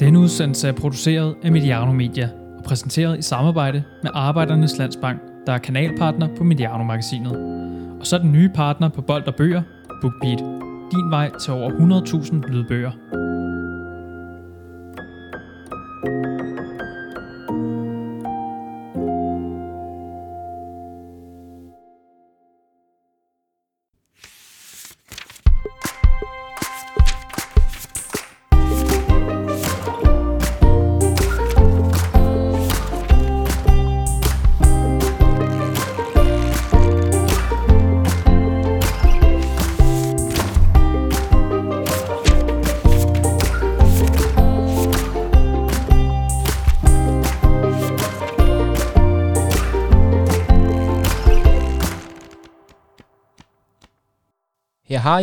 [0.00, 2.28] Denne udsendelse er produceret af Mediano Media
[2.58, 7.36] og præsenteret i samarbejde med Arbejdernes Landsbank, der er kanalpartner på Mediano-magasinet.
[8.00, 9.62] Og så den nye partner på Bold og Bøger,
[10.00, 10.38] BookBeat.
[10.92, 12.90] Din vej til over 100.000 lydbøger.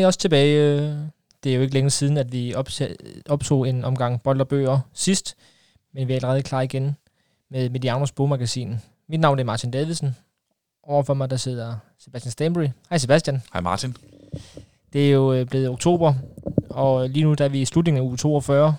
[0.08, 0.80] I også tilbage.
[1.44, 2.54] Det er jo ikke længe siden, at vi
[3.30, 5.36] optog en omgang bold og bøger sidst,
[5.94, 6.96] men vi er allerede klar igen
[7.52, 8.76] med Medianos bogmagasin.
[9.10, 10.16] Mit navn er Martin Davidsen.
[10.84, 12.68] Overfor mig der sidder Sebastian Stanbury.
[12.90, 13.42] Hej Sebastian.
[13.54, 13.98] Hej Martin.
[14.94, 16.14] Det er jo øh, blevet oktober,
[16.70, 18.76] og lige nu der er vi i slutningen af uge 42,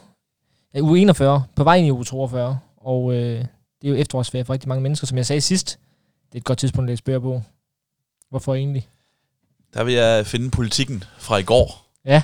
[0.74, 3.38] ja, uge 41, på vej ind i uge 42, og øh,
[3.82, 5.78] det er jo efterårsferie for rigtig mange mennesker, som jeg sagde sidst.
[6.26, 7.42] Det er et godt tidspunkt at læse bøger på.
[8.30, 8.88] Hvorfor egentlig?
[9.74, 11.86] Der vil jeg finde politikken fra i går.
[12.04, 12.22] Ja.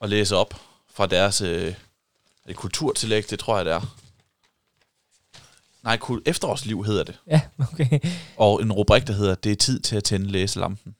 [0.00, 0.54] Og læse op
[0.94, 1.74] fra deres øh,
[2.46, 3.96] det kulturtillæg, det tror jeg, det er.
[5.82, 7.18] Nej, efterårsliv hedder det.
[7.26, 7.40] Ja,
[7.72, 8.00] okay.
[8.36, 10.94] Og en rubrik, der hedder, det er tid til at tænde læselampen.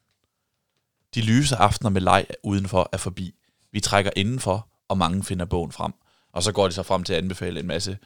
[1.14, 3.34] De lyse aftener med leg udenfor er forbi.
[3.72, 5.92] Vi trækker indenfor, og mange finder bogen frem.
[6.32, 7.98] Og så går de så frem til at anbefale en masse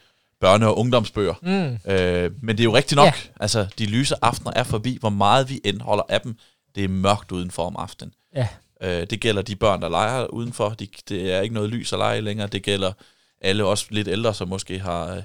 [0.45, 1.33] børne- og ungdomsbøger.
[1.41, 1.91] Mm.
[1.91, 3.05] Øh, men det er jo rigtigt nok.
[3.05, 3.13] Ja.
[3.39, 4.97] Altså, de lyse aftener er forbi.
[4.99, 6.37] Hvor meget vi end holder af dem,
[6.75, 8.13] det er mørkt udenfor om aftenen.
[8.35, 8.47] Ja.
[8.81, 10.69] Øh, det gælder de børn, der leger udenfor.
[10.69, 12.47] De, det er ikke noget lys at lege længere.
[12.47, 12.93] Det gælder
[13.41, 15.23] alle også lidt ældre, som måske har øh,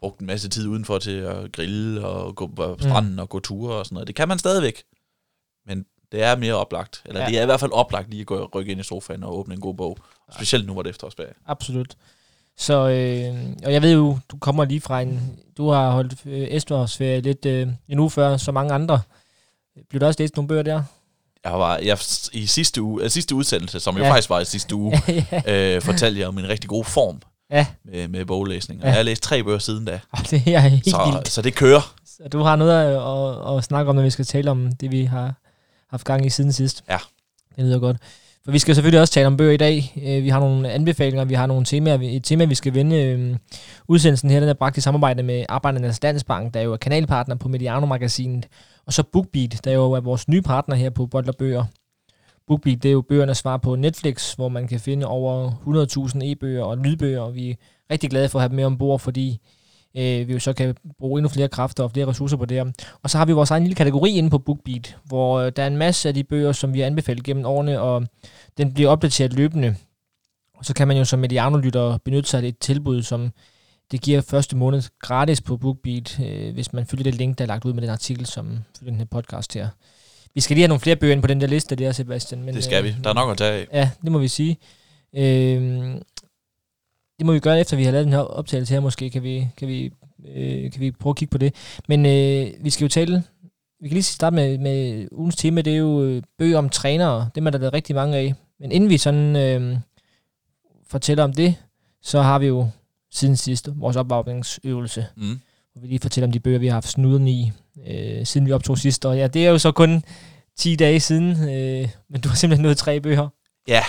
[0.00, 3.18] brugt en masse tid udenfor til at grille og gå på stranden mm.
[3.18, 4.06] og gå ture og sådan noget.
[4.06, 4.82] Det kan man stadigvæk.
[5.66, 7.02] Men det er mere oplagt.
[7.04, 7.26] Eller ja.
[7.26, 9.54] det er i hvert fald oplagt lige at gå rykke ind i sofaen og åbne
[9.54, 9.98] en god bog.
[10.32, 11.32] Specielt nu, hvor det efterårsferie.
[11.46, 11.96] Absolut.
[12.58, 13.34] Så, øh,
[13.64, 17.46] og jeg ved jo, du kommer lige fra en, du har holdt øh, efterårsferie lidt
[17.46, 19.00] øh, en uge før, så mange andre.
[19.90, 20.82] Blev der også læst nogle bøger der?
[21.44, 21.98] Jeg var jeg,
[22.32, 24.06] i sidste uge, uh, sidste udsendelse, som ja.
[24.06, 25.74] jo faktisk var i sidste uge, ja.
[25.76, 27.20] øh, fortalte jeg om en rigtig god form
[27.50, 27.66] ja.
[27.84, 28.80] med, med boglæsning.
[28.80, 28.88] Og ja.
[28.88, 30.00] jeg har læst tre bøger siden da.
[30.30, 31.28] det er helt så, vildt.
[31.28, 31.94] så det kører.
[32.06, 34.90] Så du har noget at, at, at snakke om, når vi skal tale om det,
[34.90, 35.34] vi har
[35.90, 36.84] haft gang i siden sidst.
[36.88, 36.98] Ja.
[37.56, 37.96] Det lyder godt.
[38.44, 39.92] For vi skal selvfølgelig også tale om bøger i dag.
[40.06, 41.98] Øh, vi har nogle anbefalinger, vi har nogle temaer.
[42.02, 43.36] Et tema, vi skal vende øh,
[43.88, 47.48] udsendelsen her, den er bragt i samarbejde med Arbejdernes Landsbank, der jo er kanalpartner på
[47.48, 48.46] Mediano-magasinet.
[48.86, 51.64] Og så BookBeat, der jo er vores nye partner her på Bottler Bøger.
[52.46, 55.50] BookBeat, det er jo bøgernes svar på Netflix, hvor man kan finde over
[56.14, 57.54] 100.000 e-bøger og lydbøger, og vi er
[57.90, 59.40] rigtig glade for at have dem med ombord, fordi
[59.96, 62.72] øh, vi jo så kan bruge endnu flere kræfter og flere ressourcer på det her.
[63.02, 65.66] Og så har vi vores egen lille kategori inde på BookBeat, hvor øh, der er
[65.66, 68.06] en masse af de bøger, som vi har anbefalet gennem årene, og
[68.58, 69.76] den bliver opdateret løbende.
[70.54, 73.30] Og så kan man jo som Mediano-lytter benytte sig af et tilbud, som
[73.90, 77.48] det giver første måned gratis på BookBeat, øh, hvis man følger det link, der er
[77.48, 79.68] lagt ud med den artikel, som følger den her podcast her.
[80.34, 82.42] Vi skal lige have nogle flere bøger ind på den der liste der, Sebastian.
[82.42, 82.96] Men, det skal øh, vi.
[83.04, 83.66] Der er nok at tage af.
[83.72, 84.58] Ja, det må vi sige.
[85.16, 85.94] Øh,
[87.18, 89.48] det må vi gøre, efter vi har lavet den her optagelse her, måske kan vi,
[89.56, 89.92] kan vi,
[90.34, 91.54] øh, kan vi prøve at kigge på det.
[91.88, 93.22] Men øh, vi skal jo tale,
[93.80, 97.30] vi kan lige starte med, med ugens tema, det er jo øh, bøger om trænere.
[97.34, 98.34] Det er der været rigtig mange af.
[98.60, 99.78] Men inden vi sådan øh,
[100.86, 101.54] fortæller om det,
[102.02, 102.68] så har vi jo
[103.12, 105.40] siden sidst, vores opvarmningsøvelse, mm.
[105.72, 107.52] hvor vi lige fortæller om de bøger, vi har haft snuden i,
[107.86, 109.04] øh, siden vi optog sidst.
[109.04, 110.04] Og ja, det er jo så kun
[110.56, 113.28] 10 dage siden, øh, men du har simpelthen nået tre bøger.
[113.68, 113.82] Ja,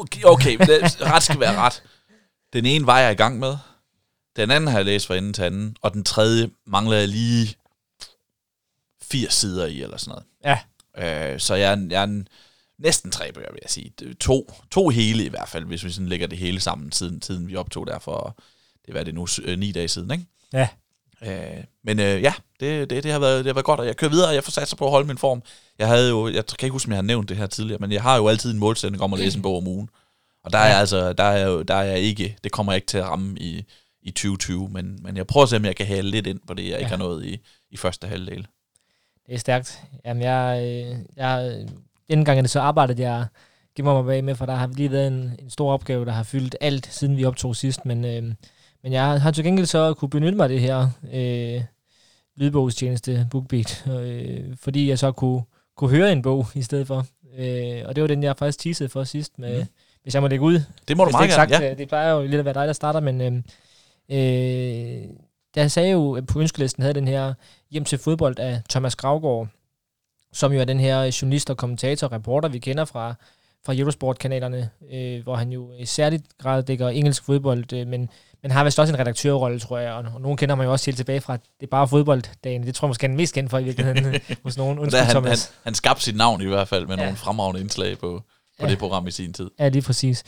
[0.00, 0.56] okay, okay
[1.14, 1.82] ret skal være ret.
[2.52, 3.56] Den ene var jeg i gang med,
[4.36, 7.56] den anden har jeg læst fra enden til anden, og den tredje mangler jeg lige
[9.02, 10.24] 80 sider i, eller sådan noget.
[10.44, 11.32] Ja.
[11.32, 12.28] Øh, så jeg, jeg er en,
[12.78, 14.14] næsten tre bøger, vil jeg sige.
[14.20, 17.48] To, to hele i hvert fald, hvis vi sådan lægger det hele sammen, siden, siden
[17.48, 18.38] vi optog der for
[18.88, 20.24] det var det nu, øh, ni dage siden, ikke?
[20.52, 20.68] Ja.
[21.22, 23.96] Øh, men øh, ja, det, det, det, har været, det har været godt, og jeg
[23.96, 25.42] kører videre, og jeg får sat sig på at holde min form.
[25.78, 27.92] Jeg havde jo, jeg kan ikke huske, om jeg har nævnt det her tidligere, men
[27.92, 29.88] jeg har jo altid en målsætning om at læse en bog om ugen.
[30.44, 32.76] Og der er jeg altså, der er, jo, der er jeg ikke, det kommer jeg
[32.76, 33.64] ikke til at ramme i,
[34.02, 36.54] i 2020, men, men jeg prøver at se, om jeg kan have lidt ind på
[36.54, 36.76] det, jeg ja.
[36.76, 37.38] ikke har nået i,
[37.70, 38.46] i første halvdel.
[39.26, 39.82] Det er stærkt.
[40.04, 41.66] Jamen, jeg, øh, jeg,
[42.10, 43.26] den gang det så arbejdede jeg
[43.78, 46.22] gemmer mig bag med, for der har lige været en, en stor opgave, der har
[46.22, 48.34] fyldt alt, siden vi optog sidst, men øh,
[48.82, 51.62] men jeg har til gengæld så kunne benytte mig af det her øh,
[52.36, 55.42] lydbogstjeneste BookBeat, øh, fordi jeg så kunne,
[55.76, 57.06] kunne høre en bog i stedet for.
[57.38, 59.68] Øh, og det var den, jeg faktisk teasede for sidst med, mm.
[60.02, 60.60] hvis jeg må lægge ud.
[60.88, 61.50] Det må du meget gerne.
[61.50, 61.70] sagt, Ja.
[61.70, 63.32] øh, Det plejer jo lidt at være dig, der starter, men øh,
[64.10, 65.04] øh,
[65.54, 67.34] der sagde jo, at på ønskelisten havde den her
[67.70, 69.48] hjem til fodbold af Thomas Gravgaard,
[70.32, 73.14] som jo er den her journalist og kommentator og reporter, vi kender fra,
[73.66, 78.08] fra Eurosport-kanalerne, øh, hvor han jo i særligt grad dækker engelsk fodbold, øh, men,
[78.42, 80.86] men har vist også en redaktørrolle, tror jeg, og, og nogen kender man jo også
[80.86, 82.62] helt tilbage fra, det er bare fodbolddagen.
[82.66, 84.78] Det tror jeg måske, han er mest kendt for i virkeligheden hos nogen.
[84.78, 85.52] Undskyld, han, han, Thomas.
[85.64, 87.02] han skabte sit navn i hvert fald med Ja.
[87.02, 88.22] nogle fremragende indslag på,
[88.60, 88.70] på Ja.
[88.70, 89.50] det program i sin tid.
[89.58, 90.24] Ja, lige præcis.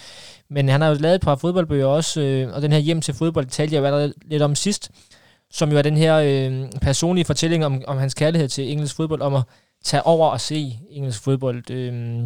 [0.50, 3.14] Men han har jo lavet et par fodboldbøger også, øh, og den her hjem til
[3.14, 4.90] fodbold talte jeg jo allerede lidt om sidst,
[5.52, 9.22] som jo er den her øh, personlige fortælling om, om hans kærlighed til engelsk fodbold,
[9.22, 9.42] om at
[9.84, 11.70] tage over og se engelsk fodbold.
[11.70, 12.22] Øh,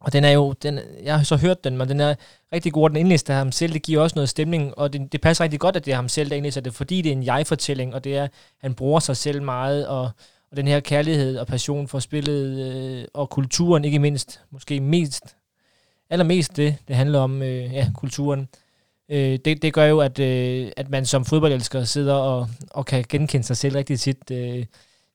[0.00, 2.14] og den er jo, den, jeg har så hørt den, men den er
[2.52, 5.20] rigtig god, den indlæste af ham selv, det giver også noget stemning, og det, det
[5.20, 7.24] passer rigtig godt, at det er ham selv, der indlæser det, fordi det er en
[7.24, 8.28] jeg-fortælling, og det er,
[8.60, 10.10] han bruger sig selv meget, og,
[10.50, 15.36] og den her kærlighed og passion for spillet, øh, og kulturen ikke mindst, måske mest
[16.10, 18.48] allermest det, det handler om, øh, ja, kulturen.
[19.08, 23.04] Øh, det, det gør jo, at, øh, at man som fodboldelsker sidder og, og kan
[23.08, 24.30] genkende sig selv rigtig tit.
[24.30, 24.64] Øh,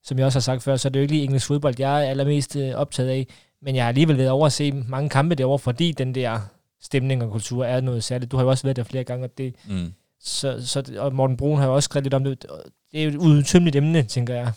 [0.04, 2.06] som jeg også har sagt før, så er det jo ikke lige engelsk fodbold, jeg
[2.06, 3.28] er allermest øh, optaget af.
[3.62, 6.40] Men jeg har alligevel været over at se mange kampe derovre, fordi den der
[6.82, 8.32] stemning og kultur er noget særligt.
[8.32, 9.94] Du har jo også været der flere gange, og, det, Mm.
[10.20, 12.46] så, så, og Morten Brun har jo også skrevet lidt om det.
[12.92, 14.52] Det er jo et udtømmeligt emne, tænker jeg.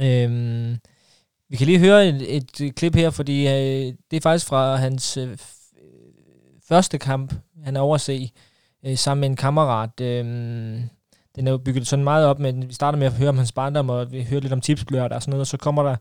[0.00, 0.76] Øhm,
[1.48, 5.16] vi kan lige høre et, et, klip her, fordi øh, det er faktisk fra hans
[5.16, 5.36] øh, øh,
[6.68, 7.34] første kamp,
[7.64, 8.30] han er overse
[8.86, 10.00] øh, sammen med en kammerat.
[10.00, 10.24] Øh,
[11.36, 13.52] den er jo bygget sådan meget op, men vi starter med at høre om hans
[13.52, 15.96] barndom, og vi hører lidt om tipsblørt og sådan noget, og så kommer der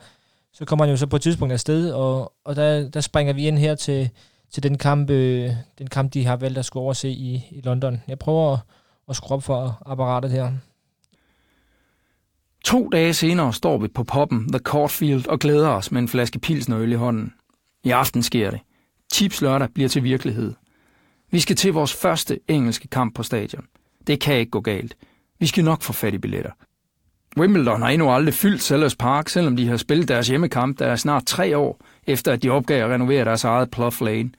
[0.56, 3.48] så kommer han jo så på et tidspunkt afsted, og, og der, der springer vi
[3.48, 4.10] ind her til,
[4.52, 8.02] til den kamp, øh, den kamp, de har valgt at skulle overse i, i London.
[8.08, 8.60] Jeg prøver at,
[9.10, 10.52] at skrue op for apparatet her.
[12.66, 16.40] To dage senere står vi på poppen The Courtfield og glæder os med en flaske
[16.40, 17.34] pilsnøl i hånden.
[17.84, 18.60] I aften sker det.
[19.14, 20.54] Chips lørdag bliver til virkelighed.
[21.32, 23.66] Vi skal til vores første engelske kamp på stadion.
[24.08, 24.98] Det kan ikke gå galt.
[25.40, 26.52] Vi skal nok få fat i billetter.
[27.38, 30.96] Wimbledon har endnu aldrig fyldt Sellers Park, selvom de har spillet deres hjemmekamp, der er
[30.96, 34.30] snart tre år, efter at de opgav at renovere deres eget Plough Lane.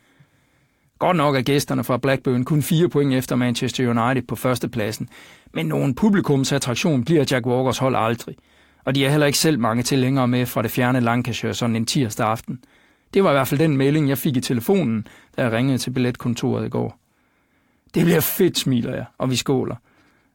[0.99, 5.09] Godt nok er gæsterne fra Blackburn kun fire point efter Manchester United på førstepladsen,
[5.53, 8.37] men nogen publikumsattraktion bliver Jack Walkers hold aldrig.
[8.85, 11.87] Og de er heller ikke selv mange tilhængere med fra det fjerne Lancashire sådan en
[11.87, 12.65] tirsdag aften.
[13.15, 15.07] Det var i hvert fald den melding, jeg fik i telefonen,
[15.37, 16.99] da jeg ringede til billetkontoret i går.
[17.95, 19.77] Det bliver fedt, smiler jeg, og vi skåler.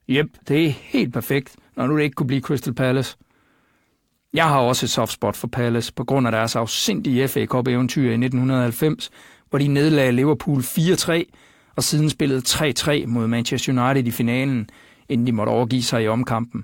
[0.07, 3.17] Jep, det er helt perfekt, når nu det ikke kunne blive Crystal Palace.
[4.33, 8.09] Jeg har også et soft spot for Palace på grund af deres afsindige FA Cup-eventyr
[8.09, 9.11] i 1990,
[9.49, 11.23] hvor de nedlagde Liverpool 4-3
[11.75, 14.69] og siden spillede 3-3 mod Manchester United i finalen,
[15.09, 16.63] inden de måtte overgive sig i omkampen.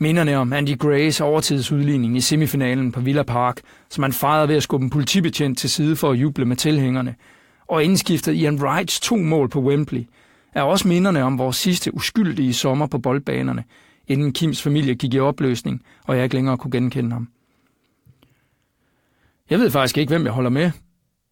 [0.00, 3.60] Minderne om Andy Grays overtidsudligning i semifinalen på Villa Park,
[3.90, 7.14] som han fejrede ved at skubbe en politibetjent til side for at juble med tilhængerne,
[7.66, 10.04] og indskiftet Ian Wrights to mål på Wembley,
[10.54, 13.64] er også minderne om vores sidste uskyldige sommer på boldbanerne,
[14.06, 17.28] inden Kims familie gik i opløsning, og jeg ikke længere kunne genkende ham.
[19.50, 20.70] Jeg ved faktisk ikke, hvem jeg holder med.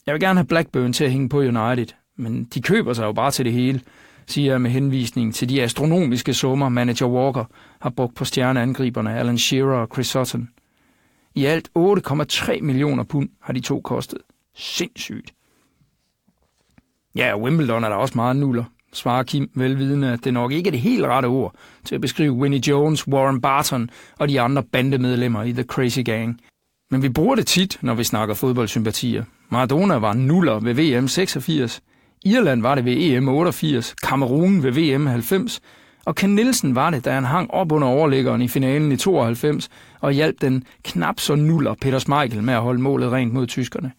[0.06, 1.86] Jeg vil gerne have Blackburn til at hænge på United,
[2.16, 3.80] men de køber sig jo bare til det hele,
[4.26, 7.44] siger jeg med henvisning til de astronomiske summer, manager Walker
[7.80, 10.48] har brugt på stjerneangriberne Alan Shearer og Chris Sutton.
[11.34, 14.18] I alt 8,3 millioner pund har de to kostet.
[14.54, 15.34] Sindssygt.
[17.14, 20.70] Ja, Wimbledon er der også meget nuller, svarer Kim velvidende, at det nok ikke er
[20.70, 25.42] det helt rette ord til at beskrive Winnie Jones, Warren Barton og de andre bandemedlemmer
[25.42, 26.40] i The Crazy Gang.
[26.90, 29.24] Men vi bruger det tit, når vi snakker fodboldsympatier.
[29.48, 31.80] Maradona var nuller ved VM 86,
[32.24, 35.60] Irland var det ved EM 88, Kamerun ved VM 90,
[36.04, 39.70] og Ken Nielsen var det, da han hang op under overliggeren i finalen i 92
[40.00, 43.92] og hjalp den knap så nuller Peter Schmeichel med at holde målet rent mod tyskerne.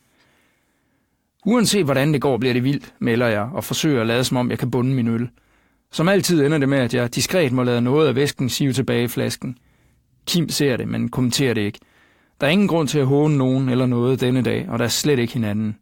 [1.45, 4.49] Uanset hvordan det går, bliver det vildt, melder jeg og forsøger at lade som om,
[4.49, 5.29] jeg kan bunde min øl.
[5.91, 9.03] Som altid ender det med, at jeg diskret må lade noget af væsken sive tilbage
[9.03, 9.57] i flasken.
[10.25, 11.79] Kim ser det, men kommenterer det ikke.
[12.41, 14.89] Der er ingen grund til at håne nogen eller noget denne dag, og der er
[14.89, 15.77] slet ikke hinanden.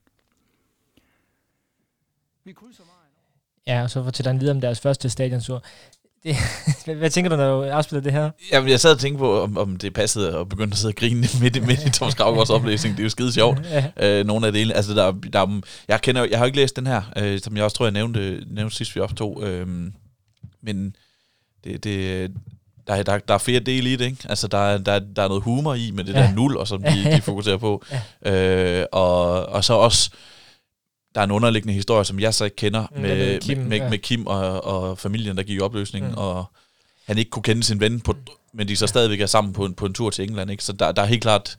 [2.46, 3.12] Vi krydser vejen.
[3.68, 5.64] Ja, og så fortæller han videre om deres første stadionsur.
[6.26, 6.36] Det,
[6.86, 8.30] hvad, hvad tænker du, når du afspiller det her?
[8.52, 10.96] Jamen, jeg sad og tænkte på, om, om det passede at begynde at sidde og
[10.96, 12.96] grine midt, i- midt i Thomas Gravgaards oplæsning.
[12.98, 13.60] Det er jo skide sjovt.
[14.00, 14.20] Ja.
[14.20, 14.74] Øh, nogle af delene.
[14.76, 17.40] Altså, der, er- der, er- jeg, kender, jeg har jo ikke læst den her, øh,
[17.42, 19.44] som jeg også tror, jeg nævnte, nævnte sidst, vi optog.
[19.44, 19.68] Øh,
[20.64, 20.96] men
[21.64, 22.32] det, det,
[22.88, 24.26] der, er- der, der er flere dele i det, ikke?
[24.30, 26.20] Altså, der, er- der, er- der er noget humor i, med det Ja.
[26.22, 27.84] der nul, og som de, de fokuserer på.
[28.26, 30.10] Øh, og, og så også,
[31.16, 33.78] der er en underliggende historie, som jeg så ikke kender, Mm, med, med Kim, med,
[33.78, 33.90] ja.
[33.90, 36.12] med Kim og, og familien, der gik i opløsning, Mm.
[36.12, 36.18] mm.
[36.18, 36.46] og
[37.08, 38.16] han ikke kunne kende sin ven, på,
[38.54, 40.64] men de så stadigvæk er sammen på en, på en tur til England, ikke?
[40.64, 41.58] Så der, der er helt klart,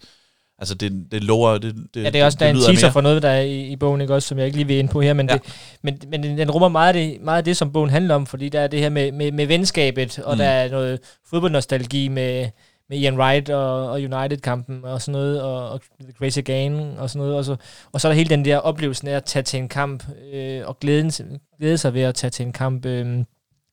[0.59, 1.59] Altså, det, det lover...
[1.59, 2.93] Det, det, Ja, det er også det, der er en teaser mere.
[2.93, 4.89] for noget, der er i, i bogen, ikke også, som jeg ikke lige vil ind
[4.89, 5.35] på her, men, Ja.
[5.35, 5.43] det,
[5.83, 8.49] men, men den, rummer meget af, det, meget af det, som bogen handler om, fordi
[8.49, 10.35] der er det her med, med, med venskabet, og Mm.
[10.35, 10.39] mm.
[10.39, 12.49] der er noget fodboldnostalgi med,
[12.93, 17.11] med Ian Wright og, og United-kampen og sådan noget, og, og The Crazy Again og
[17.11, 17.57] sådan noget, og så,
[17.93, 20.63] og så er der hele den der oplevelsen af at tage til en kamp, øh,
[20.67, 21.13] og glæden,
[21.59, 23.25] glæde sig ved at tage til en kamp, øh,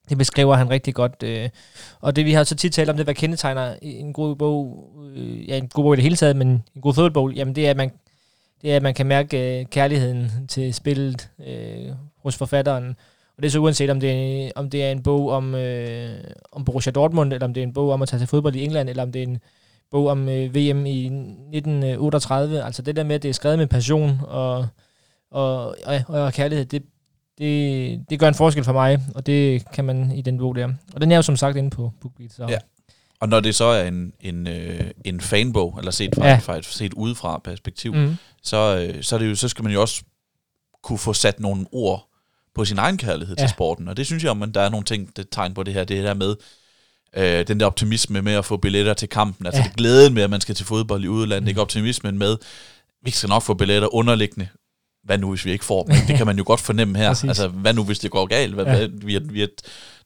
[0.09, 1.23] det beskriver han rigtig godt.
[1.23, 1.49] Øh.
[2.01, 5.49] Og det vi har så tit talt om, det hvad kendetegner en god bog, øh,
[5.49, 7.69] ja en god bog i det hele taget, men en god fodboldbog, jamen det er,
[7.69, 7.91] at man,
[8.61, 11.91] det er, at man kan mærke øh, kærligheden til spillet øh,
[12.23, 12.95] hos forfatteren.
[13.39, 16.23] Og det er så uanset, om det er, om det er en bog om, øh,
[16.51, 18.63] om Borussia Dortmund, eller om det er en bog om at tage til fodbold i
[18.63, 19.37] England, eller om det er en
[19.91, 22.63] bog om øh, VM i 1938.
[22.63, 24.67] Altså det der med, at det er skrevet med passion og,
[25.31, 26.83] og, og, og kærlighed, det,
[27.37, 30.69] det, det gør en forskel for mig, og det kan man i den bog der.
[30.93, 32.33] Og den er jo som sagt inde på BookBeat.
[32.33, 32.45] Så.
[32.49, 32.57] Ja.
[33.19, 36.35] Og når det så er en, en, øh, en fanbog, eller set fra, Ja.
[36.37, 37.93] fra et set udefra perspektiv.
[37.93, 38.15] Mm.
[38.43, 40.03] så, øh, så, er det jo, så skal man jo også
[40.83, 42.08] kunne få sat nogle ord
[42.55, 43.43] på sin egen kærlighed ja.
[43.43, 43.87] Til sporten.
[43.87, 45.83] Og det synes jeg, at der er nogle ting, der tegn på det her.
[45.83, 46.35] Det der med
[47.17, 49.45] øh, den der optimisme med at få billetter til kampen.
[49.45, 49.67] Altså ja.
[49.67, 51.43] Det glæden med, at man skal til fodbold i udlandet.
[51.43, 51.47] Mm.
[51.47, 52.37] Ikke optimismen med,
[53.03, 54.47] vi skal nok få billetter underliggende.
[55.03, 55.95] Hvad nu, hvis vi ikke får dem?
[56.07, 57.09] Det kan man jo godt fornemme her.
[57.13, 57.27] Præcis.
[57.27, 58.53] altså, hvad nu, hvis det går galt?
[58.53, 58.77] Hvad, Ja.
[58.77, 59.47] hvad, vi, har, vi, har,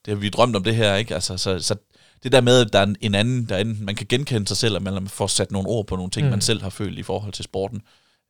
[0.06, 1.14] det har vi drømt om det her, ikke?
[1.14, 1.76] Altså, så, så
[2.24, 4.58] det der med, at der er en- en anden, der enten, man kan genkende sig
[4.58, 6.26] selv, eller man får sat nogle ord på nogle ting.
[6.26, 6.32] Mm.
[6.32, 7.82] man selv har følt i forhold til sporten.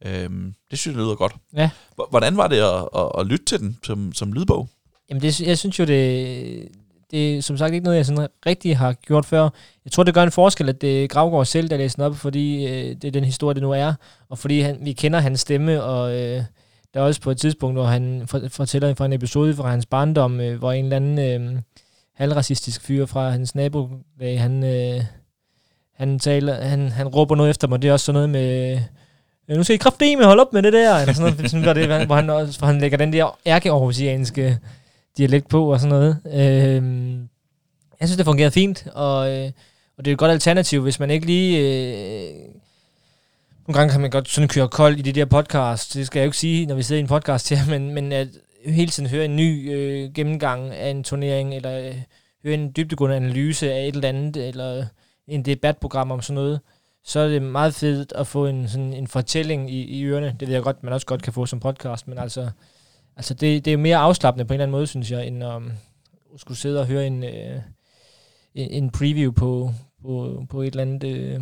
[0.05, 1.33] Øhm, det synes jeg lyder godt.
[1.55, 1.69] Ja.
[2.10, 4.69] Hvordan var det at, at, at lytte til den som, som lydbog?
[5.10, 6.67] Jamen, det, jeg synes jo, det,
[7.12, 9.50] det er som sagt ikke noget, jeg sådan rigtig har gjort før.
[9.86, 12.15] Jeg tror, det gør en forskel, at det er Gravgaard selv, der læser den op,
[12.15, 13.93] fordi øh, det er den historie, det nu er,
[14.29, 16.43] og fordi han, vi kender hans stemme, og øh,
[16.93, 19.86] der er også på et tidspunkt, hvor han for, fortæller fra en episode fra hans
[19.86, 21.62] barndom, øh, hvor en eller anden øh,
[22.15, 25.03] halvracistisk fyr fra hans nabolag, han, øh,
[25.95, 27.81] han, taler, han, han råber noget efter mig.
[27.81, 28.75] Det er også sådan noget med...
[28.75, 28.81] "Øh,
[29.50, 31.73] Øh, nu skal I kraftedeme holde op med det der, eller sådan noget, sådan, var
[31.73, 34.59] det, hvor, han, også, hvor han lægger den der ærkeaarhusianske
[35.17, 36.17] dialekt på og sådan noget.
[36.25, 37.29] Øhm,
[38.00, 39.51] jeg synes, det fungerede fint, og, øh,
[39.97, 41.59] og det er et godt alternativ, hvis man ikke lige...
[41.59, 42.33] Øh,
[43.67, 45.93] nogle gange kan man godt sådan køre kold i de der podcast.
[45.93, 48.12] Det skal jeg jo ikke sige, når vi sidder i en podcast her, men, men
[48.12, 48.27] at
[48.65, 51.95] hele tiden høre en ny øh, gennemgang af en turnering, eller øh,
[52.43, 54.85] høre en dybdegående analyse af et eller andet, eller
[55.27, 56.59] en debatprogram om sådan noget,
[57.03, 60.36] så er det meget fedt at få en, sådan en fortælling i, i ørerne.
[60.39, 62.50] Det ved jeg godt, man også godt kan få som podcast, men altså,
[63.15, 65.72] altså det, det er mere afslappende på en eller anden måde, synes jeg, end um,
[66.33, 67.62] at skulle sidde og høre en, øh,
[68.55, 71.41] en, en preview på, på, på et eller andet øh,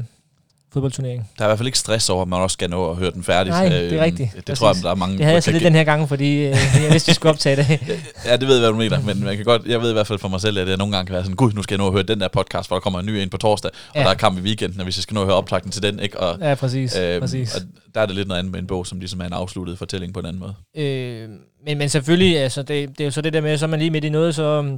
[0.74, 1.30] fodboldturnering.
[1.38, 3.12] Der er i hvert fald ikke stress over, at man også skal nå at høre
[3.12, 3.52] den færdig.
[3.52, 4.30] Nej, det er rigtigt.
[4.36, 4.60] Det Præcis.
[4.60, 5.18] tror jeg, der er mange...
[5.18, 6.44] Det havde jeg så lidt den her gang, fordi øh,
[6.84, 7.68] jeg vidste, vi skulle optage det.
[8.26, 10.08] Ja, det ved jeg, hvad du mener, men man kan godt, jeg ved i hvert
[10.08, 11.78] fald for mig selv, at jeg nogle gange kan være sådan, gud, nu skal jeg
[11.80, 13.96] nå at høre den der podcast, for der kommer en ny ind på torsdag, og
[13.96, 14.02] Ja.
[14.04, 16.00] der er kamp i weekenden, og hvis jeg skal nå at høre optakten til den,
[16.00, 16.20] ikke?
[16.20, 16.98] Og, Ja, præcis.
[16.98, 17.56] øhm, præcis.
[17.56, 17.62] og
[17.96, 20.14] der er det lidt noget andet med en bog, som ligesom er en afsluttet fortælling
[20.14, 20.54] på en anden måde.
[20.78, 21.30] Øh,
[21.66, 23.80] men, men selvfølgelig, altså, det, det er jo så det der med, så er man
[23.80, 24.78] lige midt i noget, så,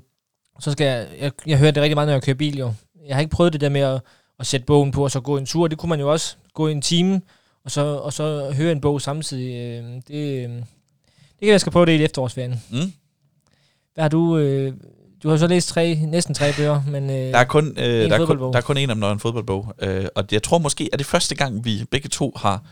[0.60, 2.74] så skal jeg, jeg, jeg hører det rigtig meget, når jeg kører bil jo.
[3.08, 4.02] Jeg har ikke prøvet det der med at,
[4.40, 5.68] at sætte bogen på og så gå en tur.
[5.68, 7.22] Det kunne man jo også gå en time,
[7.66, 9.56] og så, og så høre en bog samtidig.
[9.56, 12.64] Øh, det, øh, det kan jeg skal prøve det i efterårsferien.
[12.72, 12.94] Mm?
[13.94, 14.38] Hvad har du...
[14.38, 14.74] Øh,
[15.24, 17.10] du har så læst tre, næsten tre bøger, men...
[17.10, 19.20] Øh, Der er kun, øh, der, er kun, der er kun en der er en
[19.20, 19.74] fodboldbog.
[19.80, 22.64] Øh, og jeg tror måske, at det første gang, vi begge to har,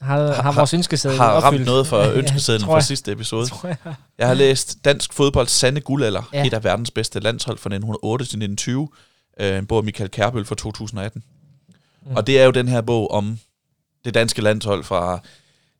[0.00, 1.66] har, har vores ønskeseddel har ramt opfyldt.
[1.66, 3.46] noget for Ja, ønskesedlen tror fra sidste episode.
[3.46, 3.76] Tror jeg.
[4.18, 6.38] Jeg har læst Dansk Fodbold Sande Guldalder, Ja.
[6.38, 6.46] ja.
[6.46, 8.88] et af verdens bedste landshold fra 1908 til 1920.
[9.42, 11.22] Øh, en bog af Michael Kærbøl fra 2018.
[12.06, 12.16] Mm.
[12.16, 13.38] Og det er jo den her bog om
[14.04, 15.20] det danske landshold fra,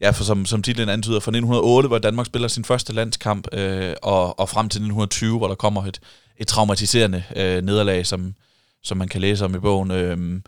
[0.00, 3.94] ja, for som, som titlen antyder, fra 1908, hvor Danmark spiller sin første landskamp, øh,
[4.02, 6.00] og, og frem til 1920, hvor der kommer et,
[6.36, 8.34] et traumatiserende øh, nederlag, som,
[8.82, 9.90] som man kan læse om i bogen.
[9.90, 10.40] Øh,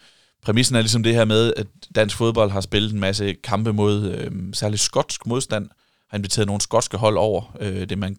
[0.43, 4.11] præmissen er ligesom det her med, at dansk fodbold har spillet en masse kampe mod
[4.11, 5.69] øh, særligt skotsk modstand,
[6.11, 8.17] har inviteret nogle skotske hold over, øh, det man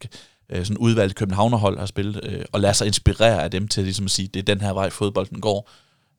[0.50, 4.06] øh, sådan udvalgt københavnerhold har spillet, øh, og lader sig inspirere af dem til ligesom
[4.06, 5.70] at sige, det er den her vej fodbolden går.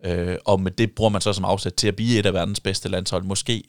[0.04, 2.60] Øh, og med det bruger man så som afsæt til at blive et af verdens
[2.60, 3.24] bedste landshold.
[3.24, 3.64] Måske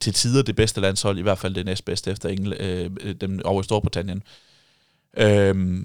[0.00, 3.60] til tider det bedste landshold, i hvert fald det næstbedste efter Engel, øh, dem over
[3.60, 4.22] i Storbritannien.
[5.16, 5.84] Øh,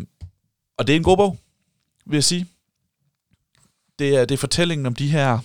[0.77, 1.37] og det er en god bog,
[2.05, 2.47] vil jeg sige.
[3.99, 5.39] Det er, det er fortællingen om de her,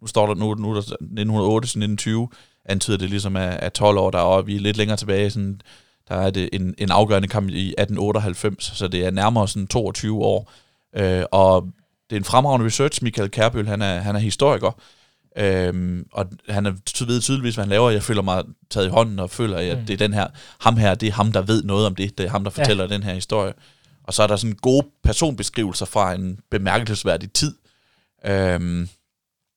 [0.00, 2.28] nu står der nu, nu der 1908 til 1920,
[2.64, 5.60] antyder det ligesom af, af 12 år deroppe, vi er lidt længere tilbage, sådan,
[6.08, 10.22] der er det en, en afgørende kamp i 1898, så det er nærmere sådan 22
[10.24, 10.52] år.
[10.96, 11.68] Øh, og
[12.10, 14.80] det er en fremragende research, Michael Kærbøl, han er, han er historiker,
[15.38, 16.70] øhm, og han er
[17.06, 17.90] ved tydeligvis, hvad han laver.
[17.90, 19.86] Jeg føler mig taget i hånden og føler, at Mm.
[19.86, 20.26] det er den her,
[20.60, 22.18] ham her, det er ham, der ved noget om det.
[22.18, 22.94] Det er ham, der fortæller ja.
[22.94, 23.52] den her historie.
[24.04, 27.54] Og så er der sådan gode personbeskrivelser fra en bemærkelsesværdig tid.
[28.26, 28.88] Øhm,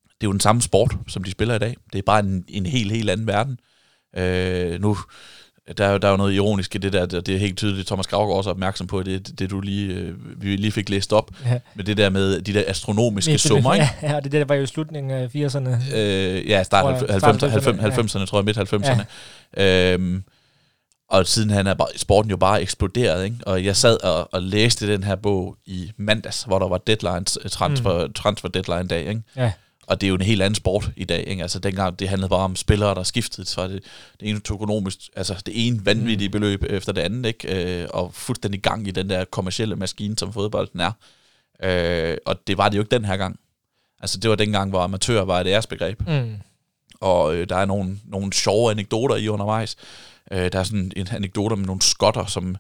[0.04, 1.76] det er jo den samme sport, som de spiller i dag.
[1.94, 3.60] Det er bare en, en helt, helt anden verden.
[4.18, 4.98] Øh, nu,
[5.78, 7.88] der er, jo, der er jo noget ironisk i det der, det er helt tydeligt,
[7.88, 11.14] Thomas Gravgaard også er opmærksom på, det, det du lige, øh, vi lige fik læst
[11.14, 11.60] op, ja.
[11.76, 13.88] med det der med de der astronomiske det, summer, ikke?
[14.02, 15.96] Ja, ja, det der var jo i slutningen af 80'erne.
[15.96, 18.26] Øh, ja, start 90'erne, 90, 90, ja.
[18.26, 19.04] tror jeg, midt 90'erne.
[19.58, 19.94] Ja.
[19.94, 20.24] Øhm,
[21.10, 23.36] og siden han er bare, sporten jo bare eksploderet, ikke?
[23.46, 27.26] og jeg sad og, og læste den her bog i mandags, hvor der var deadline,
[27.50, 28.14] transfer, mm.
[28.14, 29.22] transfer deadline dag, ikke?
[29.36, 29.52] Ja.
[29.90, 31.28] Og det er jo en helt anden sport i dag.
[31.28, 31.42] Ikke?
[31.42, 33.84] Altså dengang det handlede bare om spillere, der skiftede, så var det,
[34.20, 36.32] det ene økonomisk, altså det ene vanvittige mm.
[36.32, 37.82] beløb efter det andet, ikke?
[37.82, 40.92] Øh, og fuldstændig gang i den der kommercielle maskine, som fodbolden er.
[41.64, 43.40] Øh, og det var det jo ikke den her gang.
[44.00, 46.08] Altså det var dengang, hvor amatør var et æresbegreb.
[46.08, 46.36] Mm.
[47.02, 49.76] Og øh, der er nogle, nogle sjove anekdoter i undervejs.
[50.32, 52.56] Øh, der er sådan en anekdote med nogle skotter, som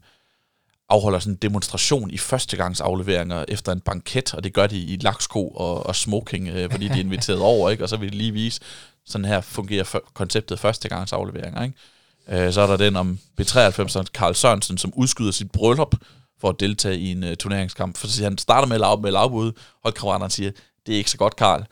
[0.90, 5.48] afholder sådan en demonstration i førstegangsafleveringer efter en banket, og det gør de i laksko
[5.48, 7.84] og, og smoking, øh, fordi de er inviteret over, ikke?
[7.84, 8.62] og så vil de lige vise,
[9.06, 11.64] sådan her fungerer f- konceptet førstegangsafleveringer.
[11.64, 12.46] Ikke?
[12.46, 15.96] Øh, så er der den om B93, Karl Sørensen, som udskyder sit bryllup
[16.42, 17.98] for at deltage i en øh, turneringskamp.
[17.98, 19.52] For han starter med at lave, med lavbud,
[19.84, 20.52] holdkammeraterne siger,
[20.86, 21.66] det er ikke så godt, Karl.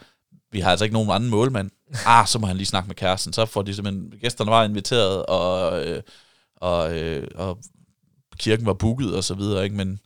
[0.51, 1.71] Vi har altså ikke nogen anden målmand.
[2.05, 3.33] Ah, så må han lige snakke med kæresten.
[3.33, 6.01] Så får de simpelthen, gæsterne var inviteret, og, øh,
[6.55, 7.57] og, øh, og
[8.38, 9.75] kirken var booket og så videre, ikke?
[9.75, 10.00] men,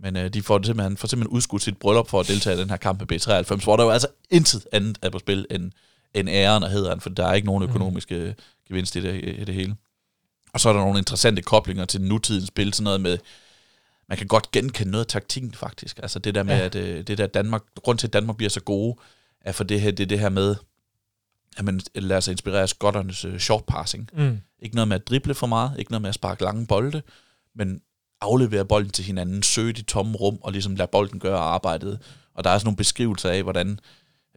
[0.00, 2.70] men øh, de får simpelthen, får simpelthen udskudt sit bryllup for at deltage i den
[2.70, 5.72] her kamp med B93, hvor der jo altså intet andet er på spil end,
[6.14, 7.70] end æren og hederen, for der er ikke nogen mm.
[7.70, 8.42] økonomiske mm.
[8.68, 9.76] gevinst i det, i det hele.
[10.52, 13.18] Og så er der nogle interessante koblinger til nutidens spil, sådan noget med,
[14.08, 15.98] man kan godt genkende noget af taktikken faktisk.
[16.02, 16.64] Altså det der med, ja.
[16.64, 18.96] at øh, det der Danmark, grund til, at Danmark bliver så gode,
[19.40, 20.56] er for det her, det, det her med,
[21.56, 24.08] at man lader sig inspirere af skotternes uh, short passing.
[24.12, 24.40] Mm.
[24.58, 27.02] Ikke noget med at drible for meget, ikke noget med at sparke lange bolde,
[27.54, 27.80] men
[28.20, 32.00] aflevere bolden til hinanden, søge de tomme rum, og ligesom lade bolden gøre arbejdet.
[32.34, 33.78] Og der er sådan nogle beskrivelser af, hvordan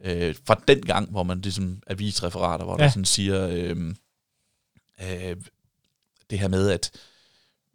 [0.04, 2.84] øh, fra den gang, hvor man ligesom avisreferater, hvor ja.
[2.84, 3.94] der sådan siger øh,
[5.02, 5.36] øh,
[6.30, 6.90] det her med, at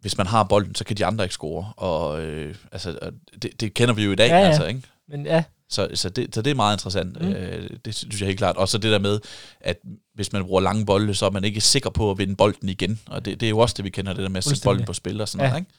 [0.00, 1.72] hvis man har bolden, så kan de andre ikke score.
[1.76, 3.10] Og øh, altså,
[3.42, 4.46] det, det kender vi jo i dag, ja, ja.
[4.46, 4.82] altså, ikke?
[5.08, 7.22] Men ja, så, så, det, så det er meget interessant.
[7.22, 7.28] Mm.
[7.28, 8.56] Øh, det synes jeg helt klart.
[8.56, 9.20] Og så det der med,
[9.60, 9.76] at
[10.14, 13.00] hvis man bruger lange bolde, så er man ikke sikker på at vinde bolden igen.
[13.06, 14.84] Og det, det er jo også det, vi kender, det der med at sætte bolden
[14.84, 15.50] på spil og sådan ja.
[15.50, 15.60] noget.
[15.60, 15.72] Ikke?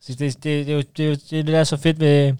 [0.00, 2.34] Så det, det, det, er jo, det, er jo, det, det er så fedt ved,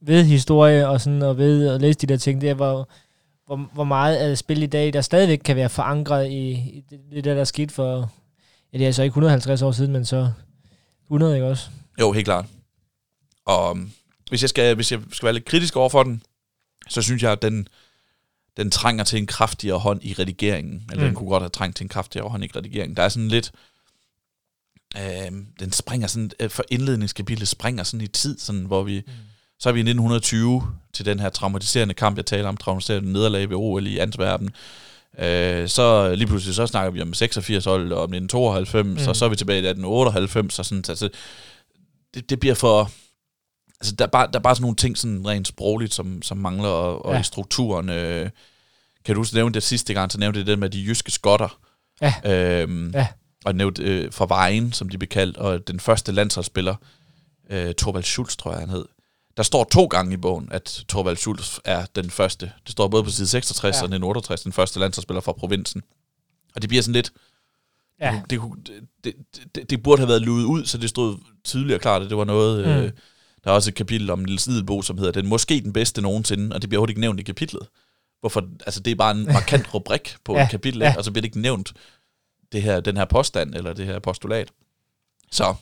[0.00, 2.88] ved historie og sådan, og ved at læse de der ting, det er, hvor,
[3.46, 7.00] hvor, hvor meget af spil i dag, der stadigvæk kan være forankret i, i det,
[7.12, 8.10] det der, der skete for,
[8.72, 10.30] ja, det er så ikke 150 år siden, men så
[11.06, 11.68] 100, ikke også?
[12.00, 12.46] Jo, helt klart.
[13.46, 13.78] Og
[14.34, 16.22] hvis jeg skal, hvis jeg skal være lidt kritisk over for den,
[16.88, 17.68] så synes jeg, at den,
[18.56, 20.82] den trænger til en kraftigere hånd i redigeringen.
[20.90, 21.08] Eller mm.
[21.08, 22.96] den kunne godt have trængt til en kraftigere hånd i redigeringen.
[22.96, 23.52] Der er sådan lidt...
[24.96, 26.30] Øh, den springer sådan...
[26.40, 29.02] Øh, for indledningskapitlet springer sådan i tid, sådan, hvor vi...
[29.06, 29.12] Mm.
[29.58, 33.48] Så er vi i 1920 til den her traumatiserende kamp, jeg taler om, traumatiserende nederlag
[33.48, 34.50] ved OL i Antwerpen.
[35.18, 39.08] Øh, så lige pludselig så snakker vi om 86 hold og om 1992, mm.
[39.08, 41.08] og så er vi tilbage i 1898, og sådan, altså,
[42.14, 42.90] det, det bliver for
[43.84, 46.38] altså, der, er bare, der er bare sådan nogle ting, sådan rent sprogligt, som, som
[46.38, 47.20] mangler, og, og ja.
[47.20, 47.88] i strukturen.
[47.88, 48.30] Øh,
[49.04, 51.58] kan du huske nævne det sidste gang, så nævnte det det med de jyske skotter.
[52.00, 52.14] Ja.
[52.24, 53.06] Øhm, ja.
[53.44, 56.74] Og nævnte øh, fra Vejen, som de blev kaldt, og den første landsholdsspiller,
[57.50, 58.84] øh, Torvald Schultz, tror jeg, han hed.
[59.36, 62.52] Der står to gange i bogen, at Torvald Schultz er den første.
[62.64, 63.68] Det står både på side 66 ja.
[63.68, 65.82] og 1968, den første landsholdsspiller fra provinsen.
[66.54, 67.12] Og det bliver sådan lidt...
[68.00, 68.22] Ja.
[68.30, 69.14] Det, det, det,
[69.54, 72.16] det, det burde have været luet ud, så det stod tydeligt og klart, at det
[72.16, 72.66] var noget...
[72.66, 72.72] Mm.
[72.72, 72.92] Øh,
[73.44, 76.54] der er også et kapitel om Niels Nidelbo, som hedder Den måske den bedste nogensinde,
[76.54, 77.66] og det bliver overhovedet ikke nævnt i kapitlet.
[78.20, 78.48] Hvorfor?
[78.66, 80.94] Altså, det er bare en markant rubrik på ja, et kapitel, ja.
[80.98, 81.72] og så bliver det ikke nævnt
[82.52, 84.48] det her, den her påstand, eller det her postulat.
[85.30, 85.54] Så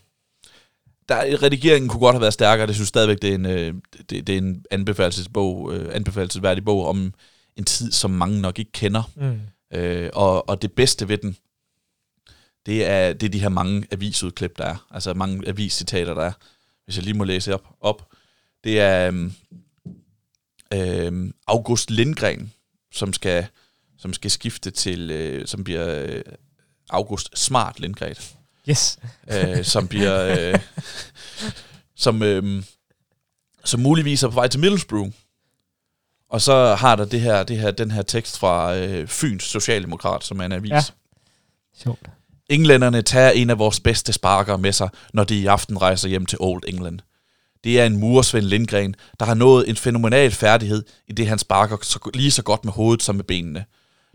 [1.09, 2.66] der, redigeringen kunne godt have været stærkere.
[2.66, 3.75] Det synes stadigvæk, det er en, øh,
[4.11, 7.14] det, det er en anbefalelsesbog, øh, anbefalelsesværdig bog om
[7.57, 9.11] en tid, som mange nok ikke kender.
[9.16, 9.40] Mm.
[9.79, 11.37] Øh, og, og det bedste ved den,
[12.66, 14.87] det er, det er de her mange avisudklip, der er.
[14.90, 16.33] Altså mange aviscitater, der er
[16.85, 18.12] hvis jeg lige må læse op, op
[18.64, 19.29] det er
[20.73, 22.53] øhm, August Lindgren,
[22.92, 23.47] som skal,
[23.99, 26.23] som skal skifte til, øh, som bliver øh,
[26.90, 28.16] August Smart Lindgren.
[28.68, 28.99] Yes.
[29.31, 30.61] øh, som bliver, øh,
[31.97, 32.62] som, øh,
[33.64, 35.12] som muligvis er på vej til Middlesbrough.
[36.29, 40.25] Og så har der det her, det her, den her tekst fra øh, Fyns Socialdemokrat,
[40.25, 40.71] som er en avis.
[40.71, 40.83] Ja.
[41.77, 42.11] Sjovt.
[42.53, 46.27] Englænderne tager en af vores bedste sparker med sig, når de i aften rejser hjem
[46.27, 46.99] til Old England.
[47.65, 51.77] Det er en muresvend Lindgren, der har nået en fænomenal færdighed i det, han sparker
[51.83, 53.65] så, lige så godt med hovedet som med benene.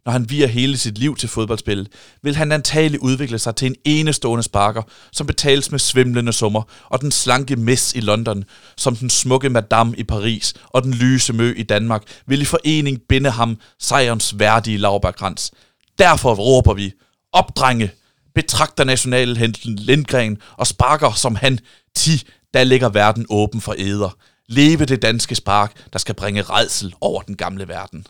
[0.05, 1.87] når han virer hele sit liv til fodboldspil,
[2.23, 7.01] vil han antageligt udvikle sig til en enestående sparker, som betales med svimlende summer, og
[7.01, 8.43] den slanke mess i London,
[8.77, 12.99] som den smukke Madame i Paris og den lyse Mø i Danmark, vil i forening
[13.09, 15.51] binde ham sejrens værdige lavbærkrans.
[15.99, 16.93] Derfor råber vi,
[17.33, 17.91] opdrenge,
[18.37, 21.59] betragter nationalhelten Lindgren og sparker som han,
[21.95, 22.23] ti,
[22.53, 24.17] der ligger verden åben for æder.
[24.47, 28.07] Leve det danske spark, der skal bringe redsel over den gamle verden.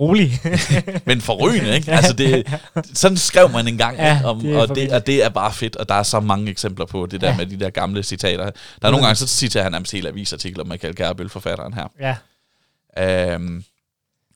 [0.00, 0.40] Rolig.
[1.06, 1.92] Men forrygende, ikke?
[1.92, 2.60] Altså det,
[2.94, 4.20] sådan skrev man engang, Ja?
[4.24, 6.86] Om, det og, det, og det er bare fedt, og der er så mange eksempler
[6.86, 7.36] på det der Ja.
[7.36, 8.44] med de der gamle citater.
[8.82, 11.86] Der er nogle gange, så citerer han nærmest hele avisartikler med Michael Kærbøl, forfatteren her.
[12.00, 12.16] ja.
[13.34, 13.64] Øhm,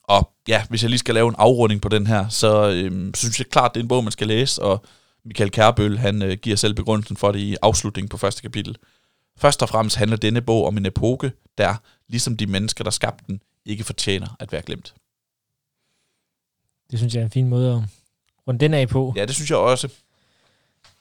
[0.09, 3.39] og ja, hvis jeg lige skal lave en afrunding på den her, så øhm, synes
[3.39, 4.85] jeg klart, det er en bog, man skal læse, og
[5.25, 8.75] Michael Kærbøl, han øh, giver selv begrundelsen for det i afslutningen på første kapitel.
[9.37, 11.75] Først og fremmest handler denne bog om en epoke, der,
[12.07, 14.93] ligesom de mennesker, der skabte den, ikke fortjener at være glemt.
[16.91, 17.81] Det synes jeg er en fin måde at
[18.47, 19.13] runde den af på.
[19.15, 19.89] Ja, det synes jeg også.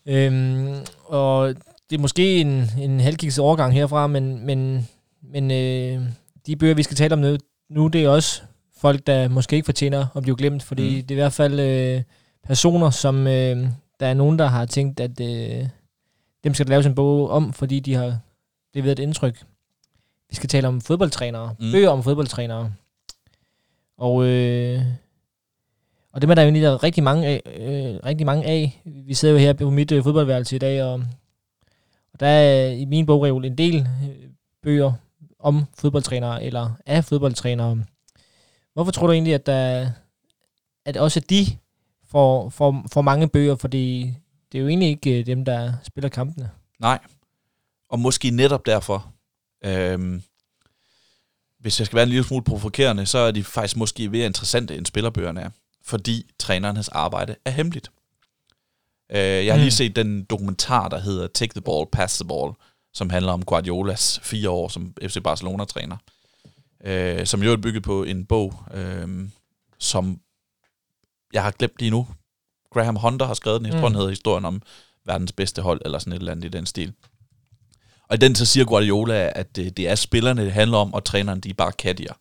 [0.06, 1.54] Øhm, og
[1.90, 4.88] det er måske en, en halvkiks overgang herfra, men, men,
[5.22, 6.02] men øh,
[6.46, 7.36] de bøger, vi skal tale om nu,
[7.70, 8.42] nu, det er også
[8.78, 11.02] folk, der måske ikke fortjener at blive glemt, fordi Mm.
[11.06, 12.02] det er i hvert fald øh,
[12.44, 13.68] personer, som øh,
[14.00, 15.66] der er nogen, der har tænkt, at øh,
[16.44, 18.18] dem skal der laves en bog om, fordi de har
[18.74, 19.44] leveret et indtryk.
[20.30, 21.72] Vi skal tale om fodboldtrænere, Mm.
[21.72, 22.72] bøger om fodboldtrænere.
[23.98, 24.82] Og, øh,
[26.12, 27.42] og dem er der jo der er rigtig mange af.
[27.56, 28.82] Øh, rigtig mange af.
[28.84, 30.92] Vi sidder jo her på mit øh, fodboldværelse i dag, og,
[32.12, 34.28] og der er i min bogreol en del øh,
[34.62, 34.92] bøger
[35.38, 37.84] om fodboldtrænere, eller af fodboldtrænere.
[38.78, 39.90] Hvorfor tror du egentlig, at, der,
[40.84, 41.46] at også de
[42.10, 44.14] får, får, får mange bøger, fordi
[44.52, 46.50] det er jo egentlig ikke øh, dem, der spiller kampene.
[46.78, 46.98] Nej.
[47.90, 49.12] Og måske netop derfor,
[49.64, 50.22] øhm,
[51.60, 54.76] hvis jeg skal være en lille smule provokerende, så er de faktisk måske mere interessante,
[54.76, 55.50] end spillerbøgerne er.
[55.84, 57.90] Fordi trænernes arbejde er hemmeligt.
[59.10, 59.62] Øh, jeg har Mm.
[59.62, 62.52] lige set den dokumentar, der hedder Take the Ball, Pass the Ball,
[62.94, 65.96] som handler om Guardiolas fire år som FC Barcelona-træner.
[65.96, 66.17] Øh,
[67.24, 69.28] som jo er bygget på en bog, øh,
[69.78, 70.20] som
[71.32, 72.06] jeg har glemt lige nu.
[72.72, 73.66] Graham Hunter har skrevet den.
[73.66, 73.92] Jeg tror, Mm.
[73.92, 74.62] den hedder historien om
[75.06, 76.92] verdens bedste hold, eller sådan et eller andet i den stil.
[78.08, 81.04] Og i den så siger Guardiola, at det, det er spillerne, det handler om, og
[81.04, 82.12] træneren, de er bare kattier.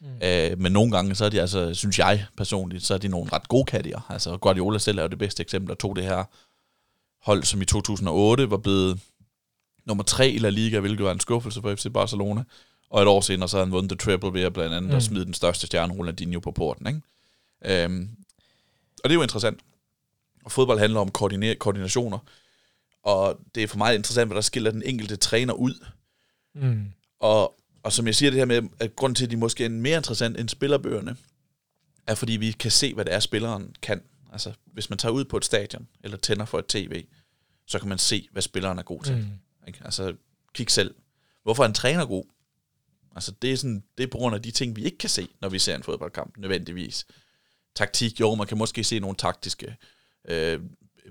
[0.00, 0.06] Mm.
[0.22, 3.32] Øh, men nogle gange, så er de altså, synes jeg personligt, så er de nogle
[3.32, 4.00] ret gode kattier.
[4.10, 6.24] Altså Guardiola selv er jo det bedste eksempel, der tog det her
[7.24, 9.00] hold, som i 2008 var blevet
[9.86, 12.44] nummer tre i La Liga, hvilket var en skuffelse for FC Barcelona.
[12.90, 14.96] Og et år senere, så havde han vundet the triple ved at blandt andet mm.
[14.96, 16.86] At smide den største stjerne, Ronaldinho, på porten.
[16.86, 17.00] Ikke?
[17.84, 18.08] Øhm,
[19.04, 19.60] og det er jo interessant.
[20.44, 22.18] Og fodbold handler om koordine- koordinationer.
[23.02, 25.74] Og det er for mig interessant, hvad der skiller den enkelte træner ud.
[26.54, 26.84] Mm.
[27.20, 29.68] Og, og som jeg siger det her med, at grunden til, at de måske er
[29.68, 31.16] mere interessant end spillerbøgerne,
[32.06, 34.02] er fordi vi kan se, hvad det er, spilleren kan.
[34.32, 37.04] Altså, hvis man tager ud på et stadion, eller tænder for et tv,
[37.66, 39.16] så kan man se, hvad spilleren er god til.
[39.16, 39.66] Mm.
[39.66, 39.80] Ikke?
[39.84, 40.14] Altså,
[40.54, 40.94] kig selv.
[41.42, 42.24] Hvorfor er en træner god?
[43.14, 45.28] Altså, det er, sådan, det er på grund af de ting, vi ikke kan se,
[45.40, 47.06] når vi ser en fodboldkamp, nødvendigvis.
[47.74, 49.76] Taktik, jo, man kan måske se nogle taktiske
[50.28, 50.60] øh,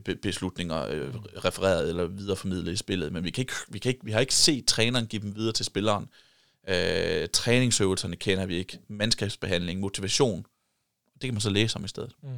[0.05, 4.05] be- beslutninger øh, refereret eller videreformidlet i spillet, men vi, kan ikke, vi, kan ikke,
[4.05, 6.09] vi har ikke set træneren give dem videre til spilleren.
[6.67, 8.79] Øh, træningsøvelserne kender vi ikke.
[8.87, 10.45] Mandskabsbehandling, motivation.
[11.13, 12.11] Det kan man så læse om i stedet.
[12.23, 12.29] Mm.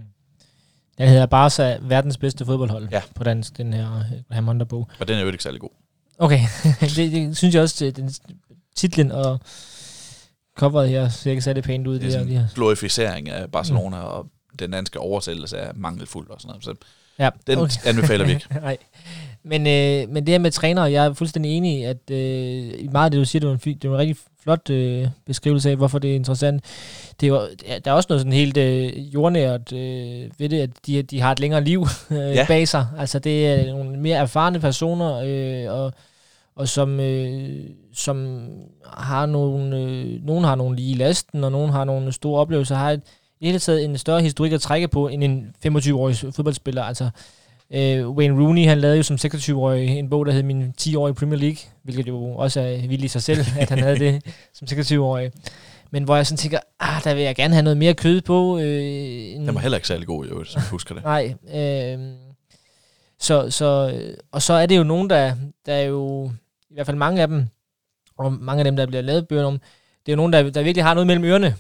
[0.98, 3.02] Den hedder Barca, verdens bedste fodboldhold Ja.
[3.16, 4.90] på dansk, den her øh, Graham Hunter-bog.
[5.00, 5.70] Og den er jo ikke særlig god.
[6.18, 6.40] Okay,
[6.82, 8.10] det, det, synes jeg også, den
[8.76, 9.40] titlen og
[10.58, 11.94] coveret her ser ikke særlig pænt ud.
[11.94, 14.08] Det er Det sådan en glorificering af Barcelona, mm.
[14.08, 14.26] og
[14.60, 16.64] den danske oversættelse er mangelfuld og sådan noget.
[16.64, 16.76] Så
[17.20, 17.72] Ja, den okay.
[17.86, 18.46] anbefaler vi ikke.
[18.62, 18.78] Nej.
[19.44, 23.06] Men, øh, men det her med trænere, jeg er fuldstændig enig i, at øh, meget
[23.06, 25.76] af det, du siger, det var en, det var en rigtig flot øh, beskrivelse af,
[25.76, 26.64] hvorfor det er interessant.
[27.22, 27.42] Det er jo,
[27.86, 31.32] der er også noget sådan helt øh, jordnært øh, ved det, at de, de har
[31.32, 32.46] et længere liv øh, ja.
[32.48, 32.88] bag sig.
[32.98, 35.94] Altså det er nogle mere erfarne personer, øh, og,
[36.56, 38.48] og som, øh, som
[38.86, 42.76] har nogle, øh, nogen har nogle lige i lasten, og nogen har nogle store oplevelser,
[42.76, 43.02] har et,
[43.40, 46.84] i det hele taget en større historik at trække på, end en 25-årig fodboldspiller.
[46.84, 47.10] Altså,
[47.74, 51.40] Øh, Wayne Rooney, han lavede jo som 26-årig en bog, der hed Min 10-årige Premier
[51.40, 55.32] League, hvilket jo også er vildt i sig selv, at han havde det som 26-årig.
[55.92, 58.60] Men hvor jeg sådan tænker, ah, der vil jeg gerne have noget mere kød på.
[58.60, 58.84] Øh,
[59.36, 61.04] end, Den var heller ikke særlig god, øvrigt, som jeg husker det.
[61.04, 61.34] Nej.
[61.56, 62.00] Øh,
[63.20, 64.00] så, så,
[64.32, 66.32] og så er det jo nogen, der, der er jo,
[66.76, 67.48] i hvert fald mange af dem,
[68.18, 69.60] og mange af dem, der bliver lavet bøger om,
[70.06, 71.56] det er jo nogen, der, der virkelig har noget mellem ørerne.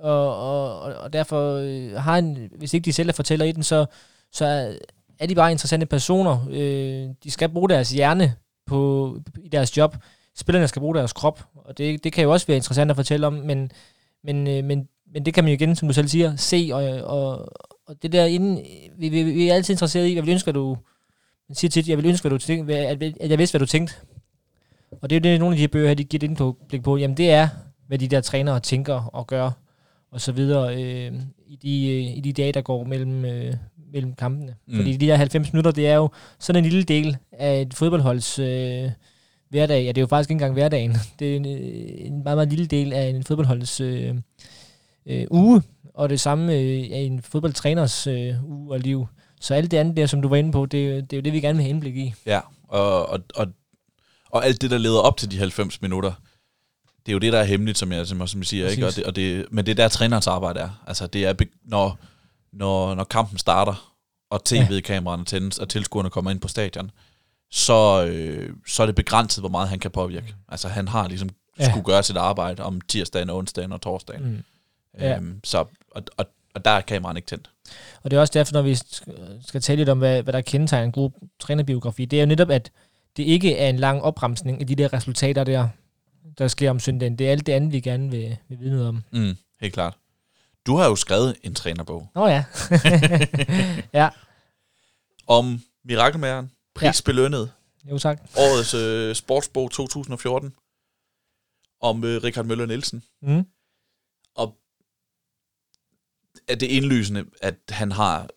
[0.00, 3.62] Og, og, og, derfor øh, har en, hvis ikke de selv er fortæller i den,
[3.62, 3.86] så,
[4.32, 4.72] så er,
[5.18, 6.46] er de bare interessante personer.
[6.50, 8.34] Øh, de skal bruge deres hjerne
[8.66, 9.96] på, i deres job.
[10.36, 13.26] Spillerne skal bruge deres krop, og det, det kan jo også være interessant at fortælle
[13.26, 13.70] om, men,
[14.24, 16.82] men, øh, men men det kan man jo igen, som du selv siger, se, og,
[16.84, 17.48] og,
[17.86, 18.64] og det der inden,
[18.98, 20.76] vi, vi, vi er altid interesseret i, jeg vil ønske, du,
[21.48, 23.70] man siger tit, jeg vil ønske, at, du tænkte, at, at jeg vidste, hvad du
[23.70, 23.94] tænkte.
[24.90, 26.82] Og det er jo det, nogle af de her bøger her, de giver et blik
[26.82, 27.48] på, jamen det er,
[27.86, 29.50] hvad de der trænere tænker og gør,
[30.10, 31.12] og så videre, øh,
[31.46, 33.54] i, de, øh, i de dage, der går mellem, øh,
[33.92, 34.54] mellem kampene.
[34.66, 34.76] Mm.
[34.76, 38.38] Fordi de der 90 minutter, det er jo sådan en lille del af et fodboldholds
[38.38, 38.90] øh,
[39.50, 39.82] hverdag.
[39.82, 40.96] Ja, det er jo faktisk ikke engang hverdagen.
[41.18, 44.14] Det er en, øh, en meget, meget lille del af en fodboldholds øh,
[45.06, 45.62] øh, uge,
[45.94, 49.06] og det samme øh, af en fodboldtræners øh, uge og liv.
[49.40, 51.32] Så alt det andet der, som du var inde på, det, det er jo det,
[51.32, 52.14] vi gerne vil have indblik i.
[52.26, 53.46] Ja, og, og, og,
[54.30, 56.12] og alt det, der leder op til de 90 minutter,
[57.06, 58.68] det er jo det, der er hemmeligt, som jeg, som jeg siger.
[58.68, 58.86] Ikke?
[58.86, 60.84] Og det, og det, men det er der, trænerens arbejde er.
[60.86, 61.98] Altså, det er, når,
[62.52, 63.94] når, når kampen starter,
[64.30, 66.90] og tv-kameraerne tændes, og tilskuerne kommer ind på stadion,
[67.50, 70.26] så, øh, så er det begrænset, hvor meget han kan påvirke.
[70.26, 70.42] Mm.
[70.48, 71.70] Altså, han har ligesom ja.
[71.70, 74.24] skulle gøre sit arbejde om tirsdagen, onsdagen og torsdagen.
[74.24, 74.44] Mm.
[75.00, 75.16] Ja.
[75.16, 75.58] Øhm, så,
[75.90, 77.50] og, og, og der er kameraen ikke tændt.
[78.02, 78.74] Og det er også derfor, når vi
[79.46, 81.10] skal tale lidt om, hvad, hvad der kendetegner en god
[81.40, 82.70] trænerbiografi, det er jo netop, at
[83.18, 85.68] det ikke er en lang opremsning af de der resultater der,
[86.38, 87.18] der sker om søndagen.
[87.18, 89.04] Det er alt det andet, vi gerne vil, vil vide noget om.
[89.12, 89.96] Mm, helt klart.
[90.66, 92.08] Du har jo skrevet en trænerbog.
[92.14, 92.44] Åh oh, ja.
[94.00, 94.08] ja.
[95.26, 97.52] Om Mirakelmageren, prisbelønnet.
[97.84, 97.90] Ja.
[97.90, 98.20] Jo tak.
[98.36, 100.54] Årets øh, sportsbog 2014.
[101.80, 103.02] Om øh, Richard Møller Nielsen.
[103.22, 103.46] Mm.
[104.34, 104.56] Og
[106.48, 108.28] er det indlysende, at han har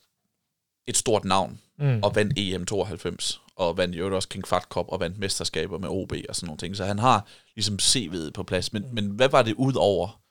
[0.88, 2.00] et stort navn mm.
[2.04, 5.89] og vandt EM 92 og vandt jo også King Fat Cup og vandt mesterskaber med
[5.89, 6.78] OB og sådan nogle ting.
[6.78, 8.74] Så han har ligesom CV'et på plads.
[8.74, 10.22] Men, men hvad var det ud over,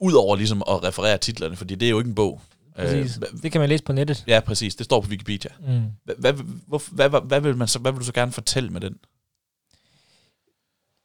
[0.00, 1.56] ud over ligesom at referere titlerne?
[1.56, 2.40] Fordi det er jo ikke en bog.
[2.76, 3.16] Præcis.
[3.16, 4.24] Øh, det kan man læse på nettet.
[4.26, 4.74] Ja, præcis.
[4.74, 5.50] Det står på Wikipedia.
[5.60, 5.82] Mm.
[6.04, 6.32] Hvad, hvad,
[6.92, 8.96] hvad, hvad, hvad, vil man så, hvad vil du så gerne fortælle med den?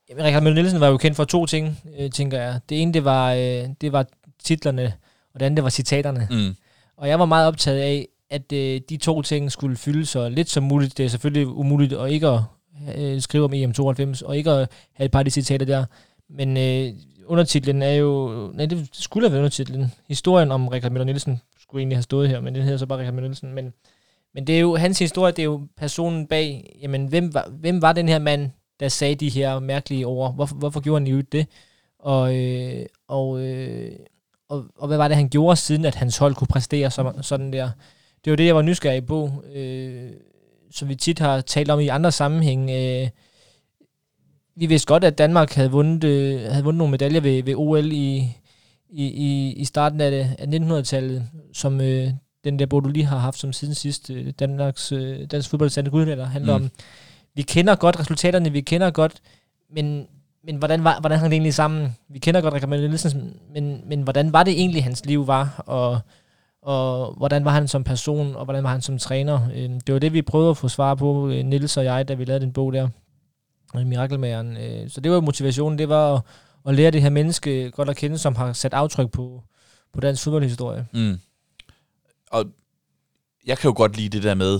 [0.10, 2.60] Jamen, Richard Møller Nielsen var jo kendt for to ting, øh, tænker jeg.
[2.70, 4.06] Det ene, det var, øh, det var
[4.44, 4.94] titlerne,
[5.34, 6.28] og det andet, det var citaterne.
[6.32, 6.56] Mm.
[6.98, 10.50] Og jeg var meget optaget af, at øh, de to ting skulle fylde så lidt
[10.50, 10.98] som muligt.
[10.98, 12.39] Det er selvfølgelig umuligt at ikke at
[12.96, 15.86] øh, skrive om EM92, og ikke at have et par af de citater der.
[16.30, 16.93] Men øh,
[17.26, 18.32] undertitlen er jo...
[18.54, 19.91] Nej, det skulle have været undertitlen.
[20.08, 23.00] Historien om Rikard Møller Nielsen skulle egentlig have stået her, men den hedder så bare
[23.00, 23.54] Rikard Møller Nielsen.
[23.54, 23.74] Men,
[24.34, 27.82] men det er jo hans historie, det er jo personen bag, jamen, hvem var, hvem
[27.82, 30.36] var den her mand, der sagde de her mærkelige ord?
[30.36, 31.48] Hvorfor, hvorfor gjorde han jo det?
[32.00, 33.91] Og, øh, og, øh,
[34.50, 37.54] og, og hvad var det, han gjorde, siden at hans hold kunne præstere så, sådan
[37.54, 37.69] der?
[38.26, 40.10] Det var det, jeg var nysgerrig på, øh,
[40.72, 42.70] som vi tit har talt om i andre sammenhæng.
[42.70, 43.10] Øh,
[44.56, 47.92] vi vidste godt, at Danmark havde vundet, øh, havde vundet nogle medaljer ved, ved OL
[47.92, 48.38] i,
[48.90, 52.10] i, i, i starten af, af 1900-tallet, som øh,
[52.44, 55.92] den der bog, du lige har haft som siden sidst, øh, Danmarks, øh, dansk fodboldstande
[55.92, 56.64] guldmedaljer, handler mm.
[56.64, 56.72] om.
[57.36, 59.22] Vi kender godt resultaterne, vi kender godt,
[59.74, 60.08] men,
[60.44, 61.96] men hvordan, var, hvordan hang det egentlig sammen?
[62.10, 65.64] Vi kender godt Rikard Nielsen, men, men hvordan var det egentlig, hans liv var?
[65.68, 66.00] Og
[66.63, 69.49] og hvordan var han som person, og hvordan var han som træner.
[69.56, 72.13] Øh, det var det, vi prøvede at få svar på, øh, Nils og jeg, da
[72.13, 72.89] vi lavede den bog der,
[73.73, 74.58] Mirakelmageren.
[74.58, 76.21] Øh, så det var motivationen, det var at,
[76.67, 79.43] at lære det her menneske godt at kende, som har sat aftryk på,
[79.93, 80.86] på dansk fodboldhistorie.
[80.93, 81.19] Mm.
[82.32, 82.45] Og
[83.45, 84.60] jeg kan jo godt lide det der med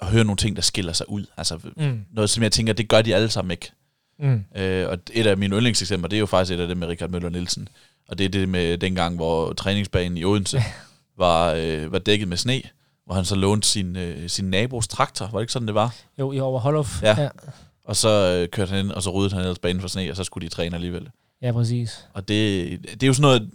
[0.00, 1.26] at høre nogle ting, der skiller sig ud.
[1.36, 2.04] Altså mm.
[2.12, 3.72] noget, som jeg tænker, det gør de alle sammen ikke.
[4.18, 4.44] Mm.
[4.56, 7.10] Øh, og et af mine yndlingseksempler, det er jo faktisk et af dem med Richard
[7.10, 7.68] Møller Nielsen.
[8.10, 10.62] Og det er det med dengang, hvor træningsbanen i Odense
[11.18, 12.62] var, øh, var dækket med sne,
[13.06, 15.26] hvor han så lånte sin, øh, sin nabos traktor.
[15.26, 15.94] Var det ikke sådan, det var?
[16.18, 17.02] Jo, i Overhollof.
[17.02, 17.20] Ja.
[17.22, 17.28] ja.
[17.84, 20.16] Og så øh, kørte han ind, og så ryddede han ellers banen for sne, og
[20.16, 21.08] så skulle de træne alligevel.
[21.42, 22.06] Ja, præcis.
[22.14, 23.50] Og det, det er jo sådan noget,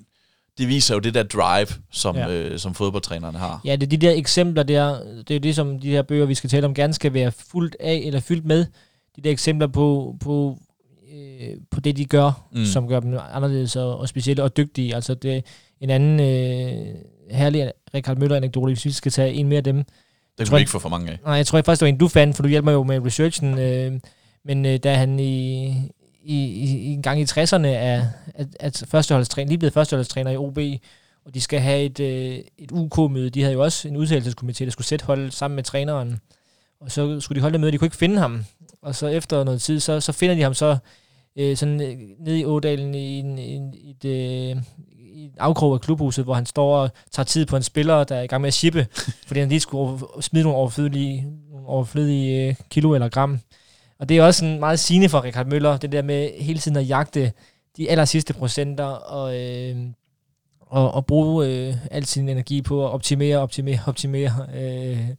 [0.58, 2.30] det viser jo det der drive, som, ja.
[2.30, 3.62] øh, som fodboldtrænerne har.
[3.66, 6.36] Ja, det er de der eksempler der, det er det, som de her bøger, vi
[6.36, 8.66] skal tale om, gerne skal være fuldt af, eller fyldt med.
[9.16, 10.60] De der eksempler på, på
[11.16, 12.66] øh, på det, de gør, mm.
[12.66, 14.96] som gør dem anderledes og, og specielle og dygtige.
[14.96, 15.46] Altså det
[15.82, 16.96] en anden øh,
[17.32, 19.84] herlig Richard Møller-anekdote, hvis vi skal tage en mere af dem.
[20.38, 21.20] Det kan vi ikke få for mange af.
[21.24, 23.06] Nej, jeg tror jeg faktisk, det var en, du fandt, for du hjælper jo med
[23.06, 23.60] researchen.
[23.60, 24.00] Øh,
[24.46, 25.66] men øh, da han i,
[26.24, 30.58] i, i, en gang i 60'erne er at, at førsteholdstræner, lige blevet førsteholdstræner i OB,
[31.26, 33.30] og de skal have et, øh, et UK-møde.
[33.30, 36.20] De havde jo også en udtalelseskomité, der skulle sætte holdet sammen med træneren.
[36.82, 38.46] Og så skulle de holde det møde, de kunne ikke finde ham.
[38.82, 40.78] Og så efter noget tid, så, så finder de ham så
[41.36, 44.58] øh, sådan øh, nede i Ådalen i en, en, et, øh,
[45.16, 48.16] i en afkrog af klubhuset, hvor han står og tager tid på en spiller, der
[48.16, 48.88] er i gang med at shippe,
[49.28, 53.40] fordi han lige skulle smide nogle overflødige, nogle overflødige øh, kilo eller gram.
[54.00, 56.78] Og det er også en meget sigende for Richard Møller, det der med hele tiden
[56.78, 57.32] at jagte
[57.78, 59.76] de aller sidste procenter, og, øh,
[60.60, 64.48] og, og bruge øh, al sin energi på at optimere, optimere, optimere.
[64.56, 65.10] Øh,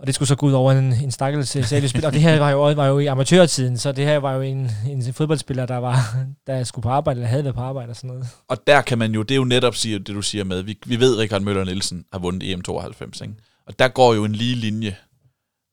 [0.00, 2.06] Og det skulle så gå ud over en, en stakkels spiller.
[2.06, 4.70] Og det her var jo, var jo i amatørtiden, så det her var jo en,
[4.88, 8.08] en fodboldspiller, der, var, der skulle på arbejde, eller havde været på arbejde og sådan
[8.08, 8.28] noget.
[8.48, 10.78] Og der kan man jo, det er jo netop sige, det, du siger med, vi,
[10.86, 13.34] vi ved, at Richard Møller Nielsen har vundet EM92, ikke?
[13.66, 14.96] Og der går jo en lige linje,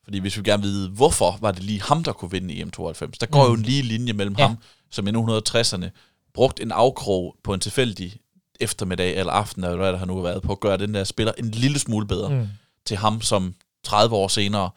[0.04, 3.10] fordi hvis vi gerne vil vide, hvorfor var det lige ham, der kunne vinde EM92,
[3.20, 3.48] der går mm.
[3.48, 4.46] jo en lige linje mellem ja.
[4.46, 4.56] ham,
[4.90, 5.86] som i 1960'erne
[6.34, 8.16] brugt en afkrog på en tilfældig
[8.60, 11.32] eftermiddag eller aften, eller hvad der har nu været, på at gøre den der spiller
[11.38, 12.48] en lille smule bedre mm.
[12.86, 14.70] til ham, som 30 år senere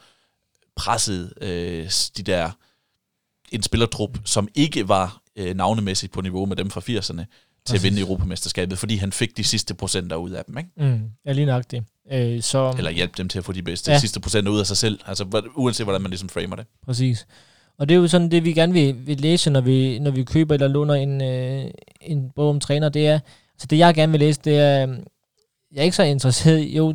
[0.75, 2.51] pressede øh, de der
[3.51, 7.25] en spillertrup, som ikke var øh, navnemæssigt på niveau med dem fra 80'erne,
[7.65, 10.57] til at vinde Europamesterskabet, fordi han fik de sidste procenter ud af dem.
[10.57, 10.69] Ikke?
[10.77, 11.83] Mm, ja, lige nok det.
[12.11, 13.99] Øh, så, Eller hjælpe dem til at få de bedste ja.
[13.99, 16.65] sidste procenter ud af sig selv, altså uanset hvordan man ligesom framer det.
[16.85, 17.27] Præcis.
[17.77, 20.23] Og det er jo sådan det, vi gerne vil, vil læse, når vi, når vi
[20.23, 23.19] køber eller låner en, øh, en bog om træner, det er,
[23.53, 24.77] altså det jeg gerne vil læse, det er,
[25.71, 26.93] jeg er ikke så interesseret, jo,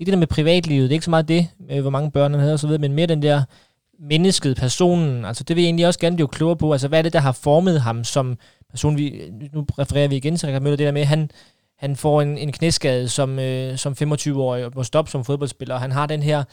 [0.00, 2.32] ikke det der med privatlivet, det er ikke så meget det, med hvor mange børn
[2.32, 3.42] han havde og så videre, men mere den der
[3.98, 7.02] mennesket, personen, altså det vil jeg egentlig også gerne blive klogere på, altså hvad er
[7.02, 8.38] det, der har formet ham som
[8.70, 11.30] person, vi, nu refererer vi igen til Rikard Møller, det der med, at han,
[11.78, 15.80] han får en, en knæskade som, øh, som 25-årig og må stoppe som fodboldspiller, og
[15.80, 16.44] han har den her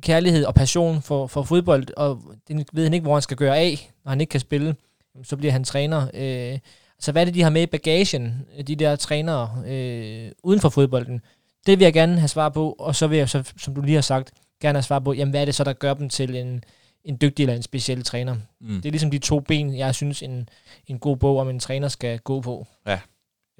[0.00, 3.58] kærlighed og passion for, for fodbold, og det ved han ikke, hvor han skal gøre
[3.58, 4.74] af, når han ikke kan spille.
[5.22, 6.06] Så bliver han træner.
[6.14, 6.58] Øh,
[6.98, 10.68] så hvad er det, de har med i bagagen, de der trænere øh, uden for
[10.68, 11.20] fodbolden?
[11.66, 13.94] Det vil jeg gerne have svar på, og så vil jeg, så, som du lige
[13.94, 16.36] har sagt, gerne have svar på, jamen hvad er det så, der gør dem til
[16.36, 16.64] en,
[17.04, 18.36] en dygtig eller en speciel træner?
[18.60, 18.76] Mm.
[18.76, 20.48] Det er ligesom de to ben, jeg synes, en,
[20.86, 22.66] en god bog om en træner skal gå på.
[22.86, 23.00] Ja,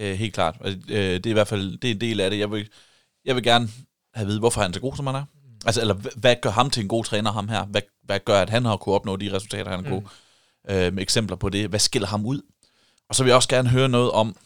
[0.00, 0.56] øh, helt klart.
[0.64, 2.38] Øh, det er i hvert fald det er en del af det.
[2.38, 2.68] Jeg vil,
[3.24, 3.68] jeg vil gerne
[4.14, 5.24] have at vide, hvorfor han er så god, som han er.
[5.66, 7.64] Altså, eller hvad gør ham til en god træner, ham her?
[7.64, 10.02] Hvad, hvad gør, at han har kunne opnå de resultater, han har mm.
[10.02, 10.08] kunne?
[10.86, 11.68] Øh, med eksempler på det.
[11.68, 12.42] Hvad skiller ham ud?
[13.08, 14.36] Og så vil jeg også gerne høre noget om,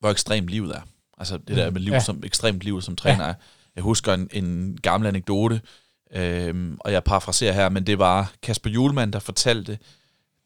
[0.00, 0.80] hvor ekstremt livet er.
[1.20, 1.72] Altså det der mm.
[1.72, 2.00] med liv ja.
[2.00, 3.32] som ekstremt liv som træner ja.
[3.76, 5.60] Jeg husker en, en gammel anekdote,
[6.14, 9.78] øhm, og jeg parafraserer her, men det var Kasper Julemand, der fortalte,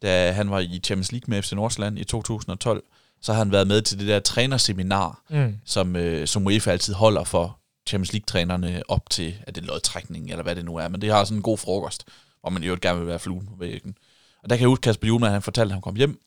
[0.03, 2.83] da han var i Champions League med FC Nordsjælland i 2012,
[3.23, 5.59] så har han været med til det der trænerseminar, mm.
[5.65, 7.59] som, øh, som UEFA altid holder for
[7.89, 11.11] Champions League-trænerne op til, at det er lodtrækning, eller hvad det nu er, men det
[11.11, 12.05] har sådan en god frokost,
[12.41, 13.97] hvor man jo gerne vil være fluen på væggen.
[14.43, 16.21] Og der kan jeg huske, Kasper Julemand, han fortalte, at han kom hjem,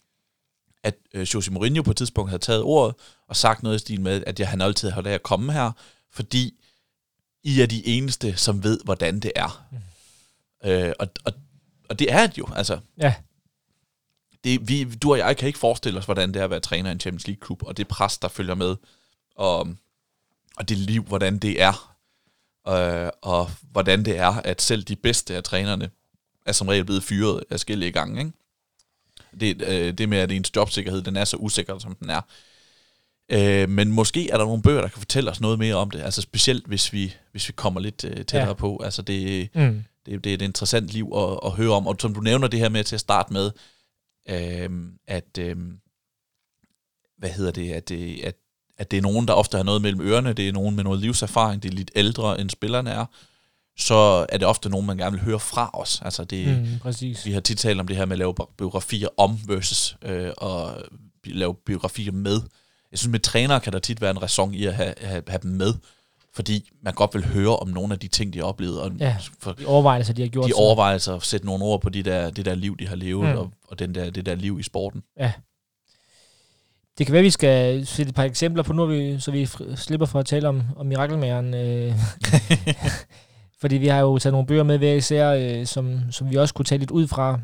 [0.83, 2.95] at øh, Jose Mourinho på et tidspunkt havde taget ordet
[3.27, 5.71] og sagt noget i stil med, at jeg, han altid har at komme her,
[6.11, 6.53] fordi
[7.43, 9.67] I er de eneste, som ved, hvordan det er.
[9.71, 9.77] Mm.
[10.69, 11.33] Øh, og, og,
[11.89, 12.79] og det er det jo, altså.
[12.97, 13.15] Ja.
[14.43, 16.89] Det, vi, du og jeg kan ikke forestille os, hvordan det er at være træner
[16.89, 18.75] i en Champions League-klub, og det pres, der følger med,
[19.35, 19.67] og,
[20.57, 21.95] og det liv, hvordan det er,
[22.67, 25.89] øh, og hvordan det er, at selv de bedste af trænerne
[26.45, 28.31] er som regel blevet fyret af skille i gang, ikke?
[29.39, 32.21] Det, øh, det med, at ens jobsikkerhed, den er så usikker, som den er.
[33.31, 36.01] Øh, men måske er der nogle bøger, der kan fortælle os noget mere om det.
[36.01, 38.53] Altså specielt, hvis vi, hvis vi kommer lidt øh, tættere ja.
[38.53, 38.81] på.
[38.83, 39.83] Altså det, mm.
[40.05, 41.87] det, det er et interessant liv at, at høre om.
[41.87, 43.51] Og som du nævner det her med til at starte med,
[44.29, 44.69] øh,
[45.07, 45.55] at, øh,
[47.17, 48.35] hvad hedder det, at det, at,
[48.77, 50.99] at det er nogen, der ofte har noget mellem ørerne, det er nogen med noget
[50.99, 53.05] livserfaring, det er lidt ældre, end spillerne er,
[53.77, 56.01] så er det ofte nogen, man gerne vil høre fra os.
[56.05, 57.25] Altså det, mm, præcis.
[57.25, 60.71] Vi har tit talt om det her med at lave biografier om versus øh, og
[61.25, 62.41] lave biografier med.
[62.91, 65.39] Jeg synes, med trænere kan der tit være en ræson i at have, have, have
[65.43, 65.73] dem med,
[66.33, 68.81] fordi man godt vil høre om nogle af de ting, de har oplevet.
[68.81, 70.47] Og ja, for de overvejelser, de har gjort.
[70.47, 73.29] De overvejelser at sætte nogle ord på de der, det der liv, de har levet,
[73.29, 73.37] mm.
[73.37, 75.03] og, og den der, det der liv i sporten.
[75.19, 75.31] Ja.
[76.97, 79.49] Det kan være, at vi skal sætte et par eksempler på nu, vi, så vi
[79.75, 81.53] slipper for at tale om, om mirakelmageren.
[81.53, 81.93] Øh.
[83.59, 86.53] Fordi vi har jo taget nogle bøger med hver især, øh, som, som vi også
[86.53, 87.39] kunne tage lidt ud fra,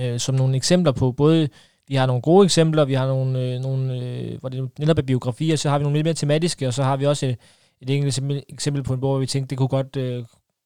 [0.00, 1.12] øh, som nogle eksempler på.
[1.12, 1.48] Både
[1.88, 5.02] vi har nogle gode eksempler, vi har nogle, øh, nogle øh, hvor det netop er
[5.02, 7.36] biografier, så har vi nogle lidt mere tematiske, og så har vi også et,
[7.80, 10.24] et enkelt eksempel på en bog, hvor vi tænkte, det kunne godt øh,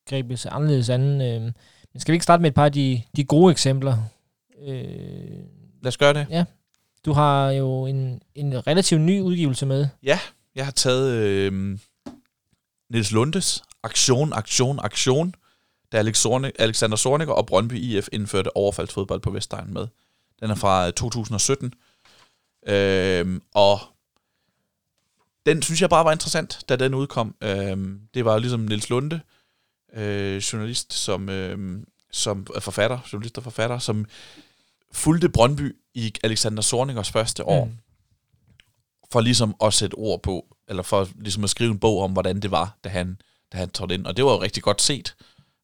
[0.09, 1.21] gribes anderledes anden.
[1.21, 1.53] Øh.
[1.93, 3.97] Men skal vi ikke starte med et par af de, de gode eksempler?
[4.67, 4.85] Øh,
[5.83, 6.27] Lad os gøre det.
[6.31, 6.45] Ja.
[7.05, 9.87] Du har jo en, en relativt ny udgivelse med.
[10.03, 10.19] Ja,
[10.55, 11.79] jeg har taget øh,
[12.91, 15.35] Niels Lundes aktion, aktion, aktion,
[15.93, 19.87] da Alex Sornik, Alexander Sornik og Brøndby IF indførte overfaldsfodbold på Vestegn med.
[20.41, 21.75] Den er fra 2017.
[22.67, 23.81] Øhm, og
[25.47, 27.35] den synes jeg bare var interessant, da den udkom.
[27.41, 29.21] Øhm, det var ligesom Nils Lunde,
[29.95, 34.07] øh, journalist, som, øh, som er forfatter, journalist og forfatter, som
[34.93, 37.73] fulgte Brøndby i Alexander Sorningers første år, mm.
[39.13, 42.41] for ligesom at sætte ord på, eller for ligesom at skrive en bog om, hvordan
[42.41, 43.19] det var, da han
[43.55, 44.07] da han trådte ind.
[44.07, 45.15] Og det var jo rigtig godt set.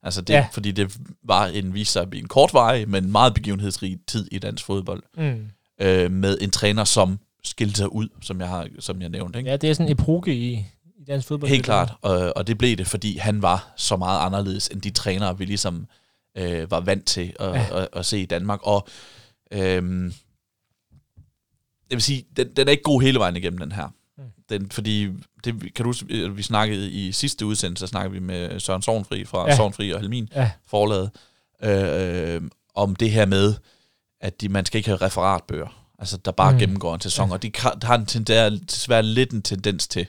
[0.02, 0.48] Altså det, ja.
[0.52, 4.64] fordi det var en, vise sig en kort vej, men meget begivenhedsrig tid i dansk
[4.64, 5.02] fodbold.
[5.16, 5.50] Mm.
[5.80, 9.38] Øh, med en træner, som skilte sig ud, som jeg har som jeg nævnte.
[9.38, 9.50] Ikke?
[9.50, 10.52] Ja, det er sådan en epoke i,
[10.98, 11.50] i dansk fodbold.
[11.50, 14.90] Helt klart, og, og det blev det, fordi han var så meget anderledes end de
[14.90, 15.86] trænere, vi ligesom
[16.38, 17.82] øh, var vant til at, ja.
[17.82, 18.60] at, at se i Danmark.
[18.62, 18.88] Og
[19.52, 20.12] øh,
[21.90, 23.88] jeg vil sige, den, den er ikke god hele vejen igennem den her.
[24.20, 24.24] Mm.
[24.48, 25.08] Den, fordi,
[25.44, 25.92] det, kan du
[26.34, 29.56] vi snakkede i sidste udsendelse, så snakkede vi med Søren Sovnfri fra ja.
[29.56, 30.50] Sovnfri og Helmin ja.
[30.66, 31.10] forlaget,
[31.62, 32.42] øh, øh,
[32.74, 33.54] om det her med,
[34.20, 36.58] at de, man skal ikke have referatbøger, altså der bare mm.
[36.58, 37.34] gennemgår en sæson, ja.
[37.34, 37.50] og de
[37.82, 40.06] har en tendens, desværre lidt en tendens til,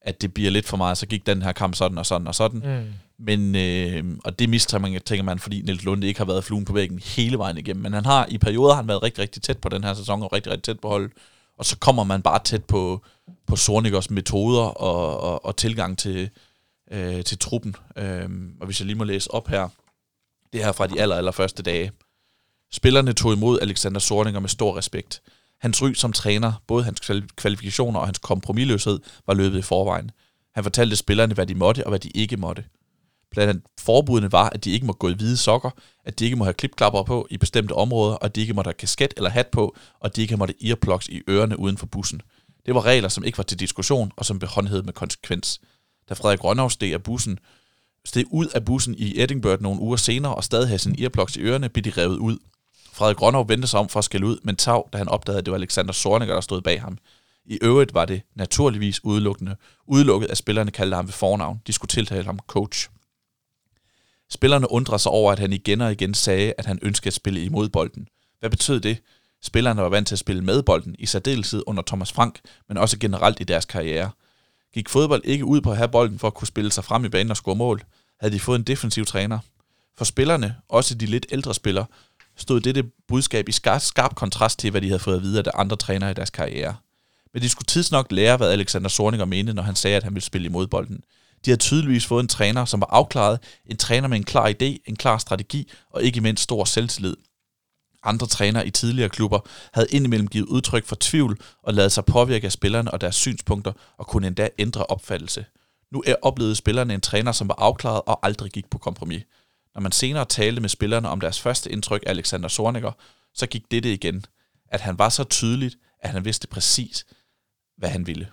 [0.00, 2.34] at det bliver lidt for meget, så gik den her kamp sådan og sådan og
[2.34, 2.62] sådan.
[2.64, 2.92] Mm.
[3.18, 6.64] Men, øh, og det mistænker man, tænker man, fordi Niels Lunde ikke har været fluen
[6.64, 7.82] på væggen hele vejen igennem.
[7.82, 10.32] Men han har i perioder han været rigtig, rigtig tæt på den her sæson, og
[10.32, 11.10] rigtig, rigtig tæt på holdet.
[11.58, 13.04] Og så kommer man bare tæt på,
[13.46, 16.30] på Sornikers metoder og, og, og tilgang til,
[16.90, 17.76] øh, til truppen.
[17.96, 18.28] Øh,
[18.60, 19.68] og hvis jeg lige må læse op her,
[20.52, 21.92] det her fra de aller, aller første dage.
[22.72, 25.22] Spillerne tog imod Alexander Sorninger med stor respekt.
[25.60, 30.10] Hans ry som træner, både hans kvalifikationer og hans kompromilløshed, var løbet i forvejen.
[30.54, 32.64] Han fortalte spillerne, hvad de måtte og hvad de ikke måtte.
[33.34, 35.70] Blandt andet forbudene var, at de ikke må gå i hvide sokker,
[36.04, 38.62] at de ikke må have klipklapper på i bestemte områder, og at de ikke må
[38.64, 41.86] have kasket eller hat på, og at de ikke måtte earplugs i ørerne uden for
[41.86, 42.22] bussen.
[42.66, 45.60] Det var regler, som ikke var til diskussion, og som blev håndhævet med konsekvens.
[46.08, 47.38] Da Frederik Rønnav steg af bussen,
[48.04, 51.40] steg ud af bussen i Edinburgh nogle uger senere og stadig havde sin earplugs i
[51.40, 52.38] ørerne, blev de revet ud.
[52.92, 55.46] Frederik Rønnav vendte sig om for at skælde ud, men tav, da han opdagede, at
[55.46, 56.98] det var Alexander Sorniger, der stod bag ham.
[57.46, 59.56] I øvrigt var det naturligvis udelukkende,
[59.86, 61.60] udelukket, at spillerne kaldte ham ved fornavn.
[61.66, 62.88] De skulle tiltale ham coach.
[64.30, 67.44] Spillerne undrede sig over, at han igen og igen sagde, at han ønskede at spille
[67.44, 68.08] imod bolden.
[68.40, 68.98] Hvad betød det?
[69.42, 72.98] Spillerne var vant til at spille med bolden, i særdeleshed under Thomas Frank, men også
[72.98, 74.10] generelt i deres karriere.
[74.74, 77.08] Gik fodbold ikke ud på at have bolden for at kunne spille sig frem i
[77.08, 77.82] banen og score mål?
[78.20, 79.38] Havde de fået en defensiv træner?
[79.98, 81.86] For spillerne, også de lidt ældre spillere,
[82.36, 85.44] stod dette budskab i skarp, skarp kontrast til, hvad de havde fået at vide af
[85.44, 86.76] de andre trænere i deres karriere.
[87.32, 90.24] Men de skulle tidsnok lære, hvad Alexander Sorninger mente, når han sagde, at han ville
[90.24, 91.04] spille imod bolden.
[91.44, 94.76] De har tydeligvis fået en træner, som var afklaret, en træner med en klar idé,
[94.86, 97.16] en klar strategi og ikke mindst stor selvtillid.
[98.02, 99.40] Andre trænere i tidligere klubber
[99.72, 103.72] havde indimellem givet udtryk for tvivl og lavet sig påvirke af spillerne og deres synspunkter
[103.98, 105.44] og kunne endda ændre opfattelse.
[105.92, 109.22] Nu er oplevede spillerne en træner, som var afklaret og aldrig gik på kompromis.
[109.74, 112.92] Når man senere talte med spillerne om deres første indtryk af Alexander Sorniger,
[113.34, 114.24] så gik dette igen,
[114.68, 117.06] at han var så tydeligt, at han vidste præcis,
[117.76, 118.28] hvad han ville.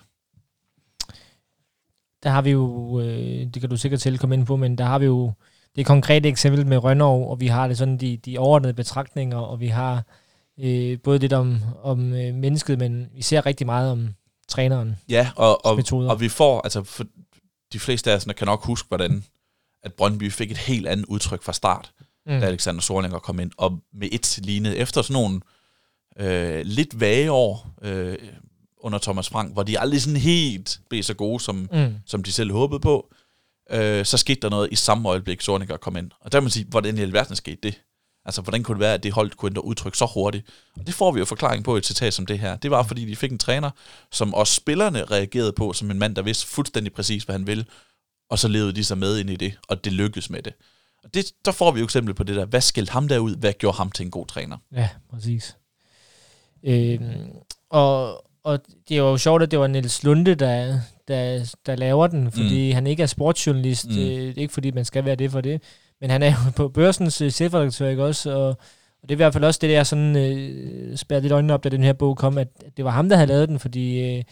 [2.22, 4.84] Der har vi jo, øh, det kan du sikkert selv komme ind på, men der
[4.84, 5.32] har vi jo
[5.76, 9.60] det konkrete eksempel med Rønnerov, og vi har det sådan de, de overordnede betragtninger, og
[9.60, 10.02] vi har
[10.60, 14.08] øh, både lidt om, om øh, mennesket, men vi ser rigtig meget om
[14.48, 14.96] træneren.
[15.08, 16.10] Ja, og, og, metoder.
[16.10, 17.04] og vi får, altså for
[17.72, 19.24] de fleste af os kan nok huske, hvordan
[19.82, 21.92] at Brøndby fik et helt andet udtryk fra start,
[22.26, 22.40] mm.
[22.40, 25.40] da Alexander Sorlinger kom ind, og med et lignede efter sådan nogle
[26.18, 28.16] øh, lidt vage år øh,
[28.82, 31.94] under Thomas Frank, hvor de aldrig sådan helt blev så gode, som, mm.
[32.06, 33.14] som de selv håbede på,
[33.70, 36.10] øh, så skete der noget i samme øjeblik, Sorlinger kom ind.
[36.20, 37.80] Og der kan man sige, hvordan i alverden skete det?
[38.24, 40.46] Altså, hvordan kunne det være, at det hold kunne ændre udtryk så hurtigt?
[40.78, 42.56] Og det får vi jo forklaring på i et citat som det her.
[42.56, 43.70] Det var, fordi de fik en træner,
[44.12, 47.64] som også spillerne reagerede på, som en mand, der vidste fuldstændig præcis, hvad han ville,
[48.30, 50.52] og så levede de sig med ind i det, og det lykkedes med det.
[51.04, 53.52] Og det, der får vi jo eksempel på det der, hvad skældte ham derud, hvad
[53.52, 54.56] gjorde ham til en god træner?
[54.72, 55.56] Ja, præcis.
[56.64, 57.30] Øhm,
[57.70, 60.78] og, og det er jo sjovt, at det var Niels Lunde, der,
[61.08, 62.74] der, der laver den, fordi mm.
[62.74, 63.98] han ikke er sportsjournalist, mm.
[63.98, 65.62] øh, ikke fordi man skal være det for det,
[66.00, 68.48] men han er jo på børsens øh, chefredaktør, ikke også, og,
[69.02, 71.64] og det er i hvert fald også det der sådan, øh, spærrede lidt øjnene op,
[71.64, 74.22] da den her bog kom, at det var ham, der havde lavet den, fordi øh,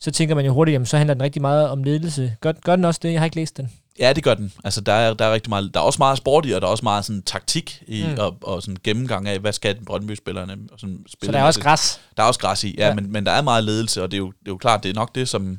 [0.00, 2.36] så tænker man jo hurtigt, jamen så handler den rigtig meget om ledelse.
[2.40, 3.12] Gør, gør den også det?
[3.12, 3.70] Jeg har ikke læst den.
[3.98, 4.52] Ja, det gør den.
[4.64, 6.66] Altså, der er, der er rigtig meget, der er også meget sport i, og der
[6.66, 8.18] er også meget sådan taktik i, mm.
[8.18, 11.28] og, og sådan gennemgang af, hvad skal den Brøndby-spillerne sådan spille.
[11.28, 12.00] Så der er også græs?
[12.16, 12.94] Der er også græs i, ja, ja.
[12.94, 14.88] Men, men der er meget ledelse, og det er jo, det er jo klart, det
[14.88, 15.58] er nok det, som,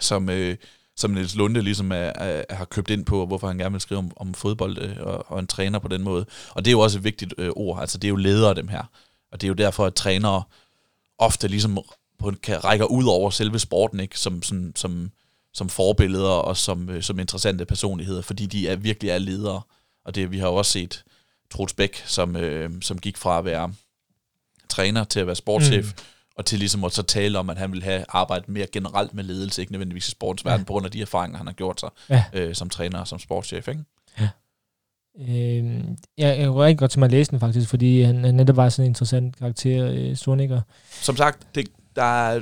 [0.00, 0.56] som, øh,
[0.96, 3.98] som Niels Lunde ligesom er, er, har købt ind på, hvorfor han gerne vil skrive
[3.98, 6.26] om, om fodbold øh, og, og en træner på den måde.
[6.50, 8.68] Og det er jo også et vigtigt øh, ord, altså det er jo ledere dem
[8.68, 8.82] her.
[9.32, 10.42] Og det er jo derfor, at trænere
[11.18, 11.78] ofte ligesom
[12.18, 14.18] på kan rækker ud over selve sporten, ikke?
[14.18, 15.10] Som, som, som,
[15.54, 19.62] som forbilleder og som, øh, som interessante personligheder, fordi de er virkelig er ledere.
[20.04, 21.04] Og det vi har jo også set
[21.50, 23.72] Troels Bæk, som, øh, som gik fra at være
[24.68, 26.02] træner til at være sportschef, mm.
[26.36, 29.24] og til ligesom at så tale om, at han vil have arbejdet mere generelt med
[29.24, 30.64] ledelse, ikke nødvendigvis i sportens verden, ja.
[30.64, 32.24] på grund af de erfaringer, han har gjort sig ja.
[32.32, 33.68] øh, som træner og som sportschef.
[33.68, 33.84] Ikke?
[34.20, 34.28] Ja.
[35.20, 35.64] Øh,
[36.18, 38.56] jeg, jeg kunne rigtig godt til mig at læse den faktisk, fordi han, han netop
[38.56, 40.60] var sådan en interessant karakter, øh, Stornikker.
[40.90, 42.40] Som sagt, det, der er,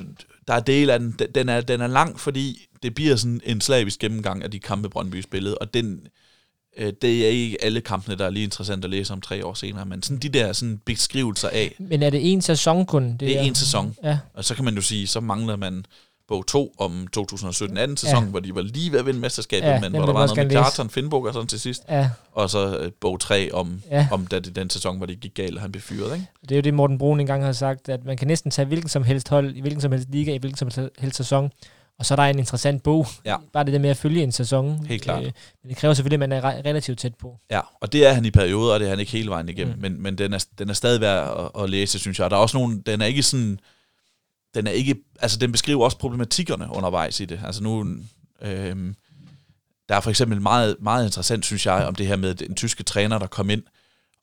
[0.51, 3.61] der er del af den, den er, den er lang, fordi det bliver sådan en
[3.61, 6.01] slavisk gennemgang af de kampe, Brøndby spillede, og den,
[6.77, 9.55] øh, det er ikke alle kampene, der er lige interessant at læse om tre år
[9.55, 11.75] senere, men sådan de der sådan beskrivelser af...
[11.79, 13.13] Men er det en sæson kun?
[13.13, 14.19] Det, det er en sæson, ja.
[14.35, 15.85] og så kan man jo sige, så mangler man
[16.31, 18.31] bog 2 om 2017-18 sæson, Ja.
[18.31, 20.51] hvor de var lige ved at vinde mesterskabet, Ja, men hvor der var noget med.
[20.51, 21.83] Kjartan Finnbog og sådan til sidst.
[21.89, 24.09] Ja, Og så øh, bog 3 om, ja.
[24.13, 26.27] om da det, den sæson, hvor det gik galt, og han blev fyret, ikke?
[26.43, 28.89] Det er jo det, Morten Brun engang har sagt, at man kan næsten tage hvilken
[28.89, 31.51] som helst hold, i hvilken som helst liga, i hvilken som helst sæson,
[31.99, 33.07] og så er der en interessant bog.
[33.25, 33.37] Ja.
[33.53, 34.87] Bare det der med at følge en sæson.
[34.87, 35.23] Helt klart.
[35.23, 35.33] men
[35.69, 37.37] det kræver selvfølgelig, at man er re- relativt tæt på.
[37.51, 39.75] Ja, og det er han i perioder, og det er han ikke hele vejen igennem,
[39.75, 39.81] Mm.
[39.83, 42.25] men, men den, er, den er stadig værd at, at læse, synes jeg.
[42.25, 43.61] Og der er også nogle, den er ikke sådan,
[44.55, 47.41] den er ikke, altså den beskriver også problematikkerne undervejs i det.
[47.45, 47.87] Altså nu,
[48.43, 48.95] øhm,
[49.89, 52.83] der er for eksempel meget, meget interessant, synes jeg, om det her med den tyske
[52.83, 53.63] træner, der kom ind,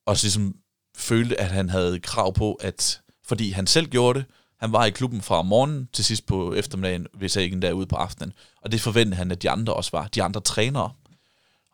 [0.06, 0.56] og så ligesom
[0.98, 4.26] følte, at han havde krav på, at fordi han selv gjorde det,
[4.60, 7.88] han var i klubben fra morgenen til sidst på eftermiddagen, hvis jeg ikke endda ude
[7.88, 8.34] på aftenen.
[8.62, 10.92] Og det forventede han, at de andre også var, de andre trænere.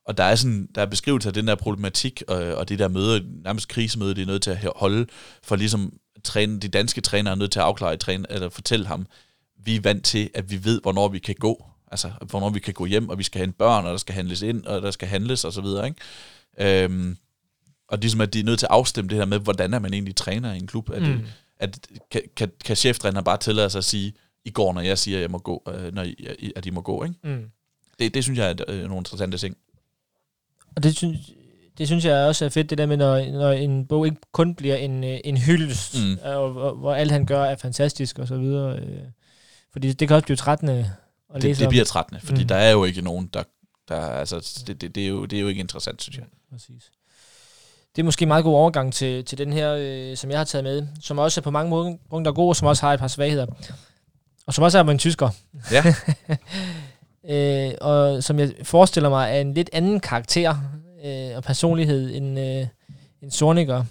[0.06, 2.88] Og der er sådan, der er beskrivelse af den der problematik, og, og det der
[2.88, 5.08] møde, nærmest krisemøde, det er nødt til at holde,
[5.44, 5.94] for ligesom
[6.24, 9.08] træne, de danske trænere er nødt til at afklare, træne, eller fortælle ham,
[9.58, 11.66] vi er vant til, at vi ved, hvornår vi kan gå.
[11.92, 14.42] Altså, hvornår vi kan gå hjem, og vi skal hente børn, og der skal handles
[14.42, 16.84] ind, og der skal handles, og så videre, ikke?
[16.84, 17.18] Øhm,
[17.88, 19.94] og ligesom, at de er nødt til at afstemme det her med, hvordan er man
[19.94, 20.90] egentlig træner i en klub.
[20.90, 21.26] At, mm.
[21.60, 24.14] at kan, kan, kan cheftræneren bare tillade sig at sige,
[24.46, 26.82] i går, når jeg siger, at jeg må gå, øh, når I, at I må
[26.82, 27.16] gå, ikke?
[27.24, 27.52] Mm.
[28.00, 29.58] Det, det synes jeg er øh, nogle interessante ting.
[30.76, 31.32] Og det synes,
[31.78, 34.56] det synes jeg også er fedt, det der med, når, når en bog ikke kun
[34.56, 36.10] bliver en, øh, en hyldest, Mm.
[36.10, 36.18] mm.
[36.24, 38.80] og, hvor, hvor alt han gør er fantastisk og så videre.
[38.80, 39.00] Øh,
[39.72, 40.92] fordi det kan også blive trættende
[41.30, 41.70] at Det, læse det om.
[41.70, 42.44] bliver trættende, fordi Mm.
[42.44, 42.48] mm.
[42.48, 43.44] der er jo ikke nogen, der...
[43.90, 46.26] der altså, det, det, det, er jo, det er jo ikke interessant, synes jeg.
[46.52, 46.92] Præcis.
[47.96, 50.44] Det er måske en meget god overgang til, til den her, øh, som jeg har
[50.46, 53.00] taget med, som også er på mange måder- punkter god, og som også har et
[53.00, 53.46] par svagheder.
[54.48, 55.30] Og som også er med en tysker.
[55.72, 55.84] Ja.
[57.70, 60.56] øh, og som jeg forestiller mig er en lidt anden karakter
[61.06, 62.68] øh, og personlighed end, øh,
[63.22, 63.84] end Sorniger.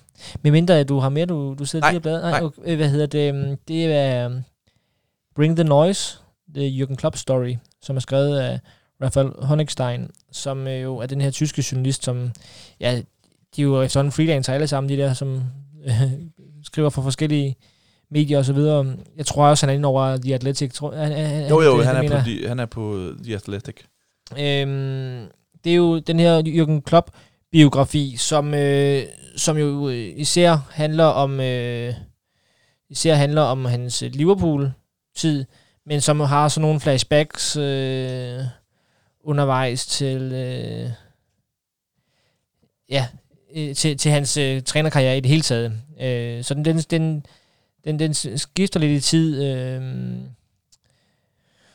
[0.43, 2.31] Men mindre at du har mere, du, du sidder Nej, lige og bladrer.
[2.31, 2.41] nej.
[2.43, 3.35] okay, øh, hvad hedder det?
[3.35, 4.43] øhm, Det er um,
[5.37, 6.19] Bring the Noise,
[6.55, 8.61] The Jürgen Klopp Story, som er skrevet af
[9.03, 12.33] Raphael Honigstein, som øh, jo er den her tyske journalist, som,
[12.81, 13.03] ja,
[13.57, 15.43] de er jo efterhånden freelancer alle sammen, de der, som
[15.85, 15.93] øh,
[16.65, 17.57] skriver for forskellige
[18.11, 18.97] medier og så videre.
[19.17, 20.73] Jeg tror også, han er inde over The Athletic.
[20.75, 23.35] Tror, han, han, Jo, jo, det- han er, mener på, de, han er på The
[23.35, 23.77] Athletic.
[24.39, 25.27] Øhm,
[25.65, 29.03] det er jo den her Jürgen Klopp-biografi, som, øh,
[29.37, 31.95] som jo øh, især handler om øh,
[32.91, 35.45] især handler om hans Liverpool-tid,
[35.87, 38.41] men som har sådan nogle flashbacks øh,
[39.25, 40.91] undervejs til øh,
[42.89, 43.07] ja
[43.57, 45.73] øh, til, til hans øh, trænerkarriere i det hele taget.
[46.01, 47.27] Øh, så den, den, den,
[47.85, 49.45] den, den skifter lidt i tid.
[49.45, 49.83] Øh,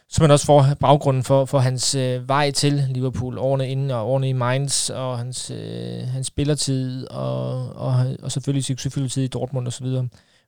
[0.10, 4.12] så man også får baggrunden for, for hans øh, vej til Liverpool, årene inden og
[4.12, 7.94] årene i Mainz, og hans, øh, hans spillertid, og, og,
[8.24, 9.88] og selvfølgelig succesfulde i Dortmund osv.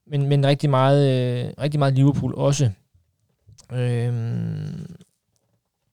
[0.06, 2.70] Men, men rigtig, meget, øh, rigtig meget Liverpool også.
[3.72, 4.96] Øhm,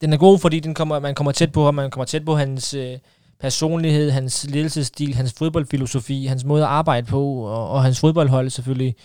[0.02, 2.36] den er god, fordi den kommer, man kommer tæt på ham, man kommer tæt på
[2.36, 2.98] hans øh,
[3.40, 8.96] personlighed, hans ledelsesstil, hans fodboldfilosofi, hans måde at arbejde på, og, og hans fodboldhold selvfølgelig.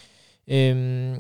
[0.48, 1.16] Øhm,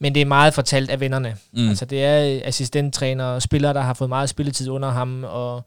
[0.00, 1.36] men det er meget fortalt af vennerne.
[1.52, 1.68] Mm.
[1.68, 5.62] Altså det er øh, assistenttræner og spillere, der har fået meget spilletid under ham, og,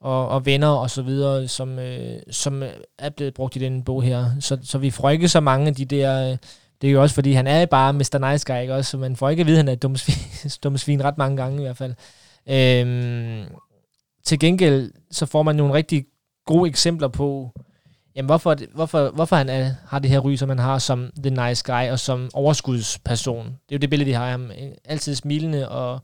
[0.00, 3.82] og, og venner og så videre, som, øh, som øh, er blevet brugt i den
[3.82, 4.30] bog her.
[4.40, 6.30] Så, så vi får ikke så mange af de der...
[6.30, 6.36] Øh,
[6.80, 8.30] det er jo også, fordi han er bare Mr.
[8.30, 8.90] Nice Guy, ikke også?
[8.90, 11.18] Så man får ikke at vide, at han er et dumt svin, dumt svin ret
[11.18, 11.94] mange gange i hvert fald.
[12.48, 13.44] Øhm,
[14.24, 16.06] til gengæld, så får man nogle rigtig
[16.46, 17.52] gode eksempler på,
[18.16, 21.48] jamen hvorfor, hvorfor, hvorfor han er, har det her ry, som han har som the
[21.48, 23.44] nice guy og som overskudsperson.
[23.46, 24.50] Det er jo det billede, de har af ham.
[24.84, 26.00] Altid smilende og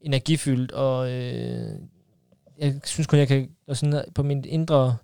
[0.00, 1.72] energifyldt, og øh,
[2.58, 4.96] jeg synes kun, jeg kan og sådan, på min indre,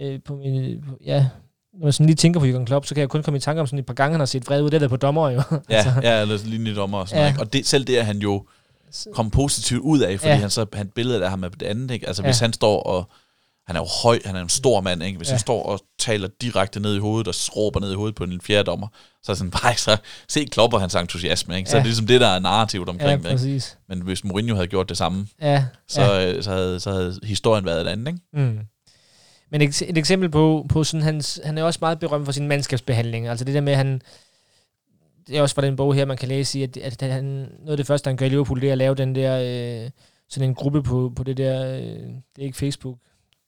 [0.00, 1.26] øh, på min, på, ja,
[1.74, 3.60] når jeg sådan lige tænker på Jürgen Klopp, så kan jeg kun komme i tanke
[3.60, 5.30] om sådan et par gange, han har set vred ud, det er der på dommer
[5.30, 5.42] jo.
[5.70, 7.30] Ja, ja, eller lignende dommer og sådan Ja.
[7.32, 7.46] noget.
[7.46, 8.46] Og det, selv det er han jo
[9.12, 10.36] kom positivt ud af, fordi ja.
[10.36, 12.06] han så han billedet af ham er på det andet, ikke?
[12.06, 12.28] Altså Ja.
[12.28, 13.08] hvis han står og
[13.66, 15.16] han er jo høj, han er en stor mand, ikke?
[15.16, 15.32] Hvis Ja.
[15.32, 15.34] ja.
[15.34, 18.40] han står og taler direkte ned i hovedet og råber ned i hovedet på en
[18.40, 18.88] fjerde dommer,
[19.22, 19.96] så er sådan, bare så
[20.28, 21.70] se Klopper hans entusiasme, ikke?
[21.70, 21.78] Så Ja.
[21.78, 23.36] er det ligesom det, der er narrativt ja, omkring det, ikke?
[23.36, 23.78] præcis.
[23.88, 26.20] Men hvis Mourinho havde gjort det samme, Ja, så, ja.
[26.30, 26.42] ja.
[26.42, 28.20] så, havde, så havde historien været et andet, ikke?
[28.32, 28.58] Mm.
[29.50, 32.48] Men et, et eksempel på, på sådan hans, han er også meget berømt for sin
[32.48, 33.28] mandskabsbehandling.
[33.28, 34.02] Altså det der med, at han,
[35.26, 37.70] det er også fra den bog her, man kan læse i, at, at han, noget
[37.70, 39.38] af det første, han gør i Liverpool, det er at lave den der,
[39.84, 39.90] øh,
[40.28, 42.96] sådan en gruppe på, på det der, øh, det er ikke Facebook,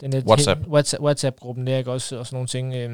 [0.00, 0.66] den der WhatsApp.
[0.66, 2.74] WhatsApp, WhatsApp-gruppen der, ikke også, og sådan nogle ting.
[2.74, 2.90] Øh,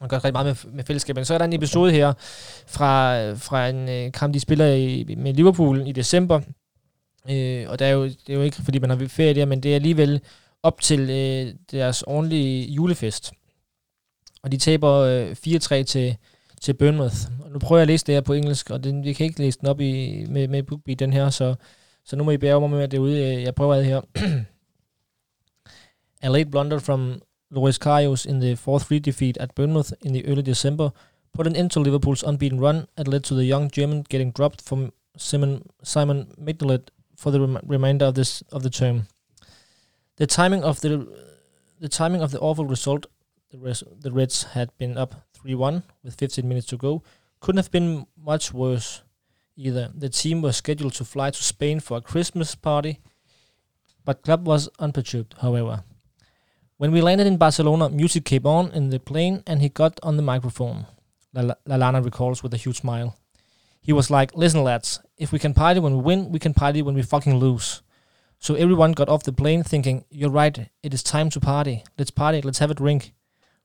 [0.00, 1.16] man gør rigtig meget med, med fællesskab.
[1.16, 2.12] Men så er der en episode her
[2.66, 6.40] fra, fra en øh, kamp, de spiller i, med Liverpool i december.
[7.30, 9.60] Øh, og der er jo, det er jo ikke, fordi man har ferie der, men
[9.60, 10.20] det er alligevel
[10.62, 13.32] op til øh, deres ordentlige julefest.
[14.42, 16.16] Og de taber øh, 4-3 til,
[16.60, 17.16] til Bournemouth.
[17.44, 19.38] Og nu prøver jeg at læse det her på engelsk, og den, vi kan ikke
[19.38, 21.54] læse den op i, med, med BookBeat, den her, så,
[22.04, 23.42] så nu må I bære mig med, det ude.
[23.42, 24.00] Jeg prøver det her.
[26.24, 27.20] A late blunder from
[27.50, 30.90] Loris Karius in the 4-3 defeat at Bournemouth in the early December
[31.34, 34.62] put an end to Liverpool's unbeaten run and led to the young German getting dropped
[34.62, 39.06] from Simon, Simon Mignolet for the rem- remainder of this of the term.
[40.16, 41.06] The timing of the
[41.78, 43.04] the timing of the awful result,
[43.50, 47.02] the, res- the Reds had been up 3-1 with 15 minutes to go,
[47.40, 49.02] couldn't have been much worse
[49.56, 49.90] either.
[49.94, 53.00] The team was scheduled to fly to Spain for a Christmas party,
[54.06, 55.84] but Club was unperturbed, however.
[56.76, 60.16] When we landed in Barcelona, music came on in the plane and he got on
[60.16, 60.86] the microphone.
[61.32, 63.16] La- Lalana recalls with a huge smile.
[63.80, 66.82] He was like, Listen, lads, if we can party when we win, we can party
[66.82, 67.82] when we fucking lose.
[68.40, 71.84] So everyone got off the plane thinking, You're right, it is time to party.
[71.96, 73.12] Let's party, let's have a drink.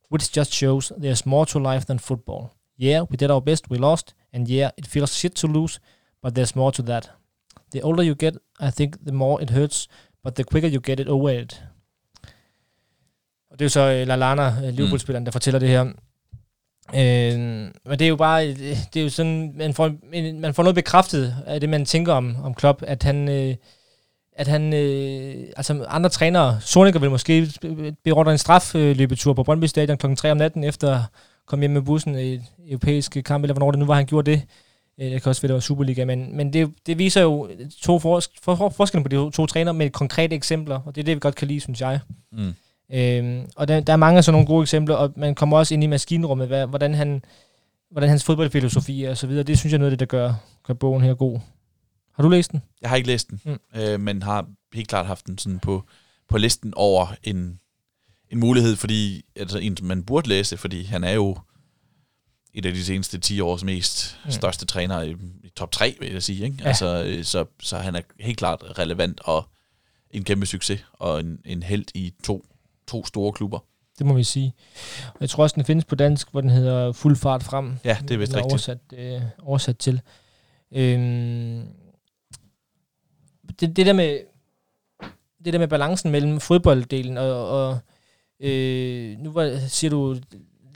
[0.10, 2.53] Which just shows there's more to life than football.
[2.78, 5.80] Yeah, we did our best, we lost, and yeah, it feels shit to lose,
[6.22, 7.10] but there's more to that.
[7.72, 9.88] The older you get, I think the more it hurts,
[10.24, 11.60] but the quicker you get it over it.
[13.52, 15.86] Og det er jo så uh, Lalana, Liverpool-spilleren, der fortæller det her.
[16.95, 17.39] Øh,
[17.86, 19.91] men det er jo bare, det er jo sådan, man får,
[20.39, 23.56] man får noget bekræftet af det, man tænker om, om Klopp, at han, øh,
[24.34, 27.52] at han, øh, altså andre trænere, Soniker vil måske
[28.04, 30.16] beordre en strafløbetur på Brøndby Stadion kl.
[30.16, 31.02] 3 om natten, efter at
[31.45, 34.32] komme hjem med bussen i et europæisk kamp, eller hvornår det nu var, han gjorde
[34.32, 34.41] det.
[35.02, 37.50] Øh, det kan også være, det var Superliga, men, men det, det viser jo
[37.82, 41.02] to for, for, for, forskellen på de to, to træner med konkrete eksempler, og det
[41.02, 42.00] er det, vi godt kan lide, synes jeg.
[42.32, 42.54] Mm.
[42.94, 45.74] Øhm, og der, der er mange af sådan nogle gode eksempler, og man kommer også
[45.74, 47.24] ind i maskinrummet, hvad, hvordan, han,
[47.92, 49.44] hvordan hans fodboldfilosofi er og så videre.
[49.44, 50.34] Det synes jeg er noget af det, der gør,
[50.64, 51.40] gør bogen her god.
[52.16, 52.62] Har du læst den?
[52.82, 53.80] Jeg har ikke læst den, mm.
[53.82, 55.84] øh, men har helt klart haft den sådan på,
[56.30, 57.60] på listen over en,
[58.30, 61.38] en mulighed, fordi altså en, man burde læse, fordi han er jo
[62.54, 64.32] et af de seneste 10 års mest mm.
[64.32, 66.46] største træner i, i top 3, vil jeg sige.
[66.46, 66.58] Ikke?
[66.60, 66.68] Ja.
[66.68, 69.50] Altså, øh, så, så han er helt klart relevant og
[70.12, 72.46] en kæmpe succes, og en, en held i to
[72.90, 73.60] to store klubber.
[74.00, 74.54] Det må vi sige.
[75.08, 77.78] Og jeg tror også, den findes på dansk, hvor den hedder Fuld Fart Frem.
[77.86, 78.52] Ja, det er vist rigtigt.
[78.52, 80.02] Oversat, øh, oversat til.
[80.72, 81.68] Øhm,
[83.60, 84.20] det, det, der med,
[85.46, 87.80] det der med balancen mellem fodbolddelen og, og
[88.40, 90.16] øh, nu var, siger du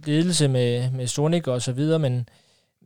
[0.06, 2.30] ledelse med, med Sonic og så videre, men,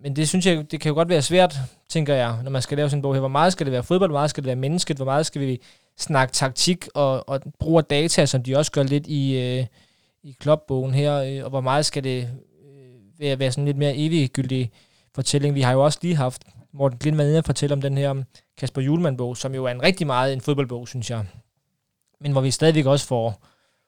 [0.04, 1.56] men det synes jeg, det kan jo godt være svært,
[1.90, 3.20] tænker jeg, når man skal lave sådan en bog her.
[3.20, 5.42] Hvor meget skal det være fodbold, hvor meget skal det være mennesket, hvor meget skal
[5.42, 5.62] vi
[5.98, 9.66] snakke taktik og, og bruger data, som de også gør lidt i, øh,
[10.24, 12.30] i klubbogen her, øh, og hvor meget skal det
[12.66, 14.72] øh, være, være sådan lidt mere eviggyldig
[15.16, 15.56] fortælling.
[15.56, 16.44] Vi har jo også lige haft
[16.74, 18.24] Morten Glindman inde og fortælle om den her
[18.58, 21.26] Kasper Julemand-bog, som jo er en rigtig meget en fodboldbog, synes jeg.
[22.22, 23.44] Men hvor vi stadigvæk også får,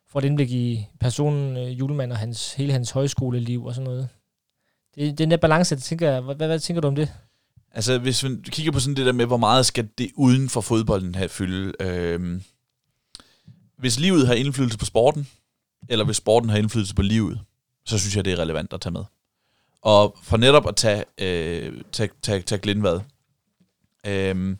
[0.07, 4.09] får et indblik i personen øh, Julemand og hans, hele hans højskoleliv og sådan noget.
[4.95, 6.95] Det, det er den der balance, det tænker jeg, hvad, hvad, hvad tænker du om
[6.95, 7.13] det?
[7.71, 10.61] Altså, hvis vi kigger på sådan det der med, hvor meget skal det uden for
[10.61, 11.73] fodbolden have fylde.
[11.79, 12.41] Øh,
[13.77, 15.27] hvis livet har indflydelse på sporten,
[15.89, 17.39] eller hvis sporten har indflydelse på livet,
[17.85, 19.03] så synes jeg, det er relevant at tage med.
[19.81, 22.99] Og for netop at tage, øh, tage, tage, tage Glindvad,
[24.05, 24.55] øh,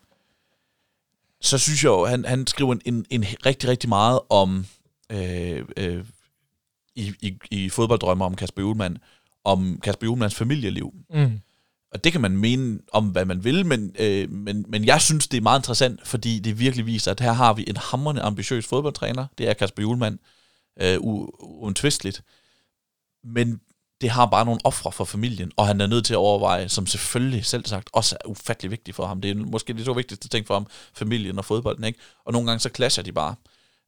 [1.42, 4.66] så synes jeg jo, han, han skriver en, en, en rigtig, rigtig meget om
[5.10, 6.06] øh, øh,
[6.96, 8.98] i, i, i fodbolddrømmer om Kasper Juhlmann,
[9.44, 10.94] om Kasper Juhlmanns familieliv.
[11.14, 11.40] Mm.
[11.92, 15.28] Og det kan man mene om, hvad man vil, men, øh, men, men jeg synes,
[15.28, 18.66] det er meget interessant, fordi det virkelig viser, at her har vi en hammerende ambitiøs
[18.66, 19.28] fodboldtræner.
[19.38, 20.20] Det er Kasper Julemand,
[20.82, 22.22] øh, uundtvisteligt.
[23.24, 23.60] Men
[24.02, 26.88] det har bare nogle ofre for familien, og han er nødt til at overveje, som
[26.88, 29.22] selvfølgelig selv sagt også er ufattelig vigtigt for ham.
[29.22, 31.84] Det er måske de to vigtigste ting for ham, familien og fodbolden.
[31.84, 32.00] Ikke?
[32.26, 33.36] Og nogle gange så clasher de bare.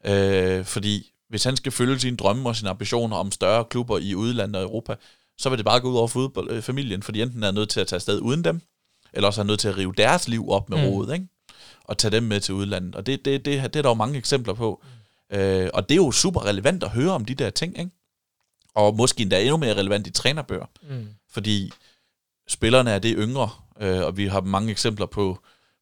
[0.06, 4.16] Øh, fordi hvis han skal følge sine drømme og sine ambitioner om større klubber i
[4.16, 4.96] udlandet og Europa,
[5.42, 7.80] så vil det bare gå ud over fodbold, øh, familien, fordi enten er nødt til
[7.80, 8.62] at tage afsted uden dem,
[9.14, 10.84] eller også er nødt til at rive deres liv op med mm.
[10.84, 11.28] rodet, ikke?
[11.84, 12.96] og tage dem med til udlandet.
[12.96, 14.84] Og det, det, det, det er der jo mange eksempler på.
[15.34, 17.92] Øh, og det er jo super relevant at høre om de der ting, ikke?
[18.76, 21.08] og måske endda endnu mere relevant i trænerbøger, mm.
[21.30, 21.72] fordi
[22.48, 23.50] spillerne er det yngre,
[23.82, 25.40] øh, og vi har mange eksempler på,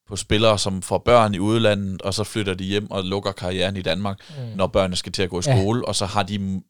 [0.08, 3.78] på spillere, som får børn i udlandet, og så flytter de hjem og lukker karrieren
[3.78, 4.58] i Danmark, mm.
[4.58, 5.88] når børnene skal til at gå i skole, ja.
[5.88, 6.62] og så har de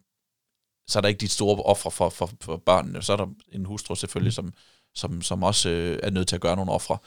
[0.90, 3.02] så er der ikke de store ofre for, for, for børnene.
[3.02, 4.54] Så er der en hustru selvfølgelig, som,
[4.96, 6.98] som, som også øh, er nødt til at gøre nogle ofre.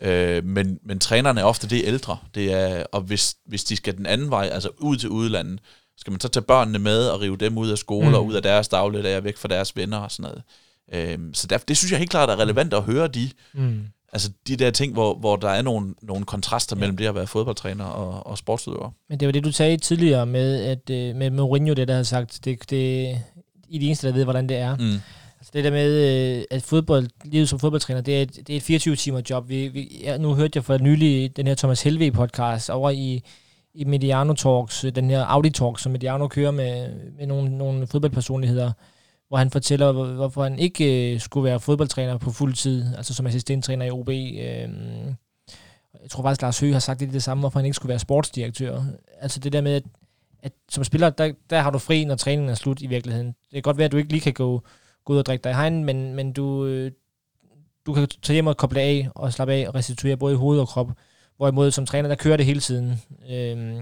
[0.00, 2.18] Øh, men, men trænerne er ofte det ældre.
[2.34, 5.60] Det er, og hvis, hvis de skal den anden vej, altså ud til udlandet,
[5.96, 8.14] skal man så tage børnene med og rive dem ud af skole mm.
[8.14, 10.42] og ud af deres dagligdag væk fra deres venner og sådan noget.
[10.92, 13.86] Øh, så der, det synes jeg helt klart er relevant at høre de, mm.
[14.12, 16.80] Altså de der ting, hvor, hvor der er nogle, nogle kontraster ja.
[16.80, 18.90] mellem det at være fodboldtræner og, og sportsudøver.
[19.08, 22.02] Men det var det, du sagde tidligere med, at øh, med Mourinho, det der har
[22.02, 23.18] sagt, det, det,
[23.68, 24.76] I de eneste, der ved, hvordan det er.
[24.76, 25.00] Mm.
[25.38, 25.90] Altså det der med,
[26.38, 29.48] øh, at fodbold, livet som fodboldtræner, det er et, det er et 24 timer job.
[29.48, 33.22] Vi, vi, ja, nu hørte jeg for nylig den her Thomas Helve podcast over i,
[33.74, 36.88] i Mediano Talks, den her Audi Talks, som Mediano kører med,
[37.18, 38.72] med nogle, nogle fodboldpersonligheder,
[39.32, 43.26] hvor han fortæller, hvorfor han ikke øh, skulle være fodboldtræner på fuld tid, altså som
[43.26, 44.08] assistenttræner i OB.
[44.08, 44.14] Øh,
[46.02, 47.98] jeg tror faktisk, Lars Høgh har sagt det, det samme, hvorfor han ikke skulle være
[47.98, 48.82] sportsdirektør.
[49.20, 49.82] Altså det der med, at,
[50.42, 53.26] at som spiller, der, der har du fri, når træningen er slut i virkeligheden.
[53.26, 54.62] Det kan godt være, at du ikke lige kan gå,
[55.04, 56.92] gå ud og drikke dig i hegn, men, men du, øh,
[57.86, 60.60] du kan tage hjem og koble af og slappe af og restituere både i hoved
[60.60, 60.90] og krop.
[61.36, 63.02] Hvorimod som træner, der kører det hele tiden.
[63.30, 63.78] Øhm,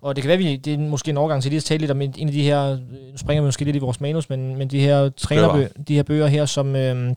[0.00, 1.90] og det kan være, vi, det er måske en overgang til lige at tale lidt
[1.90, 2.76] om en, en af de her,
[3.12, 6.02] nu springer vi måske lidt i vores manus, men, men de her trænerbøger, de her
[6.02, 7.14] bøger her, som, øhm,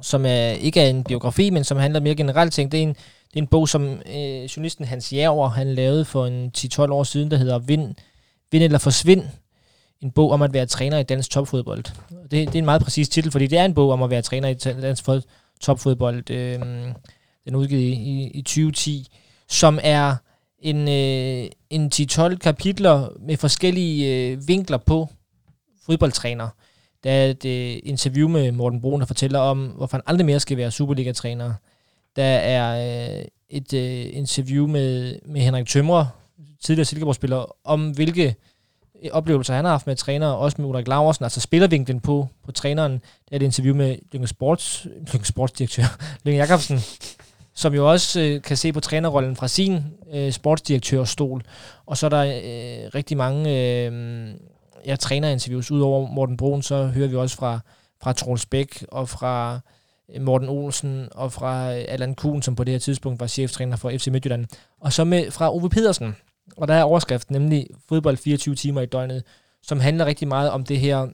[0.00, 2.72] som er, ikke er en biografi, men som handler mere generelt ting.
[2.72, 2.88] Det er en,
[3.34, 7.02] det er en bog, som øh, journalisten Hans Jæver, han lavede for en 10-12 år
[7.04, 7.94] siden, der hedder Vind,
[8.52, 9.22] Vind eller Forsvind.
[10.00, 11.84] En bog om at være træner i dansk topfodbold.
[12.22, 14.22] Det, det er en meget præcis titel, fordi det er en bog om at være
[14.22, 15.04] træner i dansk
[15.60, 16.30] topfodbold.
[16.30, 16.60] Øh,
[17.44, 19.08] den er udgivet i, i, i 2010,
[19.48, 20.16] som er
[20.58, 25.08] en, øh, en 10-12 kapitler med forskellige øh, vinkler på
[25.86, 26.48] fodboldtræner.
[27.04, 30.40] Der er et øh, interview med Morten Brun, der fortæller om, hvorfor han aldrig mere
[30.40, 31.52] skal være Superliga-træner.
[32.16, 36.06] Der er øh, et øh, interview med, med Henrik Tømrer,
[36.64, 38.34] tidligere Silkeborg-spiller, om hvilke
[39.04, 42.52] øh, oplevelser han har haft med træner, også med Ulrik Laversen, altså spillervinklen på, på
[42.52, 42.92] træneren.
[42.92, 46.78] Der er et interview med Lyngge Sports, Lyngge Sportsdirektør, Lyngge Jacobsen,
[47.54, 49.82] som jo også øh, kan se på trænerrollen fra sin
[50.12, 51.42] øh, sportsdirektørstol.
[51.86, 54.28] Og så er der øh, rigtig mange øh,
[54.86, 55.70] ja, trænerinterviews.
[55.70, 57.60] Udover Morten Brun, så hører vi også fra,
[58.02, 59.60] fra Troels Bæk og fra
[60.14, 63.76] øh, Morten Olsen og fra øh, Allan Kuhn, som på det her tidspunkt var cheftræner
[63.76, 64.46] for FC Midtjylland.
[64.80, 66.16] Og så med fra Ove Pedersen.
[66.56, 69.22] Og der er overskriften nemlig fodbold 24 timer i døgnet,
[69.62, 71.06] som handler rigtig meget om det her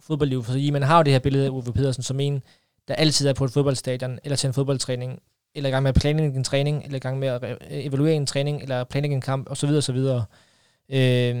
[0.00, 0.44] fodboldliv.
[0.44, 2.42] Fordi man har jo det her billede af Ove Pedersen som en,
[2.88, 5.20] der altid er på et fodboldstadion, eller til en fodboldtræning,
[5.54, 8.26] eller i gang med at planlægge en træning, eller i gang med at evaluere en
[8.26, 9.70] træning, eller planlægge en kamp, osv.
[9.70, 9.96] osv.
[10.88, 11.36] Øh,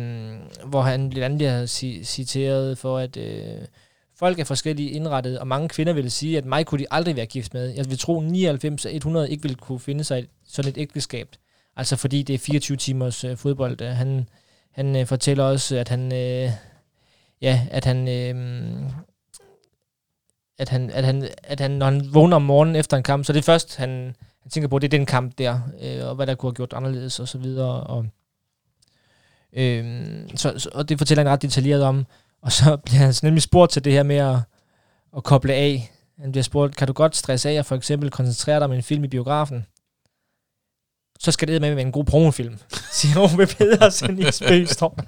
[0.64, 1.66] hvor han blandt andet bliver
[2.04, 3.58] citeret for, at øh,
[4.18, 7.26] folk er forskellige indrettet, og mange kvinder vil sige, at mig kunne de aldrig være
[7.26, 7.74] gift med.
[7.74, 11.28] Jeg vil tro, 99 af 100 ikke ville kunne finde sig sådan et ægteskab.
[11.76, 13.80] Altså fordi det er 24 timers øh, fodbold.
[13.80, 14.28] Øh, han,
[14.70, 16.50] han øh, fortæller også, at han, øh,
[17.42, 18.34] ja, at han øh,
[20.58, 23.32] at han, at han, at han, når han vågner om morgenen efter en kamp, så
[23.32, 26.26] det er først, han, han tænker på, det er den kamp der, øh, og hvad
[26.26, 27.80] der kunne have gjort anderledes, og så videre.
[27.80, 28.06] Og,
[29.52, 30.04] øh,
[30.36, 32.06] så, og det fortæller han ret detaljeret om.
[32.42, 34.36] Og så bliver han nemlig spurgt til det her med at,
[35.16, 35.90] at koble af.
[36.20, 38.82] Han bliver spurgt, kan du godt stresse af og for eksempel koncentrere dig om en
[38.82, 39.66] film i biografen?
[41.20, 42.58] Så skal det med med en god promofilm,
[42.92, 45.02] siger Ove Pedersen i Spøgstrup.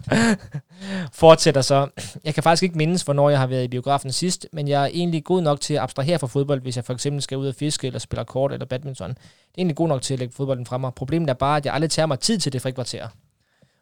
[1.13, 1.89] Fortsætter så.
[2.25, 4.87] Jeg kan faktisk ikke mindes, hvornår jeg har været i biografen sidst, men jeg er
[4.87, 7.55] egentlig god nok til at abstrahere fra fodbold, hvis jeg for eksempel skal ud og
[7.55, 9.11] fiske, eller spille kort, eller badminton.
[9.11, 10.85] Det er egentlig god nok til at lægge fodbolden frem.
[10.97, 13.09] Problemet er bare, at jeg aldrig tager mig tid til det frikvarter.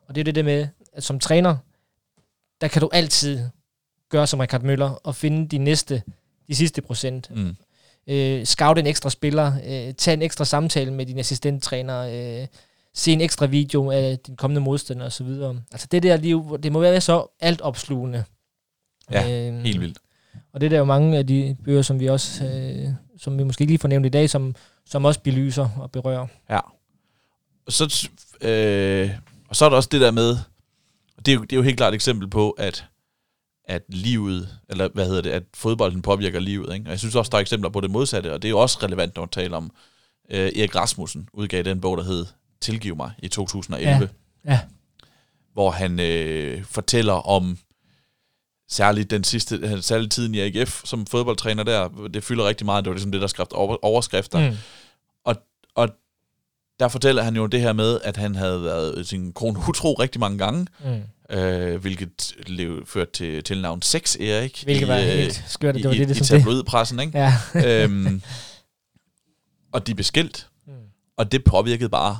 [0.09, 1.57] Og det er det der med, at som træner,
[2.61, 3.41] der kan du altid
[4.09, 6.03] gøre som Richard Møller, og finde de næste,
[6.49, 7.31] de sidste procent.
[7.31, 7.57] Mm
[8.07, 12.01] øh, scout en ekstra spiller, øh, tage en ekstra samtale med din assistenttræner,
[12.41, 12.47] øh,
[12.95, 15.27] se en ekstra video af din kommende modstander osv.
[15.73, 18.25] Altså det der liv, det må være så altopslugende.
[19.11, 19.99] Ja, øh, helt vildt.
[20.53, 22.89] Og det er der jo mange af de bøger, som vi også, øh,
[23.19, 24.55] som vi måske ikke lige får nævnt i dag, som,
[24.87, 26.27] som også belyser og berører.
[26.51, 26.61] Ja.
[27.67, 28.09] Og så,
[28.41, 29.11] øh,
[29.49, 30.37] og så er der også det der med,
[31.27, 32.85] det er, jo, det er jo helt klart et eksempel på, at
[33.65, 36.75] at livet, eller hvad hedder det, at fodbolden påvirker livet.
[36.75, 36.87] Ikke?
[36.87, 38.79] Og jeg synes også, der er eksempler på det modsatte, og det er jo også
[38.83, 39.71] relevant, når man taler om,
[40.31, 42.27] øh, Erik Rasmussen udgav den bog, der hed
[42.61, 44.09] Tilgiv mig i 2011,
[44.45, 44.53] ja.
[44.53, 44.61] Ja.
[45.53, 47.59] hvor han øh, fortæller om
[48.69, 52.91] særligt den sidste, særligt tiden i AGF som fodboldtræner der, det fylder rigtig meget, det
[52.91, 53.47] var ligesom det, der skrev
[53.83, 54.51] overskrifter.
[54.51, 54.57] Mm.
[55.25, 55.37] Og,
[55.75, 55.89] og
[56.81, 60.21] der fortæller han jo det her med, at han havde været sin kone utro rigtig
[60.21, 64.63] mange gange, mm øh, hvilket lev, førte til tilnavn Sex Erik.
[64.65, 67.19] Hvilket i, var helt øh, skørt, det var i, det, det, i tabloidpressen, ikke?
[67.19, 67.33] Ja.
[67.85, 68.23] øhm,
[69.73, 70.73] og de er beskilt, mm.
[71.17, 72.19] og det påvirkede bare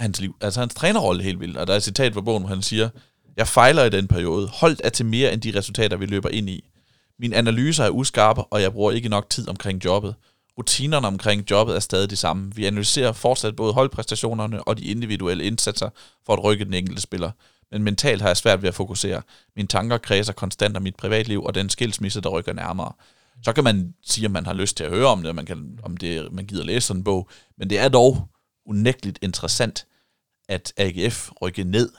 [0.00, 0.36] hans liv.
[0.40, 1.56] Altså hans trænerrolle helt vildt.
[1.56, 2.88] Og der er et citat fra bogen, hvor han siger,
[3.36, 4.48] jeg fejler i den periode.
[4.48, 6.70] Holdt er til mere end de resultater, vi løber ind i.
[7.18, 10.14] Min analyser er uskarpe, og jeg bruger ikke nok tid omkring jobbet.
[10.58, 12.52] Rutinerne omkring jobbet er stadig de samme.
[12.54, 15.90] Vi analyserer fortsat både holdpræstationerne og de individuelle indsatser
[16.26, 17.30] for at rykke den enkelte spiller
[17.72, 19.22] men mentalt har jeg svært ved at fokusere.
[19.56, 22.92] Mine tanker kredser konstant om mit privatliv og den skilsmisse, der rykker nærmere.
[23.44, 25.46] Så kan man sige, at man har lyst til at høre om det, og man,
[25.46, 28.28] kan, om det, man gider læse sådan en bog, men det er dog
[28.66, 29.86] unægteligt interessant,
[30.48, 31.90] at AGF rykker ned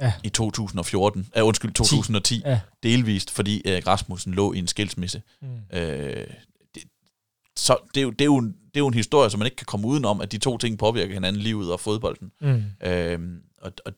[0.00, 0.12] Ja.
[0.24, 2.60] i 2014, uh, undskyld, 2010, Ja.
[2.82, 5.22] delvist, fordi Erik Rasmussen lå i en skilsmisse.
[5.42, 5.48] Mm.
[5.78, 6.26] Øh,
[6.74, 6.82] det,
[7.56, 9.46] så det er, jo, det, er jo en, det er jo en historie, som man
[9.46, 12.32] ikke kan komme udenom, at de to ting påvirker hinanden, livet og fodbolden.
[12.40, 12.64] Mm.
[12.88, 13.18] Øh,
[13.62, 13.92] og, og,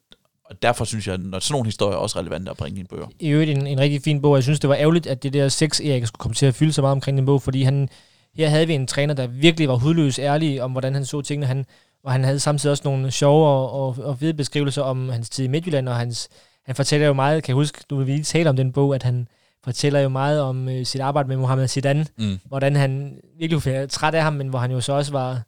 [0.51, 2.87] og derfor synes jeg, at sådan nogle historier er også relevante at bringe i en
[2.87, 3.07] bøger.
[3.21, 4.35] i øvrigt en, en rigtig fin bog.
[4.35, 6.73] Jeg synes, det var ærgerligt, at det der sex Erik skulle komme til at fylde
[6.73, 7.89] så meget omkring den bog, fordi han,
[8.37, 11.47] her havde vi en træner, der virkelig var hudløs ærlig om, hvordan han så tingene.
[11.47, 11.67] Han,
[12.05, 15.45] og han havde samtidig også nogle sjove og, og, og fede beskrivelser om hans tid
[15.45, 16.29] i Midtjylland, og hans,
[16.67, 19.03] han fortæller jo meget, kan jeg huske, du vil lige tale om den bog, at
[19.03, 19.29] han
[19.65, 22.39] fortæller jo meget om øh, sit arbejde med Mohamed Zidane, Mm.
[22.45, 25.43] hvordan han virkelig var træt af ham, men hvor han jo så også var,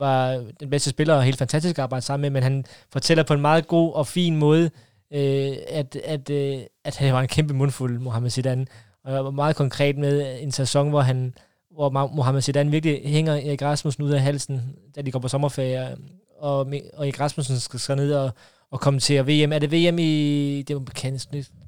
[0.00, 3.34] var den bedste spiller og helt fantastisk at arbejde sammen med, men han fortæller på
[3.34, 4.70] en meget god og fin måde,
[5.12, 8.66] øh, at, at, øh, at han var en kæmpe mundfuld, Mohamed Zidane.
[9.04, 11.34] Og jeg var meget konkret med en sæson, hvor han
[11.70, 15.96] hvor Mohamed Zidane virkelig hænger Erik Rasmussen ud af halsen, da de går på sommerferie,
[16.38, 16.58] og,
[16.94, 18.30] og Erik Rasmussen skal ned og,
[18.72, 19.52] og kommentere VM.
[19.52, 21.20] Er det VM i, det kan,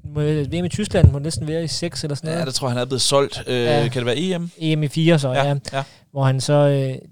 [0.03, 1.11] må, VM i Tyskland?
[1.11, 2.39] Må næsten være i 6 eller sådan noget?
[2.39, 3.43] Ja, det tror jeg, han er blevet solgt.
[3.47, 3.87] Øh, Ja.
[3.87, 4.51] Kan det være EM?
[4.57, 5.47] EM i 4 så, ja.
[5.47, 5.83] ja ja.
[6.11, 6.53] hvor han så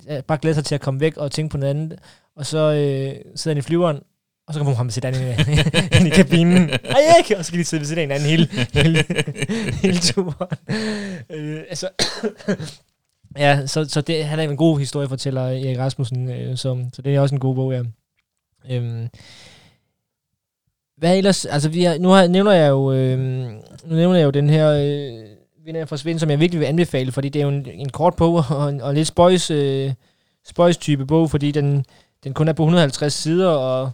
[0.09, 1.99] øh, bare glæder sig til at komme væk og tænke på noget andet.
[2.35, 3.99] Og så øh, sidder han i flyveren,
[4.47, 5.49] og så kommer Mohamed Zidane ind,
[5.95, 6.69] ind i kabinen.
[6.69, 7.35] Ej!
[7.37, 9.05] Og så kan de sidde ved siden af hinanden hele, hele,
[9.81, 10.57] hele turen.
[11.29, 11.89] Øh, altså,
[13.37, 17.15] ja, så, så det, han er en god historiefortæller, Erik Rasmussen, øh, så, så det
[17.15, 17.81] er også en god bog, ja.
[18.69, 19.07] Øhm,
[21.02, 23.20] hvad ellers, altså vi har, nu har, nævner jeg jo, øh,
[23.86, 25.26] nu nævner jeg jo den her øh,
[25.66, 28.16] vinder for Svend, som jeg virkelig vil anbefale, fordi det er jo en, en kort
[28.16, 29.93] bog og en, og en lidt spøjs, øh,
[30.45, 31.86] spøjs type bog, fordi den,
[32.24, 33.91] den kun er på 150 sider, og,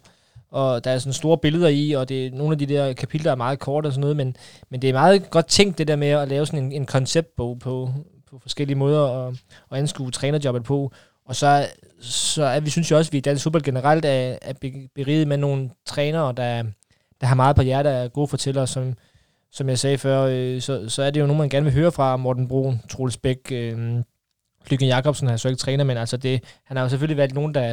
[0.51, 3.31] og der er sådan store billeder i, og det er nogle af de der kapitler
[3.31, 4.35] er meget korte og sådan noget, men,
[4.69, 7.59] men det er meget godt tænkt det der med at lave sådan en, en konceptbog
[7.59, 7.89] på,
[8.29, 9.35] på forskellige måder og,
[9.69, 10.91] og anskue trænerjobbet på.
[11.25, 11.67] Og så,
[12.01, 14.53] så er vi, synes jeg også, at vi i dansk fodbold generelt er, er
[14.95, 16.63] beriget med nogle trænere, der,
[17.21, 18.93] der har meget på hjertet er gode fortællere, som,
[19.51, 21.91] som jeg sagde før, øh, så, så er det jo nogen, man gerne vil høre
[21.91, 24.03] fra Morten Broen, Troels Bæk, øh,
[24.69, 27.33] Lykken Jacobsen, han er så ikke træner, men altså det, han har jo selvfølgelig været
[27.33, 27.67] nogen, der,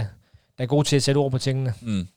[0.58, 1.74] der er god til at sætte ord på tingene.
[1.80, 2.08] Mm.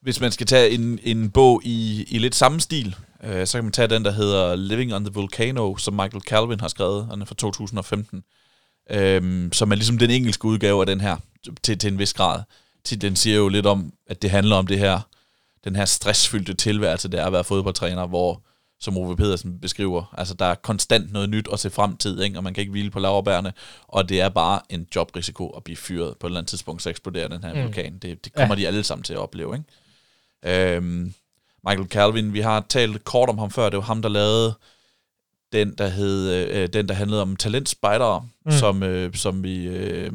[0.00, 3.64] Hvis man skal tage en, en bog i, i lidt samme stil, øh, så kan
[3.64, 7.08] man tage den, der hedder Living on the Volcano, som Michael Calvin har skrevet.
[7.12, 8.22] Den er fra 2015.
[8.90, 11.16] Øh, som er ligesom den engelske udgave af den her,
[11.62, 12.42] til, til en vis grad.
[12.94, 15.00] Den siger jo lidt om, at det handler om det her,
[15.64, 18.42] den her stressfyldte tilværelse, det er at være fodboldtræner, hvor,
[18.80, 22.38] som Ove Pedersen beskriver, altså der er konstant noget nyt at se frem til, ikke?
[22.38, 23.52] og man kan ikke hvile på laverbærene,
[23.88, 26.90] og det er bare en jobrisiko at blive fyret på et eller andet tidspunkt, så
[26.90, 27.62] eksploderer den her Mm.
[27.62, 27.98] vulkan.
[27.98, 28.60] Det, det kommer ja.
[28.62, 29.56] de alle sammen til at opleve.
[29.56, 30.76] Ikke?
[30.76, 31.14] Øhm,
[31.68, 34.54] Michael Calvin, vi har talt kort om ham før, det var ham, der lavede
[35.52, 38.52] den, der hed, øh, den, der handlede om talentspejdere, mm.
[38.52, 39.66] som, øh, som vi...
[39.66, 40.12] Øh,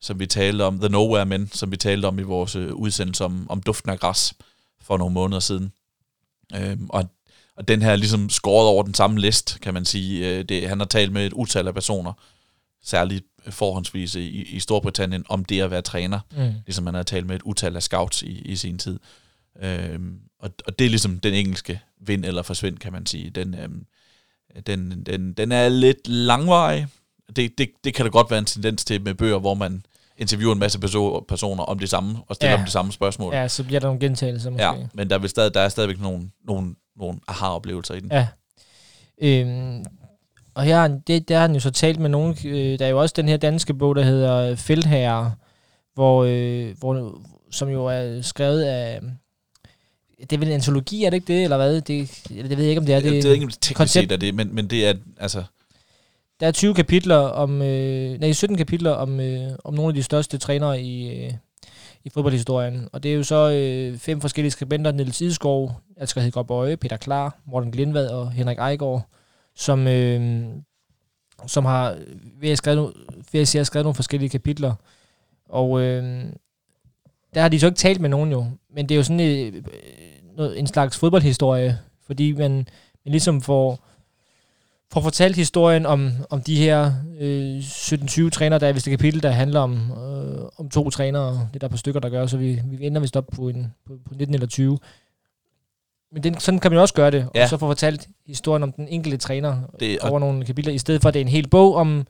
[0.00, 3.24] som vi talte om, The Nowhere Men, som vi talte om i vores øh, udsendelse
[3.24, 4.34] om, om duften af græs
[4.80, 5.72] for nogle måneder siden.
[6.54, 7.04] Øhm, og,
[7.56, 10.28] og den her er ligesom skåret over den samme list, kan man sige.
[10.28, 12.12] Øh, det, han har talt med et utal af personer,
[12.84, 16.52] særligt forhåndsvis i, i Storbritannien, om det at være træner, Mm.
[16.66, 18.98] ligesom han har talt med et utal af scouts i, i sin tid.
[19.62, 23.30] Øhm, og, og det er ligesom den engelske vind eller forsvind, kan man sige.
[23.30, 23.86] Den, øhm,
[24.66, 26.86] den, den, den er lidt langvarig.
[27.36, 29.82] Det, det, det kan da godt være en tendens til med bøger, hvor man
[30.20, 32.56] interviewer en masse perso- personer om det samme, og stiller Ja.
[32.56, 33.34] dem det samme spørgsmål.
[33.34, 34.64] Ja, så bliver der nogle gentagelser måske.
[34.64, 38.10] Ja, men der er, vel stadig, der er stadigvæk nogle, nogle, nogle aha-oplevelser i den.
[38.12, 38.26] Ja.
[39.22, 39.84] Øhm,
[40.54, 43.00] og her, det, der har han jo så talt med nogen, øh, der er jo
[43.00, 45.32] også den her danske bog, der hedder Feltherre,
[45.94, 49.00] hvor, øh, hvor, som jo er skrevet af,
[50.20, 51.74] det er vel en antologi, er det ikke det, eller hvad?
[51.80, 53.00] Det, det ved jeg ikke, om det er.
[53.00, 55.44] det, det er ikke teknisk koncept- set af det, men, men det er, altså,
[56.40, 60.02] der er 20 kapitler om, øh, nej, 17 kapitler om, øh, om nogle af de
[60.02, 61.32] største trænere i, øh,
[62.04, 62.88] i fodboldhistorien.
[62.92, 66.96] Og det er jo så øh, fem forskellige skribenter, Niels Idskov, Asger Hedgaard Bøje, Peter
[66.96, 69.02] Klar, Morten Glindvad og Henrik Ejgaard,
[69.54, 70.44] som, øh,
[71.46, 71.98] som har
[72.40, 72.92] ved at, skrive,
[73.32, 74.74] ved at sige, skrevet nogle forskellige kapitler.
[75.48, 76.24] Og øh,
[77.34, 80.58] der har de så ikke talt med nogen jo, men det er jo sådan øh,
[80.58, 82.52] en slags fodboldhistorie, fordi man,
[83.04, 83.89] man ligesom får
[84.92, 89.22] får fortalt historien om, om de her øh, 17-20 trænere, der er vist et kapitel,
[89.22, 91.32] der handler om, øh, om to trænere.
[91.32, 93.72] Det er der på stykker, der gør, så vi, vi ender vist op på, en,
[93.86, 94.78] på, på 19 eller 20.
[96.12, 97.42] Men den, sådan kan man også gøre det, ja.
[97.42, 100.78] Og så få fortalt historien om den enkelte træner Det- og- over nogle kapitler, i
[100.78, 102.06] stedet for at det er en hel bog om,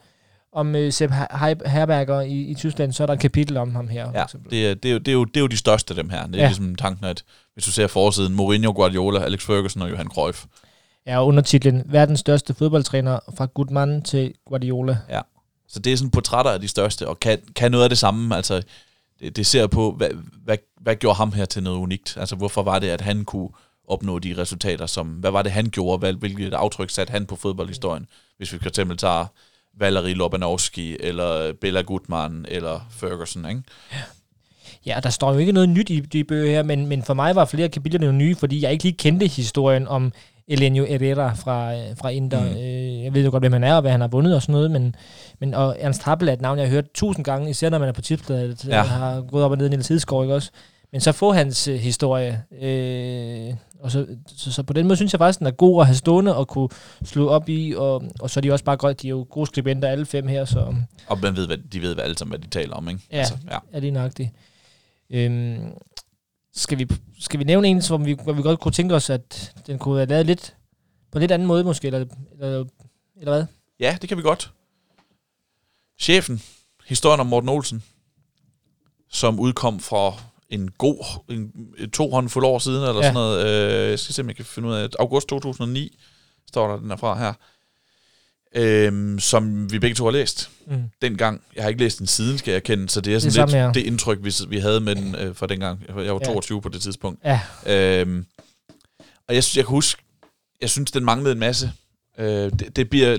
[0.52, 3.88] om uh, Sepp Her- Herberger i, i Tyskland, så er der et kapitel om ham
[3.88, 4.10] her.
[4.14, 5.96] ja, det er, det, er jo, det, er jo, det er jo de største af
[5.96, 6.26] dem her.
[6.26, 6.46] Det er ja.
[6.46, 7.24] ligesom tanken, at
[7.54, 10.44] hvis du ser forsiden, Mourinho, Guardiola, Alex Ferguson og Johan Cruyff.
[11.06, 14.98] Ja, og undertitlen, verdens største fodboldtræner fra Gudmann til Guardiola.
[15.68, 18.36] Så det er sådan portrætter af de største, og kan, kan noget af det samme.
[18.36, 18.62] Altså,
[19.20, 20.08] det, det ser på, hvad,
[20.44, 22.16] hvad, hvad gjorde ham her til noget unikt?
[22.16, 23.48] Altså, hvorfor var det, at han kunne
[23.88, 25.98] opnå de resultater, som, hvad var det, han gjorde?
[25.98, 28.06] Hvad, hvilket aftryk satte han på fodboldhistorien?
[28.36, 29.26] Hvis vi for eksempel tager
[29.78, 33.62] Valerie Lobanowski, eller Bella Gutmann, eller Ferguson, ikke?
[34.86, 37.36] Ja, der står jo ikke noget nyt i de bøger her, men, men for mig
[37.36, 40.12] var flere kapitler jo nye, fordi jeg ikke lige kendte historien om
[40.50, 42.40] Elenio Herrera fra, øh, fra Inter.
[42.40, 42.56] Mm.
[42.56, 44.52] Øh, jeg ved jo godt, hvem han er, og hvad han har vundet og sådan
[44.52, 44.94] noget, men,
[45.38, 47.88] men og Ernst Happel er et navn, jeg har hørt tusind gange, især når man
[47.88, 48.82] er på tipsbladet, ja.
[48.82, 50.50] har gået op og ned i en tidskår, ikke også?
[50.92, 55.12] Men så få hans øh, historie, øh, og så, så, så, på den måde synes
[55.12, 56.68] jeg faktisk, den er god at have stående og kunne
[57.04, 59.46] slå op i, og, og så er de også bare godt, de er jo gode
[59.46, 60.74] skribenter alle fem her, så...
[61.06, 63.00] Og man ved, hvad, de ved hvad alle sammen, hvad de taler om, ikke?
[63.12, 63.58] Ja, altså, ja.
[63.72, 64.30] er det nøjagtigt.
[65.10, 65.72] Øhm,
[66.60, 66.88] skal, vi,
[67.20, 69.96] skal vi nævne en, som vi, hvor vi godt kunne tænke os, at den kunne
[69.96, 70.56] have lavet lidt
[71.12, 72.64] på en lidt anden måde måske, eller, eller,
[73.16, 73.44] eller hvad?
[73.80, 74.52] Ja, det kan vi godt.
[75.98, 76.42] Chefen,
[76.86, 77.82] historien om Morten Olsen,
[79.08, 80.12] som udkom fra
[80.48, 81.52] en god en,
[81.92, 83.02] to håndfuld år siden, eller ja.
[83.02, 83.46] sådan noget.
[83.46, 85.98] Øh, jeg skal se, om jeg kan finde ud af, august 2009
[86.48, 87.32] står der den er fra her
[88.54, 90.82] øhm, som vi begge to har læst mm.
[91.02, 91.42] dengang.
[91.56, 93.42] Jeg har ikke læst den siden, skal jeg kende, så det er sådan det er
[93.42, 93.72] lidt samme, ja.
[93.72, 95.84] det indtryk, vi, vi havde med den øh, fra dengang.
[95.88, 96.60] Jeg var 22 ja.
[96.60, 97.20] på det tidspunkt.
[97.24, 97.40] Ja.
[97.66, 98.26] Øhm,
[99.28, 100.02] og jeg, jeg kan huske,
[100.60, 101.72] jeg synes, den manglede en masse.
[102.18, 103.18] Øh, det, det bliver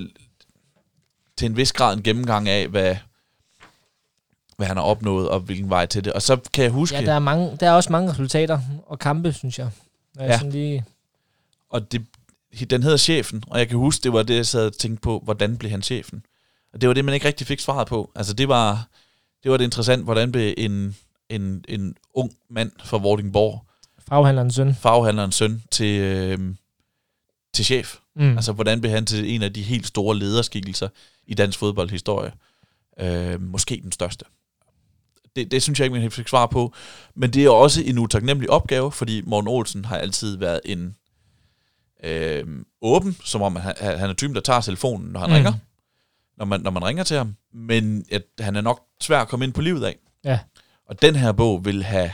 [1.38, 2.96] til en vis grad en gennemgang af, hvad,
[4.58, 6.14] hvad han har opnået, og hvilken vej til det.
[6.14, 6.98] Og så kan jeg huske...
[6.98, 9.70] Ja, der er, mange, der er også mange resultater og kampe, synes jeg.
[10.16, 10.30] Når ja.
[10.30, 10.86] Jeg sådan lige...
[11.70, 12.06] Og det,
[12.70, 15.22] den hedder chefen, og jeg kan huske, det var det, jeg sad og tænkte på,
[15.24, 16.24] hvordan blev han chefen?
[16.74, 18.12] Og det var det, man ikke rigtig fik svaret på.
[18.16, 18.88] Altså det var
[19.44, 20.96] det, var det interessant, hvordan blev en,
[21.30, 23.66] en, en ung mand fra Vordingborg,
[24.12, 24.76] Faghandlerens søn.
[24.76, 26.40] Faghandlerens søn til, øh,
[27.54, 27.96] til chef.
[28.16, 28.36] Mm.
[28.36, 30.90] Altså hvordan blev han til en af de helt store lederskikkelser
[31.28, 32.32] i dansk fodboldhistorie.
[33.00, 34.26] Øh, måske den største.
[35.36, 36.74] Det, det synes jeg ikke, man fik svar på.
[37.16, 40.96] Men det er også en utaknemmelig opgave, fordi Morten Olsen har altid været en
[42.04, 42.46] øh,
[42.82, 45.36] åben, som om han, han er typen, der tager telefonen, når han mm.
[45.36, 45.54] ringer.
[46.38, 47.36] Når man, når man ringer til ham.
[47.54, 49.98] Men at han er nok svær at komme ind på livet af.
[50.24, 50.40] Ja.
[50.86, 52.12] Og den her bog vil have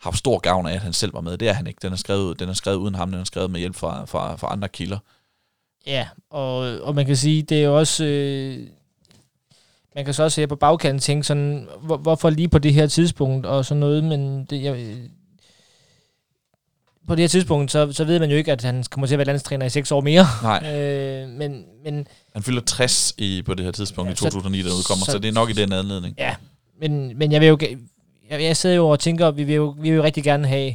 [0.00, 1.38] haft stor gavn af, at han selv var med.
[1.38, 1.78] Det er han ikke.
[1.82, 4.36] Den er skrevet, den er skrevet uden ham, den er skrevet med hjælp fra, fra,
[4.36, 4.98] fra andre kilder.
[5.86, 8.04] Ja, og, og man kan sige, det er jo også...
[8.04, 8.66] Øh,
[9.94, 12.86] man kan så også se på bagkanten tænke sådan, hvor, hvorfor lige på det her
[12.86, 14.96] tidspunkt og sådan noget, men det, jeg,
[17.10, 19.18] på det her tidspunkt, så, så ved man jo ikke, at han kommer til at
[19.18, 20.26] være landstræner i seks år mere.
[20.42, 20.60] Nej.
[20.76, 24.64] Øh, men, men, han fylder 60 i, på det her tidspunkt ja, i 2009, der
[24.64, 26.14] udkommer, så, så det er nok i den anledning.
[26.18, 26.34] Ja,
[26.80, 27.58] men, men jeg vil jo...
[28.30, 30.74] Jeg, jeg sidder jo og tænker, vi vil jo, vi vil jo rigtig gerne have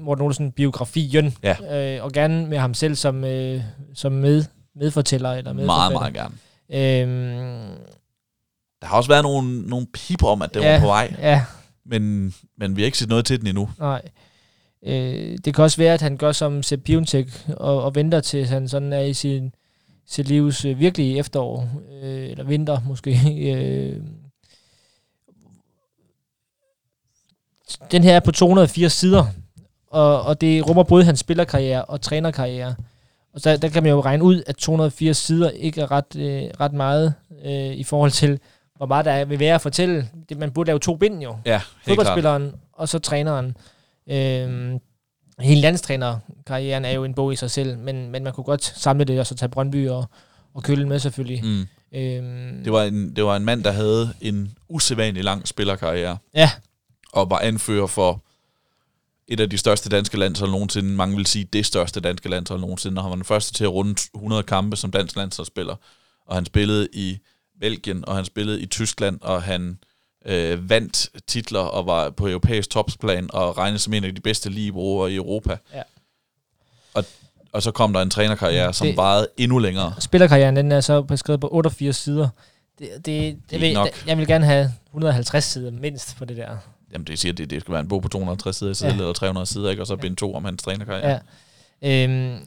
[0.00, 1.96] Morten Olsen biografien, ja.
[1.96, 3.62] øh, og gerne med ham selv som, øh,
[3.94, 4.44] som med,
[4.76, 5.32] medfortæller.
[5.32, 6.34] Eller meget, meget gerne.
[6.70, 7.68] Øhm,
[8.80, 11.14] der har også været nogle, nogle piper om, at det ja, var på vej.
[11.18, 11.44] Ja.
[11.86, 13.70] Men, men vi har ikke set noget til den endnu.
[13.78, 14.02] Nej.
[14.86, 17.26] Øh, det kan også være, at han gør som Sepp Piontek
[17.56, 19.54] og, og venter til, han sådan er i sin,
[20.06, 21.68] sit livs øh, virkelige efterår,
[22.02, 23.18] øh, eller vinter måske.
[23.56, 24.00] Øh.
[27.90, 29.26] Den her er på 280 sider,
[29.90, 32.74] og, og det rummer både hans spillerkarriere og trænerkarriere.
[33.34, 36.42] Og der, der kan man jo regne ud, at 280 sider ikke er ret, øh,
[36.60, 37.14] ret meget
[37.44, 38.40] øh, i forhold til,
[38.76, 40.08] hvor meget der vil være at fortælle.
[40.28, 41.36] Det, man burde lave to bind jo.
[41.44, 42.60] Ja, Fodboldspilleren klart.
[42.72, 43.56] og så træneren.
[44.10, 44.78] Øhm,
[45.40, 49.04] hele landstrænerkarrieren er jo en bog i sig selv, men, men man kunne godt samle
[49.04, 50.04] det og så tage Brøndby og,
[50.54, 51.44] og Kølen med selvfølgelig.
[51.44, 51.66] Mm.
[51.98, 56.18] Øhm, det, var en, det var en mand, der havde en usædvanlig lang spillerkarriere.
[56.34, 56.50] Ja.
[57.12, 58.24] Og var anfører for
[59.28, 60.90] et af de største danske landshold nogensinde.
[60.90, 62.98] Mange vil sige det største danske landshold nogensinde.
[62.98, 65.76] Og han var den første til at runde 100 kampe som dansk landsholdsspiller.
[66.26, 67.18] Og han spillede i
[67.60, 69.78] Belgien, og han spillede i Tyskland, og han
[70.24, 74.50] øh, vandt titler og var på europæisk topsplan og regnet som en af de bedste
[74.50, 75.56] ligebrugere i Europa.
[75.74, 75.82] Ja.
[76.94, 77.04] Og,
[77.52, 79.94] og så kom der en trænerkarriere, som det, varede endnu længere.
[79.98, 82.28] Spillerkarrieren, den er så beskrevet på 88 sider.
[82.78, 83.88] Det, det, det, det vil, nok.
[84.06, 86.56] Jeg vil gerne have 150 sider mindst for det der.
[86.92, 88.92] Jamen det siger, det, det skal være en bog på 250 sider, ja.
[88.92, 89.82] eller 300 sider, ikke?
[89.82, 91.20] og så bind to om hans trænerkarriere.
[91.82, 92.04] Ja.
[92.04, 92.38] Øhm,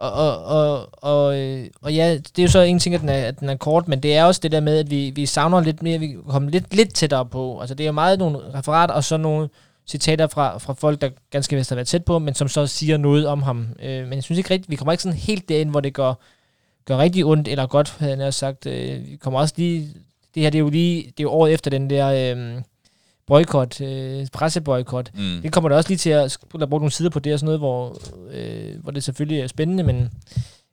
[0.00, 3.08] og, og, og, og, øh, og ja, det er jo så en ting, at den,
[3.08, 5.26] er, at den er kort, men det er også det der med, at vi, vi
[5.26, 7.60] savner lidt mere, vi kommer lidt, lidt tættere på.
[7.60, 9.48] Altså det er jo meget nogle referater, og så nogle
[9.86, 12.96] citater fra, fra folk, der ganske vist har været tæt på, men som så siger
[12.96, 13.68] noget om ham.
[13.82, 16.22] Øh, men jeg synes ikke rigtigt, vi kommer ikke sådan helt derind, hvor det går,
[16.84, 18.66] gør rigtig ondt eller godt, havde jeg sagt.
[18.66, 19.88] Øh, vi kommer også lige,
[20.34, 22.36] det her det er jo lige, det er jo året efter den der...
[22.36, 22.62] Øh,
[23.30, 25.10] boykot, øh, presseboykot.
[25.14, 25.42] Mm.
[25.42, 27.46] Det kommer der også lige til at der bruge nogle sider på det og sådan
[27.46, 27.98] noget, hvor,
[28.30, 30.10] øh, hvor det selvfølgelig er spændende, men,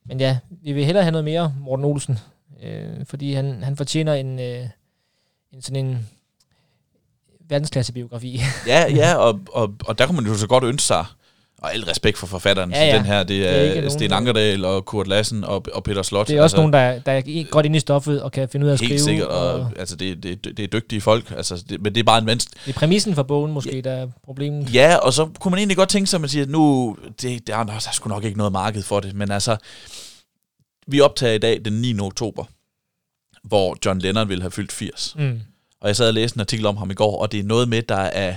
[0.05, 2.20] men ja, vi vil hellere have noget mere Morten Olsen,
[2.64, 4.66] øh, fordi han, han fortjener en, øh,
[5.53, 6.08] en sådan en
[7.49, 8.41] verdensklasse biografi.
[8.68, 11.05] Ja, ja, og, og, og der kunne man jo så godt ønske sig,
[11.62, 12.91] og al respekt for forfatteren Ja, ja, ja.
[12.91, 12.97] ja.
[12.97, 16.01] den her, det Det er ikke er Sten Ankerdal og Kurt Lassen og, og Peter
[16.01, 16.28] Slot.
[16.28, 18.70] Det er også nogen, der, der er godt inde i stoffet og kan finde ud
[18.70, 18.89] af at skrive.
[18.89, 22.03] Helt sikkert, og, altså det, det, det er dygtige folk, altså det, men det er
[22.03, 22.51] bare en venstre.
[22.66, 24.74] det er præmissen for bogen måske, der er problemet.
[24.74, 27.58] Ja, og så kunne man egentlig godt tænke sig, at man siger, nu, det, der,
[27.58, 29.58] er, der er sgu nok ikke noget marked for det, men altså,
[30.88, 31.99] vi optager i dag den 9.
[31.99, 32.43] oktober,
[33.43, 35.16] hvor John Lennon ville have fyldt 80.
[35.18, 35.41] Mm.
[35.82, 37.70] Og jeg sad og læste en artikel om ham i går, og det er noget
[37.70, 38.36] med, der er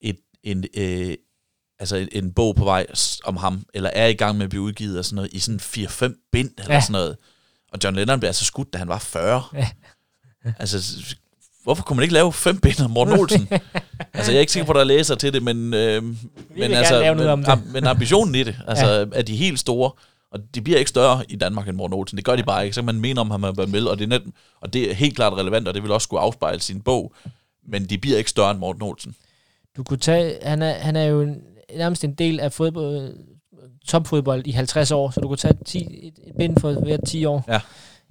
[0.00, 1.14] et, en, øh,
[1.80, 2.86] altså en, en bog på vej
[3.24, 5.60] om ham, eller er i gang med at blive udgivet og sådan noget, i sådan
[5.60, 6.80] 4-5 bind eller Ja.
[6.80, 7.16] sådan noget.
[7.72, 9.42] Og John Lennon blev altså skudt, da han var 40.
[9.54, 9.68] Ja.
[10.58, 11.02] Altså,
[11.62, 13.48] hvorfor kunne man ikke lave fem bind om Morten Olsen?
[14.14, 16.16] altså, jeg er ikke sikker på, at der er læser til det, men, øh, men,
[16.72, 17.52] altså, lave noget men, det.
[17.52, 19.04] am- men ambitionen i det, altså, ja.
[19.12, 19.90] er de helt store,
[20.32, 22.16] og de bliver ikke større i Danmark end Morten Olsen.
[22.16, 22.74] Det gør de bare ikke.
[22.74, 24.22] Så man mener om, at han har været med, og det, er net,
[24.60, 27.12] og det er helt klart relevant, og det vil også skulle afspejle sin bog.
[27.68, 29.14] Men de bliver ikke større end Morten Olsen.
[29.76, 31.36] Du kunne tage, han er, han er jo en,
[31.76, 33.14] nærmest en del af fodbold,
[33.86, 37.24] topfodbold i 50 år, så du kunne tage 10, et, et bind for hver 10
[37.24, 37.44] år.
[37.48, 37.60] Ja.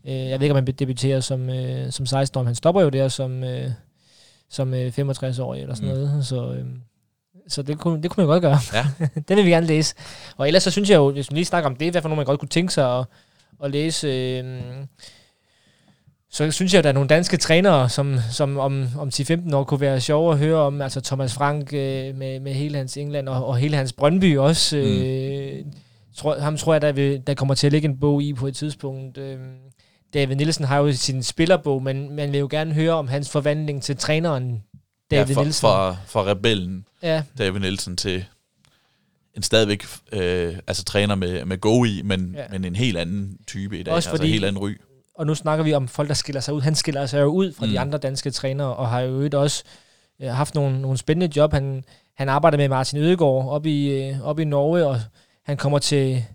[0.07, 2.89] Øh, jeg ved ikke, om han debuterer som, øh, som 16 år, han stopper jo
[2.89, 3.72] der som, øh,
[4.49, 5.95] som øh, 65-årig eller sådan Mm.
[5.95, 6.26] noget.
[6.26, 6.66] Så, øh,
[7.47, 8.57] så det kunne, det kunne man godt gøre.
[8.74, 9.07] Ja.
[9.28, 9.95] Den vil vi gerne læse.
[10.38, 12.18] Og ellers så synes jeg jo, hvis man lige snakker om det, hvad for nogen
[12.18, 13.05] man godt kunne tænke sig at,
[13.64, 14.07] at læse...
[14.07, 14.62] Øh,
[16.32, 19.64] så synes jeg, at der er nogle danske trænere, som, som om, om 10-15 år
[19.64, 20.82] kunne være sjove at høre om.
[20.82, 24.76] Altså Thomas Frank øh, med, med hele hans England og, og hele hans Brøndby også.
[24.78, 24.82] Mm.
[24.84, 25.66] Øh,
[26.16, 28.48] tror, ham tror jeg, der, vil, der kommer til at ligge en bog i på
[28.48, 29.18] et tidspunkt.
[29.18, 29.38] Øh,
[30.14, 33.84] David Nielsen har jo sin spillerbog, men man vil jo gerne høre om hans forvandling
[33.84, 34.64] til træneren
[35.12, 35.62] David ja, fra, Nielsen.
[35.62, 38.26] fra, fra rebellen Ja, David Nielsen til
[39.38, 42.44] en stadigvæk øh, altså træner med, med go i, men, Ja.
[42.52, 43.94] men en helt anden type i dag.
[43.94, 44.72] Også altså fordi- en helt anden ry.
[45.20, 46.61] Og nu snakker vi om folk, der skiller sig ud.
[46.61, 47.72] Han skiller sig jo ud fra mm.
[47.72, 49.63] de andre danske trænere, og har jo også
[50.22, 51.53] øh, haft nogle, nogle spændende job.
[51.53, 51.84] Han,
[52.15, 54.99] han arbejder med Martin Ødegaard op i, øh, op i Norge, og
[55.45, 56.26] han kommer til,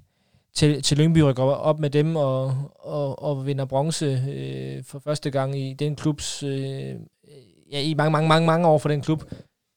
[0.55, 5.30] til, til Lyngby, rykker op med dem og, og, og vinder bronze øh, for første
[5.30, 6.95] gang i den klubs, øh,
[7.72, 9.24] ja, i mange, mange, mange, mange år for den klub.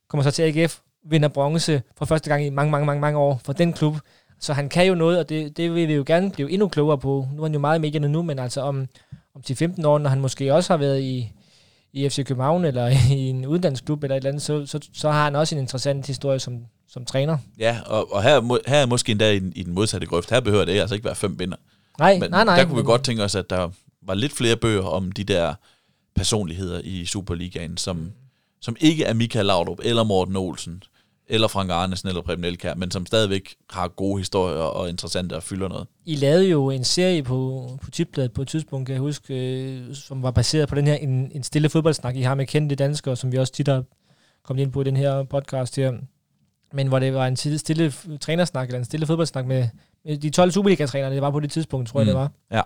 [0.10, 0.80] Kommer så til AGF,
[1.10, 3.96] vinder bronze for første gang i mange, mange, mange, mange år for den klub.
[4.40, 6.98] Så han kan jo noget, og det, det vil vi jo gerne blive endnu klogere
[6.98, 7.28] på.
[7.34, 8.88] Nu er han jo meget i medierne nu, men altså om,
[9.36, 11.32] om 10-15 år, når han måske også har været i,
[11.94, 15.24] i FC København eller i en uddannelsesklub eller et eller andet, så, så, så har
[15.24, 16.60] han også en interessant historie som,
[16.90, 17.38] som træner.
[17.60, 20.30] Ja, og, og her, her er måske endda i, den- i den modsatte grøft.
[20.30, 21.58] Her behøver det altså ikke være fem binder.
[22.00, 22.56] Nej, Men nej, nej.
[22.58, 23.70] der kunne vi godt tænke os, at der
[24.02, 25.54] var lidt flere bøger om de der
[26.16, 28.12] personligheder i Superligaen, som,
[28.62, 30.84] som ikke er Michael Laudrup, eller Morten Olsen,
[31.30, 35.44] eller Frank Arnesen, eller Preben Elkær, men som stadigvæk har gode historier og interessante og
[35.44, 35.88] fylder noget.
[36.06, 39.96] I lavede jo en serie på, på Tipbladet på et tidspunkt, kan jeg huske, øh,
[39.96, 43.16] som var baseret på den her en, en stille fodboldsnak, I har med kendte danskere,
[43.16, 43.84] som vi også tit har
[44.44, 45.94] kommet ind på i den her podcast her.
[46.74, 49.68] Men hvor det var en stille, trænersnak, eller en stille fodboldsnak med,
[50.06, 52.10] med de 12 Superliga-trænere, det var på det tidspunkt, tror jeg, Mm.
[52.10, 52.32] det var.
[52.52, 52.62] Ja.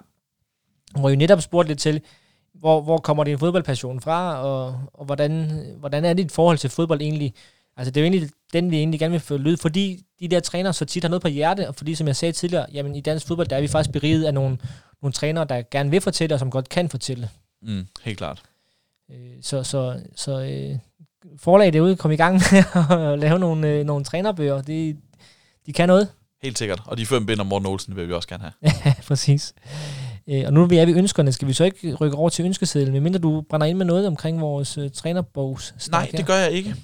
[0.99, 2.01] Hvor I netop spurgte lidt til,
[2.53, 7.01] hvor, hvor kommer din fodboldpassion fra, og, og hvordan, hvordan er dit forhold til fodbold
[7.01, 7.33] egentlig?
[7.77, 10.39] Altså det er jo egentlig den, vi egentlig gerne vil følge ud, fordi de der
[10.39, 13.01] trænere så tit har noget på hjerte, og fordi, som jeg sagde tidligere, jamen i
[13.01, 14.57] dansk fodbold, der er vi faktisk beriget af nogle,
[15.01, 17.29] nogle trænere, der gerne vil fortælle, og som godt kan fortælle.
[17.61, 18.41] Mm, helt klart.
[19.11, 20.77] Øh, Så, så, så øh,
[21.37, 22.63] forlaget derude, kom i gang med
[23.13, 24.61] at lave nogle, øh, nogle trænerbøger.
[24.61, 24.97] De,
[25.65, 26.07] de kan noget.
[26.43, 26.81] Helt sikkert.
[26.85, 28.53] Og de fem binder Morten Olsen vil vi også gerne have.
[28.85, 29.53] Ja, præcis.
[30.27, 31.31] Øh, Og nu er vi er ved ønskerne.
[31.31, 34.41] Skal vi så ikke rykke over til ønskesedlen, medmindre du brænder ind med noget omkring
[34.41, 36.75] vores øh, trænerbogs Nej, det gør jeg ikke.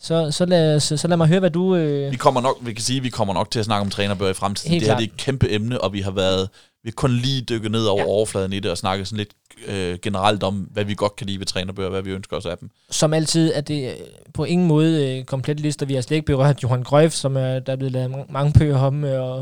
[0.00, 1.76] Så, så, lad, os- så lad mig høre, hvad du...
[1.76, 3.90] Øh, Vi kommer nok, vi kan sige, at vi kommer nok til at snakke om
[3.90, 4.70] trænerbøger i fremtiden.
[4.70, 5.02] Helt det her klart.
[5.02, 6.48] det er et kæmpe emne, og vi har været
[6.82, 8.06] vi har kun lige dykket ned over Ja.
[8.06, 9.30] overfladen i det og snakket sådan lidt
[9.66, 12.58] øh, generelt om, hvad vi godt kan lide ved trænerbøger, hvad vi ønsker os af
[12.58, 12.70] dem.
[12.90, 13.96] som altid er det øh,
[14.34, 15.86] på ingen måde øh, komplet lister.
[15.86, 18.52] Vi har slet ikke berørt Johan Grøf, som er, der er blevet lavet mange, mange
[18.58, 19.04] bøger om.
[19.04, 19.38] øh, Og,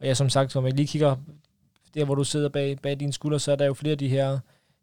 [0.00, 1.16] og jeg som sagt, som jeg lige kigger
[1.94, 4.08] der, hvor du sidder bag, bag dine skuldre, så er der jo flere af de
[4.08, 4.38] her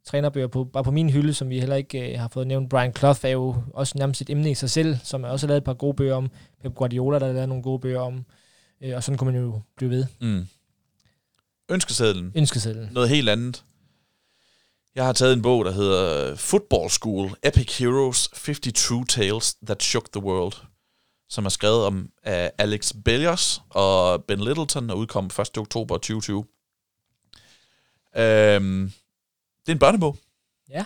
[0.06, 2.69] trænerbøger på, bare på min hylde, som vi heller ikke øh, har fået nævnt.
[2.69, 5.49] Brian Clough er jo også nærmest et emne i sig selv, som er også har
[5.49, 6.30] lavet et par gode bøger om.
[6.61, 8.26] Pep Guardiola, der har lavet nogle gode bøger om.
[8.82, 10.06] Øh, og sådan kunne man jo blive ved.
[10.22, 10.48] Mm.
[11.69, 12.32] Ønskesedlen.
[12.36, 12.90] Ønskesedlen.
[12.91, 13.64] Noget helt andet.
[14.95, 19.84] Jeg har taget en bog, der hedder Football School, Epic Heroes, 50 True Tales That
[19.84, 20.53] Shook the World,
[21.30, 25.57] som er skrevet om af Alex Bellios og Ben Littleton, og udkom 1.
[25.57, 26.45] oktober 2020.
[28.18, 28.91] Øhm,
[29.66, 30.18] det er en børnebog.
[30.70, 30.84] Ja.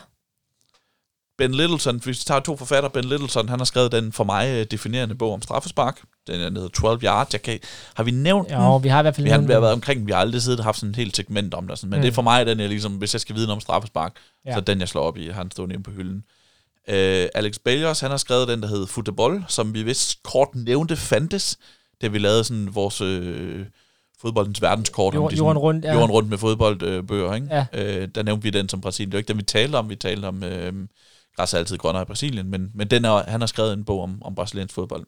[1.37, 4.49] Ben Littleton, hvis vi tager to forfattere, Ben Littleton, han har skrevet den for mig
[4.49, 6.01] øh, definerende bog om straffespark.
[6.27, 7.33] Den er- hedder 12 Yards.
[7.33, 7.59] Jeg kan,
[7.95, 8.57] har vi nævnt den?
[8.57, 10.41] Og vi har i hvert fald Vi har, vi har været omkring, vi har aldrig
[10.41, 11.79] siddet og haft sådan et helt segment om det.
[11.79, 11.89] Sådan.
[11.89, 11.99] Men Mm.
[11.99, 12.01] mm.
[12.01, 14.15] det er for mig, den er ligesom, hvis jeg skal vide noget om straffespark,
[14.45, 14.53] Ja.
[14.53, 16.23] så den, jeg slår op i, den stående inde på hylden.
[16.87, 20.95] Øh, Alex Balios, han har skrevet den, der hedder Football, som vi vist kort nævnte
[20.95, 21.57] fandtes,
[22.01, 23.65] da vi lavede sådan vores øh,
[24.21, 25.15] fodboldens verdenskort.
[25.15, 25.93] Jord- de jorden sådan, rundt, ja.
[25.93, 27.47] Jorden rundt med fodboldbøger, ikke?
[27.51, 27.65] Ja.
[27.73, 29.11] Øh, der nævnte vi den som Brasilien.
[29.11, 29.89] Det var ikke den, vi talte om.
[29.89, 30.73] Vi talte om, øh,
[31.35, 34.01] græs er altid grønnere i Brasilien, men, men den er, han har skrevet en bog
[34.03, 35.05] om, om brasiliansk fodbold.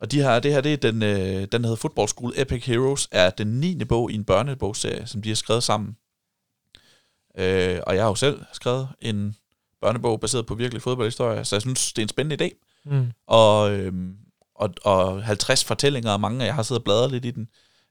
[0.00, 3.08] Og de her, det her, det er den, øh, den hedder Football School Epic Heroes,
[3.12, 3.84] er den 9.
[3.84, 5.96] bog i en børnebogsserie, som de har skrevet sammen.
[7.38, 9.36] Øh, og jeg har jo selv skrevet en
[9.80, 12.50] børnebog baseret på virkelig fodboldhistorie, så jeg synes, det er en spændende idé.
[12.84, 13.12] Mm.
[13.26, 14.16] Og, øhm,
[14.54, 17.48] og, og 50 fortællinger, og mange af jer har siddet og bladret lidt i den.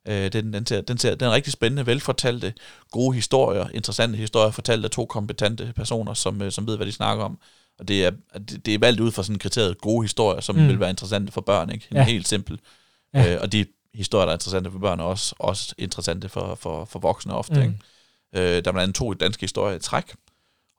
[0.08, 2.54] Øh, den, den, ser, den, ser, den er rigtig spændende, velfortalte,
[2.92, 6.92] gode historier, interessante historier, fortalt af to kompetente personer, som, øh, som ved, hvad de
[6.92, 7.40] snakker om.
[7.80, 10.68] Og det er, det, det er valgt ud fra sådan kriteriet gode historier, som Mm.
[10.68, 11.70] vil være interessante for børn.
[11.70, 11.88] Ikke?
[11.92, 12.04] En Ja.
[12.04, 12.60] Helt simpel.
[13.14, 13.34] Ja.
[13.36, 16.86] Øh, og de historier, der er interessante for børn, er også, også interessante for, for,
[16.86, 17.56] for voksne ofte.
[17.56, 17.62] Mm.
[17.62, 17.76] Ikke?
[18.36, 20.16] Øh, der er blandt andet to danske historier i træk,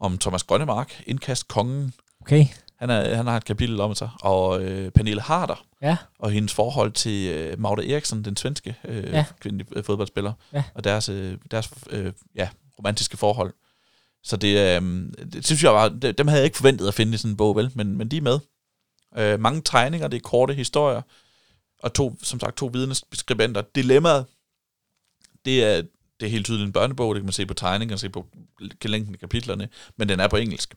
[0.01, 2.47] om Thomas Grønnemark, indkast kongen, Okay.
[2.83, 5.97] Han, er, han har et kapitel om sig, og øh, Pernille Harder, Ja.
[6.19, 9.25] og hendes forhold til øh, Magda Eriksen, den svenske øh, Ja.
[9.41, 10.65] kvindelige øh, fodboldspiller, Ja.
[10.75, 12.49] og deres, øh, deres øh, ja,
[12.79, 13.55] romantiske forhold.
[14.23, 14.83] Så det, øh,
[15.33, 17.37] det synes jeg var, det, dem havde jeg ikke forventet at finde i sådan en
[17.37, 17.71] bog, vel?
[17.75, 18.39] Men, men de er med.
[19.17, 21.03] Øh, mange tegninger, det er korte historier,
[21.83, 23.63] og to, som sagt, to vidneskribenter.
[23.75, 24.27] Dilemmaet,
[25.45, 25.83] det er,
[26.21, 28.27] det er helt tydeligt en børnebog, det kan man se på tegningerne, se på
[28.85, 30.75] længden af kapitlerne, men den er på engelsk.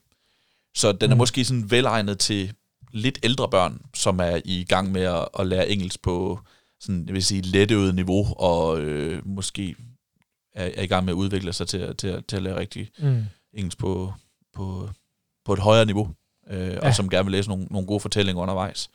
[0.76, 1.18] Så den er Mm.
[1.18, 2.52] måske sådan velegnet til
[2.92, 6.40] lidt ældre børn, som er i gang med at, at lære engelsk på
[6.80, 9.74] sådan, jeg vil sige, letteøvet niveau, og øh, måske
[10.54, 12.90] er, er i gang med at udvikle sig til, at- til, til at lære rigtig
[12.98, 13.24] Mm.
[13.54, 14.12] engelsk på,
[14.54, 14.90] på,
[15.44, 16.08] på et højere niveau,
[16.50, 16.86] øh, ja.
[16.88, 18.90] Og som gerne vil læse nogle, nogle gode fortællinger undervejs.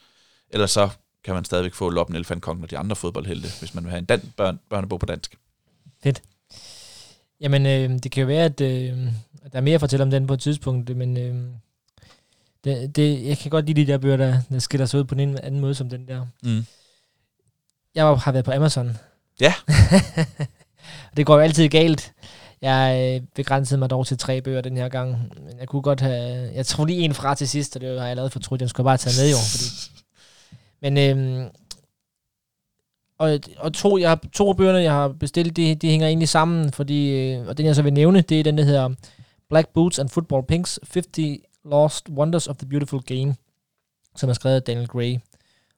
[0.49, 0.89] Ellers så
[1.23, 3.99] kan man stadigvæk få Loppen Elefant Kongen og de andre fodboldhelte, hvis man vil have
[3.99, 5.35] en dan- børn, børnebog på dansk.
[7.41, 8.97] Jamen, øh, det kan jo være, at, øh,
[9.51, 11.35] der er mere at fortælle om den på et tidspunkt, men øh,
[12.63, 15.15] det, det, jeg kan godt lide de der bøger, der, der skiller sig ud på
[15.15, 16.25] en anden måde som den der.
[16.43, 16.65] Mm.
[17.95, 18.97] Jeg var- har været på Amazon.
[19.41, 19.53] Ja.
[21.17, 22.13] det går jo altid galt.
[22.61, 25.31] Jeg øh, begrænsede mig dog til tre bøger den her gang.
[25.45, 26.51] Men jeg kunne godt have...
[26.53, 28.59] Jeg tror lige en fra til sidst, og det har jeg allerede fortrudt.
[28.59, 29.38] Den skulle bare tage med jo.
[29.38, 29.65] Fordi...
[30.81, 30.97] Men...
[30.97, 31.49] Øh,
[33.17, 36.71] og, og to, jeg har, to bøgerne, jeg har bestilt, de, de hænger egentlig sammen,
[36.71, 38.89] fordi, øh, og den jeg så vil nævne, det er den, der hedder
[39.49, 41.17] Black Boots and Football Pinks, 50
[41.65, 43.35] Lost Wonders of the Beautiful Game,
[44.15, 45.17] som er skrevet af Daniel Gray.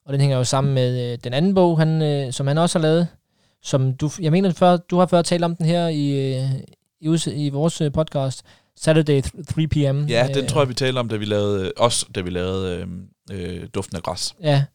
[0.06, 2.80] Og den hænger jo sammen med øh, den anden bog, han, øh, som han også
[2.80, 3.08] har lavet,
[3.62, 6.50] som du, jeg mener, før, du har før talt om den her i, øh,
[7.02, 8.44] i, i vores øh, podcast,
[8.76, 10.06] Saturday 3 p.m.
[10.06, 12.88] Ja, den Øh, tror jeg, vi talte om, da vi lavede, også da vi lavede
[13.32, 14.36] øh, øh, Duften af Græs.
[14.42, 14.66] Ja,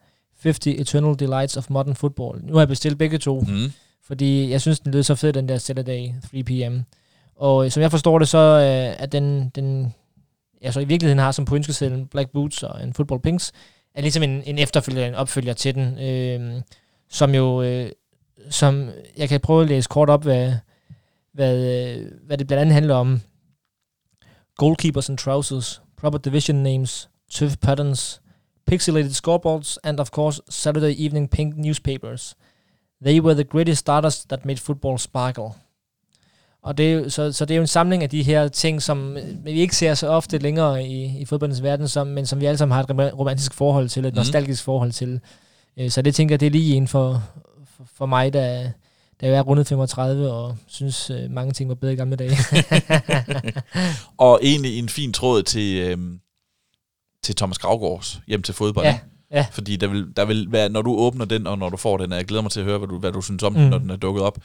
[0.42, 2.44] 50 Eternal Delights of Modern Football.
[2.44, 3.40] Nu har jeg bestilt begge to.
[3.40, 3.72] Mm.
[4.06, 6.78] fordi jeg synes, den lød så fed, den der Saturday 3 p.m.
[7.36, 9.94] Og som jeg forstår det, så øh, at den, den
[10.62, 13.52] jeg så i virkeligheden har som på ønskesedlen Black Boots og en Football Pinks,
[13.94, 16.62] er ligesom en, en efterfølger, en opfølger til den, øh,
[17.08, 17.92] som jo, øh,
[18.50, 20.52] som jeg kan prøve at læse kort op, hvad,
[21.32, 23.20] hvad, øh, hvad det blandt andet handler om.
[24.56, 28.20] Goalkeepers and trousers, proper division names, turf patterns,
[28.66, 32.36] pixelated scoreboards, and of course Saturday evening pink newspapers.
[33.04, 35.54] They were the greatest starters that made football sparkle.
[36.62, 39.16] Og det er, så, så det er jo en samling af de her ting, som
[39.16, 42.46] øh, vi ikke ser så ofte længere i, i fodboldens verden, som, men som vi
[42.46, 44.16] alle sammen har et rom- romantisk forhold til, et Mhm.
[44.16, 45.20] nostalgisk forhold til.
[45.78, 47.22] Øh, Så det tænker jeg, det er lige en for,
[47.76, 48.70] for, for mig, der,
[49.20, 52.36] der er rundet 35 og synes, øh, mange ting var bedre i gamle dage.
[54.18, 55.98] Og egentlig en fin tråd til, øh,
[57.22, 58.86] til Thomas Gravgaards hjem til fodbold.
[58.86, 58.98] Ja,
[59.32, 59.46] ja.
[59.52, 62.12] Fordi der vil, der vil være, når du åbner den, og når du får den,
[62.12, 63.58] og jeg glæder mig til at høre, hvad du, hvad du synes om mm.
[63.58, 63.62] Mm.
[63.62, 64.38] den, når den er dukket op,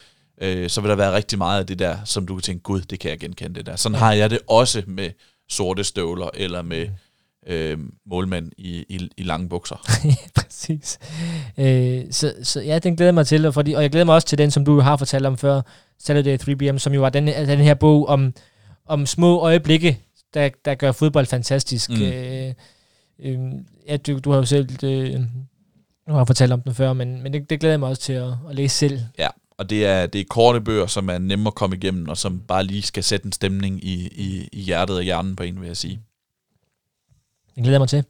[0.43, 2.81] øh, så vil der være rigtig meget af det der, som du kan tænke, gud,
[2.81, 3.75] det kan jeg genkende det der.
[3.75, 3.99] Sådan Ja.
[3.99, 4.05] ja.
[4.05, 5.09] har jeg det også med
[5.49, 6.87] sorte støvler, eller med
[7.47, 7.53] Mm.
[7.53, 9.75] øh, målmænd i, i, i lange bukser.
[10.41, 10.99] Præcis.
[11.57, 14.15] Øh, så, så ja, den glæder jeg mig til, og, fordi, og jeg glæder mig
[14.15, 15.61] også til den, som du har fortalt om før,
[15.99, 18.33] Saturday 3 p.m., som jo var den, den her bog om,
[18.85, 19.99] om små øjeblikke,
[20.33, 21.89] der, der gør fodbold fantastisk.
[21.89, 22.01] Mm.
[22.01, 22.53] Øh,
[23.19, 23.39] øh,
[23.87, 25.19] ja, du, du har jo selv øh,
[26.07, 28.13] du har fortalt om den før, men, men det, det glæder jeg mig også til
[28.13, 28.99] at, at læse selv.
[29.57, 32.39] Og det er, det er korte bøger, som er nemme at komme igennem, og som
[32.39, 35.67] bare lige skal sætte en stemning i, i, i hjertet og hjernen på en, vil
[35.67, 35.99] jeg sige.
[37.55, 38.03] Det glæder mig til.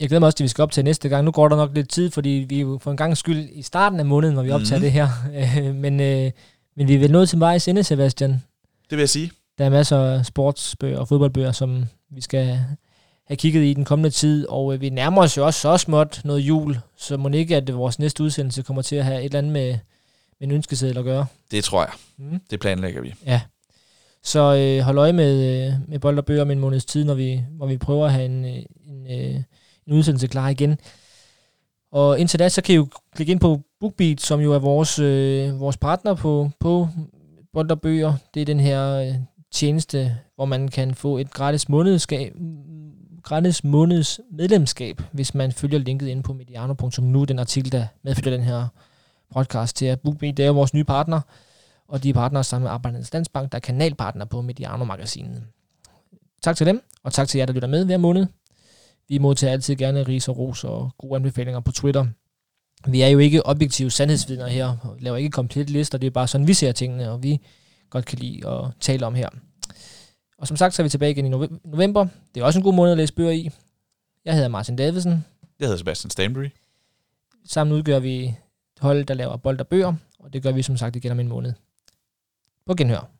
[0.00, 1.24] Jeg glæder mig også til, at vi skal op til næste gang.
[1.24, 3.62] Nu går der nok lidt tid, fordi vi er jo for en gang skyld i
[3.62, 4.82] starten af måneden, hvor vi optager Mhm.
[4.82, 5.72] det her.
[5.84, 6.30] Men, øh,
[6.76, 8.30] men vi er vel nået til vejs ende, Sebastian.
[8.30, 8.40] Det
[8.90, 9.30] vil jeg sige.
[9.58, 12.60] Der er masser af sportsbøger og fodboldbøger, som vi skal
[13.30, 16.20] have kigget i den kommende tid, og øh, vi nærmer os jo også så småt
[16.24, 19.38] noget jul, så må ikke, at vores næste udsendelse kommer til at have et eller
[19.38, 19.70] andet med,
[20.40, 21.26] med en ønskeseddel at gøre.
[21.50, 21.92] Det tror jeg.
[22.18, 22.40] Mm.
[22.50, 23.14] Det planlægger vi.
[23.26, 23.40] Ja.
[24.22, 27.14] Så øh, hold øje med, øh, med bold og bøger om en måneds tid, når
[27.14, 29.42] vi, hvor vi prøver at have en, øh, en, øh,
[29.86, 30.78] en udsendelse klar igen.
[31.92, 34.98] Og indtil da, så kan I jo klikke ind på BookBeat, som jo er vores,
[34.98, 36.88] øh, vores partner på, på
[37.52, 38.14] bold og bøger.
[38.34, 39.14] Det er den her øh,
[39.52, 42.32] tjeneste, hvor man kan få et gratis månedskab,
[43.22, 48.46] gratis måneds medlemskab, hvis man følger linket ind på mediano.nu, den artikel, der medfølger den
[48.46, 48.66] her
[49.34, 50.36] podcast til at BookBeat.
[50.36, 51.20] Det er vores nye partner,
[51.88, 55.42] og de er partnere sammen med Arbejdernes Landsbank, der er kanalpartner på Mediano-magasinet.
[56.42, 58.26] Tak til dem, og tak til jer, der lytter med hver måned.
[59.08, 62.06] Vi modtager altid gerne ris og ros og gode anbefalinger på Twitter.
[62.86, 66.28] Vi er jo ikke objektive sandhedsvidner her, og laver ikke komplet lister, det er bare
[66.28, 67.40] sådan, vi ser tingene, og vi
[67.90, 69.28] godt kan lide at tale om her.
[70.40, 71.28] Og som sagt, så er vi tilbage igen i
[71.64, 72.06] november.
[72.34, 73.50] Det er også en god måned at læse bøger i.
[74.24, 75.24] Jeg hedder Martin Davidsen.
[75.58, 76.48] Jeg hedder Sebastian Stanbury.
[77.44, 78.36] Sammen udgør vi
[78.78, 81.28] hold, der laver bold og bøger, og det gør vi som sagt igen om en
[81.28, 81.52] måned.
[82.66, 83.10] På genhør.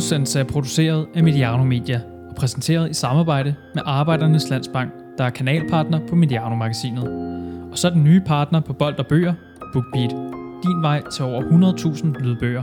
[0.00, 5.30] Udsendelse er produceret af Mediano Media og præsenteret i samarbejde med Arbejdernes Landsbank, der er
[5.30, 7.08] kanalpartner på Mediano-magasinet.
[7.72, 9.34] Og så den nye partner på Bold og Bøger,
[9.72, 10.10] BookBeat.
[10.62, 12.62] Din vej til over 100.000 lydbøger.